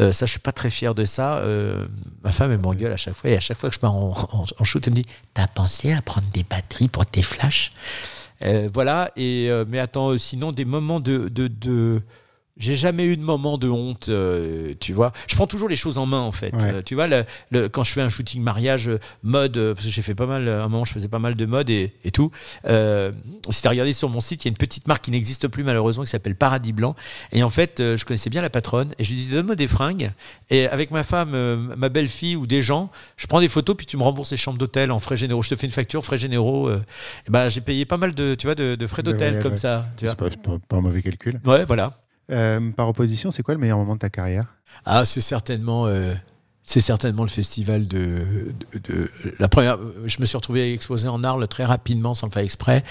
[0.00, 1.36] Euh, ça, je suis pas très fier de ça.
[1.38, 1.86] Euh,
[2.24, 4.12] ma femme, elle m'engueule à chaque fois, et à chaque fois que je pars en,
[4.32, 7.72] en- en shoot, elle me dit T'as pensé à prendre des batteries pour tes flashs?
[8.42, 11.28] Euh, Voilà, et, euh, mais attends, sinon, des moments de.
[11.28, 12.00] de, de-
[12.58, 15.12] j'ai jamais eu de moment de honte, euh, tu vois.
[15.28, 16.52] Je prends toujours les choses en main, en fait.
[16.54, 16.72] Ouais.
[16.74, 19.86] Euh, tu vois, le, le- quand je fais un shooting mariage, euh, mode, euh, parce
[19.86, 21.92] que j'ai fait pas mal, à un moment, je faisais pas mal de mode et,
[22.04, 22.30] et tout.
[22.66, 23.12] Euh,
[23.50, 25.48] si tu as regardé sur mon site, il y a une petite marque qui n'existe
[25.48, 26.96] plus, malheureusement, qui s'appelle Paradis Blanc.
[27.32, 29.68] Et en fait, euh, je connaissais bien la patronne et je lui disais, donne-moi des
[29.68, 30.10] fringues.
[30.50, 33.86] Et avec ma femme, euh, ma belle-fille ou des gens, je prends des photos, puis
[33.86, 35.42] tu me rembourses les chambres d'hôtel en frais généraux.
[35.42, 36.68] Je te fais une facture, frais généraux.
[36.68, 36.82] euh,
[37.26, 39.52] et ben, j'ai payé pas mal de, tu vois, de, de frais De d'hôtel comme
[39.52, 39.56] ouais.
[39.58, 39.86] ça.
[40.00, 41.40] Pas, c'est pas- pas un mauvais calcul.
[41.44, 41.92] Ouais, voilà.
[42.30, 44.54] Euh, par opposition, c'est quoi le meilleur moment de ta carrière?
[44.84, 46.14] Ah, c'est certainement, euh,
[46.62, 48.52] certainement le festival de,
[49.38, 49.78] la première.
[50.04, 52.84] Je me suis retrouvé exposé en Arles très rapidement, sans le faire exprès,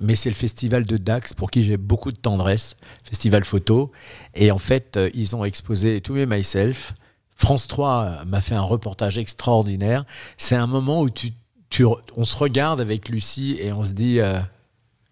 [0.00, 3.90] mais c'est le festival de Dax pour qui j'ai beaucoup de tendresse, festival photo,
[4.34, 6.92] et en fait euh, ils ont exposé To Me Myself.
[7.34, 10.04] France 3 m'a fait un reportage extraordinaire.
[10.36, 11.30] C'est un moment où tu,
[11.70, 14.20] tu, on se regarde avec Lucie et on se dit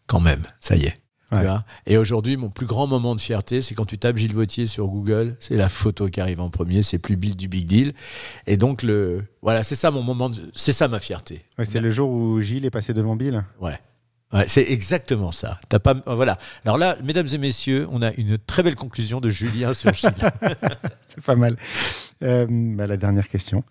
[0.07, 1.00] quand même, ça y est.
[1.31, 1.65] tu vois.
[1.87, 4.87] Et aujourd'hui, mon plus grand moment de fierté, c'est quand tu tapes Gilles Vautier sur
[4.89, 7.93] Google, c'est la photo qui arrive en premier, c'est plus Bill du Big Deal.
[8.47, 11.45] Et donc, le, voilà, c'est ça mon moment, de- c'est ça ma fierté.
[11.59, 13.45] Ouais, C'est le jour où Gilles est passé devant Bill.
[13.61, 13.79] Ouais.
[14.33, 15.59] Ouais, c'est exactement ça.
[15.69, 16.39] T'as pas, voilà.
[16.65, 20.15] Alors là, mesdames et messieurs, on a une très belle conclusion de Julien sur Gilles.
[21.09, 21.57] C'est pas mal.
[22.23, 23.65] Euh, bah, la dernière question.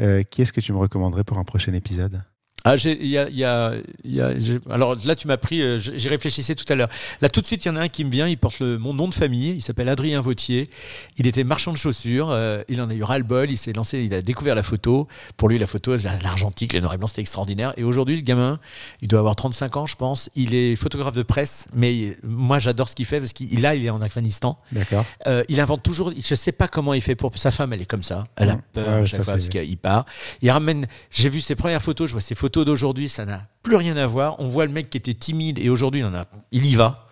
[0.00, 2.22] Euh, qui est-ce que tu me recommanderais pour un prochain épisode?
[2.68, 3.74] Ah, j'ai- y a, y a-
[4.04, 6.88] y a- j'ai- alors là, tu m'as pris, euh, j'y réfléchissais tout à l'heure.
[7.20, 8.76] Là, tout de suite, il y en a un qui me vient, il porte le-
[8.76, 10.68] mon nom de famille, il s'appelle Adrien Vautier.
[11.16, 14.12] Il était marchand de chaussures, euh, il en a eu ras-le-bol, il s'est lancé, il
[14.14, 15.06] a découvert la photo.
[15.36, 17.72] Pour lui, la photo, l'argentique, le noir et blanc, c'était extraordinaire.
[17.76, 18.58] Et aujourd'hui, le gamin,
[19.00, 20.28] il doit avoir 35 ans, je pense.
[20.34, 23.84] Il est photographe de presse, mais moi, j'adore ce qu'il fait parce qu'il là, il
[23.86, 24.58] est en Afghanistan.
[24.72, 25.04] D'accord.
[25.28, 26.12] Euh, il invente toujours.
[26.20, 27.30] Je sais pas comment il fait pour.
[27.36, 28.24] Sa femme, elle est comme ça.
[28.36, 30.04] Elle a Ouais, peur ouais, ça, fois parce qu'il part.
[30.42, 30.86] Il ramène.
[31.10, 32.08] J'ai vu ses premières photos.
[32.08, 33.08] Je vois ses photos d'aujourd'hui.
[33.08, 34.36] Ça n'a plus rien à voir.
[34.40, 36.26] On voit le mec qui était timide et aujourd'hui, il en a.
[36.52, 37.02] Il y va.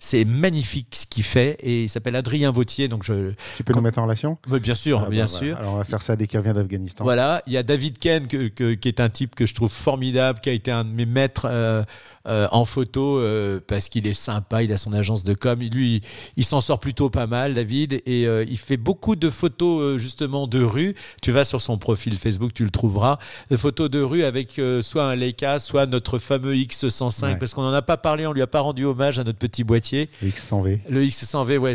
[0.00, 2.88] C'est magnifique ce qu'il fait et il s'appelle Adrien Vautier.
[2.88, 3.32] Donc je.
[3.56, 5.38] Tu peux Quand- nous mettre en relation Mais bien sûr, Ah, bien bah, sûr.
[5.40, 5.56] voilà.
[5.60, 7.04] Alors on va faire ça dès qu'il revient d'Afghanistan.
[7.04, 9.72] Voilà, il y a David Ken que- que- qui est un type que je trouve
[9.72, 11.84] formidable, qui a été un de mes maîtres euh,
[12.26, 15.58] euh, en photo euh, parce qu'il est sympa, il a son agence de com.
[15.60, 16.00] Lui, il,
[16.36, 20.46] il s'en sort plutôt pas mal, David, et euh, il fait beaucoup de photos justement
[20.46, 20.94] de rue.
[21.22, 23.18] Tu vas sur son profil Facebook, tu le trouveras.
[23.50, 27.36] De photos de rue avec soit un Leica, soit notre fameux X105, Ouais.
[27.36, 29.64] parce qu'on n'en a pas parlé, on lui a pas rendu hommage à notre petit
[29.64, 30.08] boîtier.
[30.22, 30.80] Le X100V.
[30.88, 31.74] Le X100V, ouais,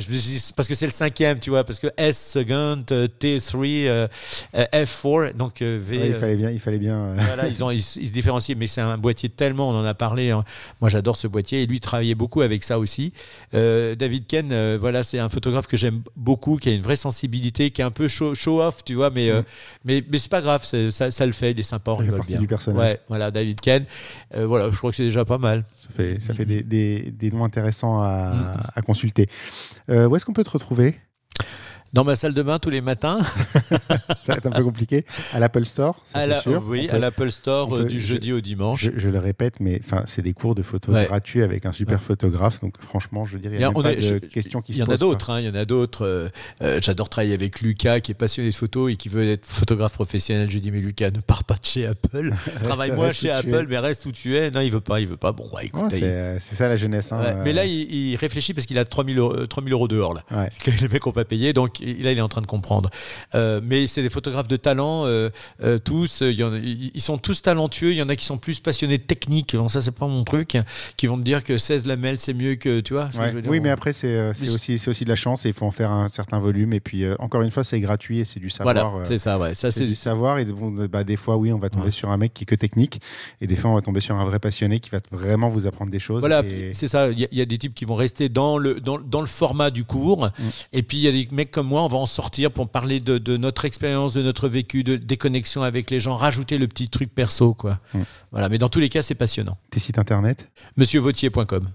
[0.56, 4.08] parce que c'est le cinquième, tu vois, parce que S second, euh, T3, euh,
[4.56, 5.98] euh, F4, donc V.
[5.98, 7.14] Ouais, il fallait bien, il fallait bien.
[7.16, 9.86] voilà, ils, ont, ils, se- ils se différencient, mais c'est un boîtier tellement, on en
[9.86, 10.32] a parlé.
[10.32, 10.39] hein.
[10.82, 13.14] Moi, j'adore ce boîtier et lui travaillait beaucoup avec ça aussi.
[13.54, 16.96] Euh, David Ken, euh, voilà, c'est un photographe que j'aime beaucoup, qui a une vraie
[16.96, 19.42] sensibilité, qui est un peu show, show off, tu vois, mais, euh,
[19.86, 22.40] mais, mais c'est pas grave, ça, ça le fait, il est sympa, on rigole bien.
[22.40, 22.80] du personnage.
[22.82, 23.86] Ouais, voilà, David Ken.
[24.36, 25.64] Euh, voilà, je crois que c'est déjà pas mal.
[25.82, 28.62] Ça fait, ça fait des, des, des noms intéressants à, Mm.
[28.76, 29.28] à consulter.
[29.88, 31.00] Où est-ce qu'on peut te retrouver?
[31.94, 33.20] Dans ma salle de bain tous les matins,
[34.24, 35.06] Ça va être un peu compliqué.
[35.34, 36.64] À l'Apple Store, c'est sûr.
[36.68, 38.82] oui, peut- à l'Apple Store euh, peut- du je- jeudi au dimanche.
[38.84, 41.06] Je, je le répète, mais c'est des cours de photo Ouais.
[41.06, 42.04] gratuits avec un super Ouais.
[42.06, 42.62] photographe.
[42.62, 44.84] Donc franchement, je dire, il Et a pas est- de je- questions qui se y
[44.84, 44.96] en posent.
[44.96, 46.06] a d'autres, hein, il y en a d'autres.
[46.06, 46.30] euh,
[46.62, 49.94] euh, J'adore travailler avec Lucas, qui est passionné de photos et qui veut être photographe
[49.94, 50.50] professionnel.
[50.52, 52.32] Je dis, mais Lucas, ne pars pas de chez Apple.
[52.64, 54.52] Travaille-moi chez Apple, mais reste où tu es.
[54.52, 55.32] Non, il veut pas, il veut pas.
[55.32, 57.12] Bon, bah, écoute, c'est euh, c'est ça la jeunesse.
[57.12, 59.88] hein, Ouais, euh, Mais là, il, il réfléchit parce qu'il a 3000 euros, 3000 euros
[59.88, 60.24] dehors, là.
[60.32, 60.50] ouais.
[60.64, 61.54] Que les mecs n'ont pas payé.
[61.54, 62.90] Donc il- là, il est en train de comprendre.
[63.36, 65.30] Euh, mais c'est des photographes de talent, euh,
[65.64, 66.22] euh, tous.
[66.22, 67.92] il y en ils sont tous talentueux.
[67.92, 69.56] Il y en a qui sont plus passionnés de technique.
[69.56, 70.58] Bon, ça, c'est pas mon truc.
[70.98, 72.80] Qui vont me dire que 16 lamelles, c'est mieux que.
[72.82, 75.54] Tu vois que Oui, On- mais après, c'est aussi, aussi de la chance et il
[75.54, 76.74] faut en faire un certain volume.
[76.74, 78.74] Et puis, encore une fois, c'est gratuit et c'est du savoir.
[78.92, 79.56] Voilà, c'est ça, ouais.
[79.56, 81.92] Ça, c'est du savoir et bon, bah, des fois oui on va tomber Ouais.
[81.92, 83.02] sur un mec qui est que technique
[83.42, 85.92] et des fois on va tomber sur un vrai passionné qui va vraiment vous apprendre
[85.92, 87.10] des choses Voilà, et- c'est ça.
[87.10, 89.22] Il y, a- il y a des types qui vont rester dans le, dans, dans
[89.22, 90.26] le format du cours.
[90.26, 90.32] Mm.
[90.74, 93.00] Et puis, il y a des mecs comme moi, on va en sortir pour parler
[93.00, 96.68] de, de notre expérience, de notre vécu, de, des connexions avec les gens, rajouter le
[96.68, 97.54] petit truc perso.
[97.54, 97.80] Quoi.
[97.94, 98.00] Mm.
[98.32, 99.58] Voilà, mais dans tous les cas, c'est passionnant.
[99.70, 100.50] tes sites internet?
[100.76, 101.70] Monsieurvautier.com.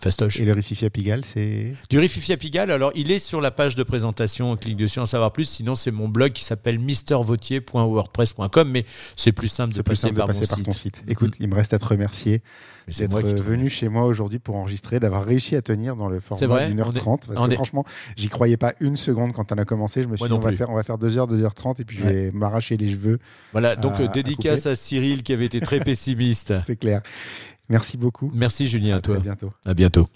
[0.00, 0.38] Fastoche.
[0.40, 3.74] et le Rififi Pigalle c'est Du Rififi à Pigalle, alors il est sur la page
[3.74, 5.44] de présentation, on clique dessus en savoir plus.
[5.48, 8.84] Sinon, c'est mon blog qui s'appelle mistervautier.wordpress.com, mais
[9.16, 11.02] c'est plus simple de plus passer simple de par passer mon par ton site.
[11.08, 12.42] Écoute il me reste à te remercier
[12.86, 16.80] d'être venu chez moi aujourd'hui pour enregistrer d'avoir réussi à tenir dans le format d'une
[16.80, 17.84] heure trente parce que est- franchement
[18.16, 20.02] j'y croyais pas une seconde quand on a commencé.
[20.02, 21.80] Je me suis dit on va faire on va faire deux heures deux heures trente
[21.80, 23.18] et puis je vais m'arracher les cheveux
[23.52, 26.54] Voilà, donc à- euh, à dédicace à Cyril qui avait été très pessimiste.
[26.64, 27.02] c'est clair
[27.68, 29.18] merci beaucoup Merci Julien, à à toi.
[29.18, 30.08] bientôt À bientôt.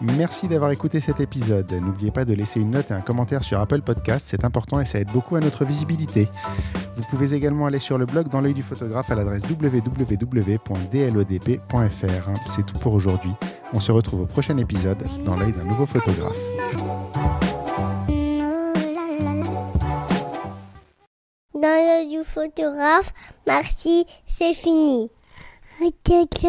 [0.00, 1.70] Merci d'avoir écouté cet épisode.
[1.72, 4.84] N'oubliez pas de laisser une note et un commentaire sur Apple Podcast, c'est important et
[4.84, 6.28] ça aide beaucoup à notre visibilité.
[6.96, 9.98] Vous pouvez également aller sur le blog dans l'œil du photographe à l'adresse www.dlodp.fr.
[12.46, 13.32] C'est tout pour aujourd'hui.
[13.72, 16.38] On se retrouve au prochain épisode dans l'œil d'un nouveau photographe.
[21.56, 23.14] Dans le du photographe,
[23.46, 25.10] merci, c'est fini.
[25.80, 26.46] Ok, ok.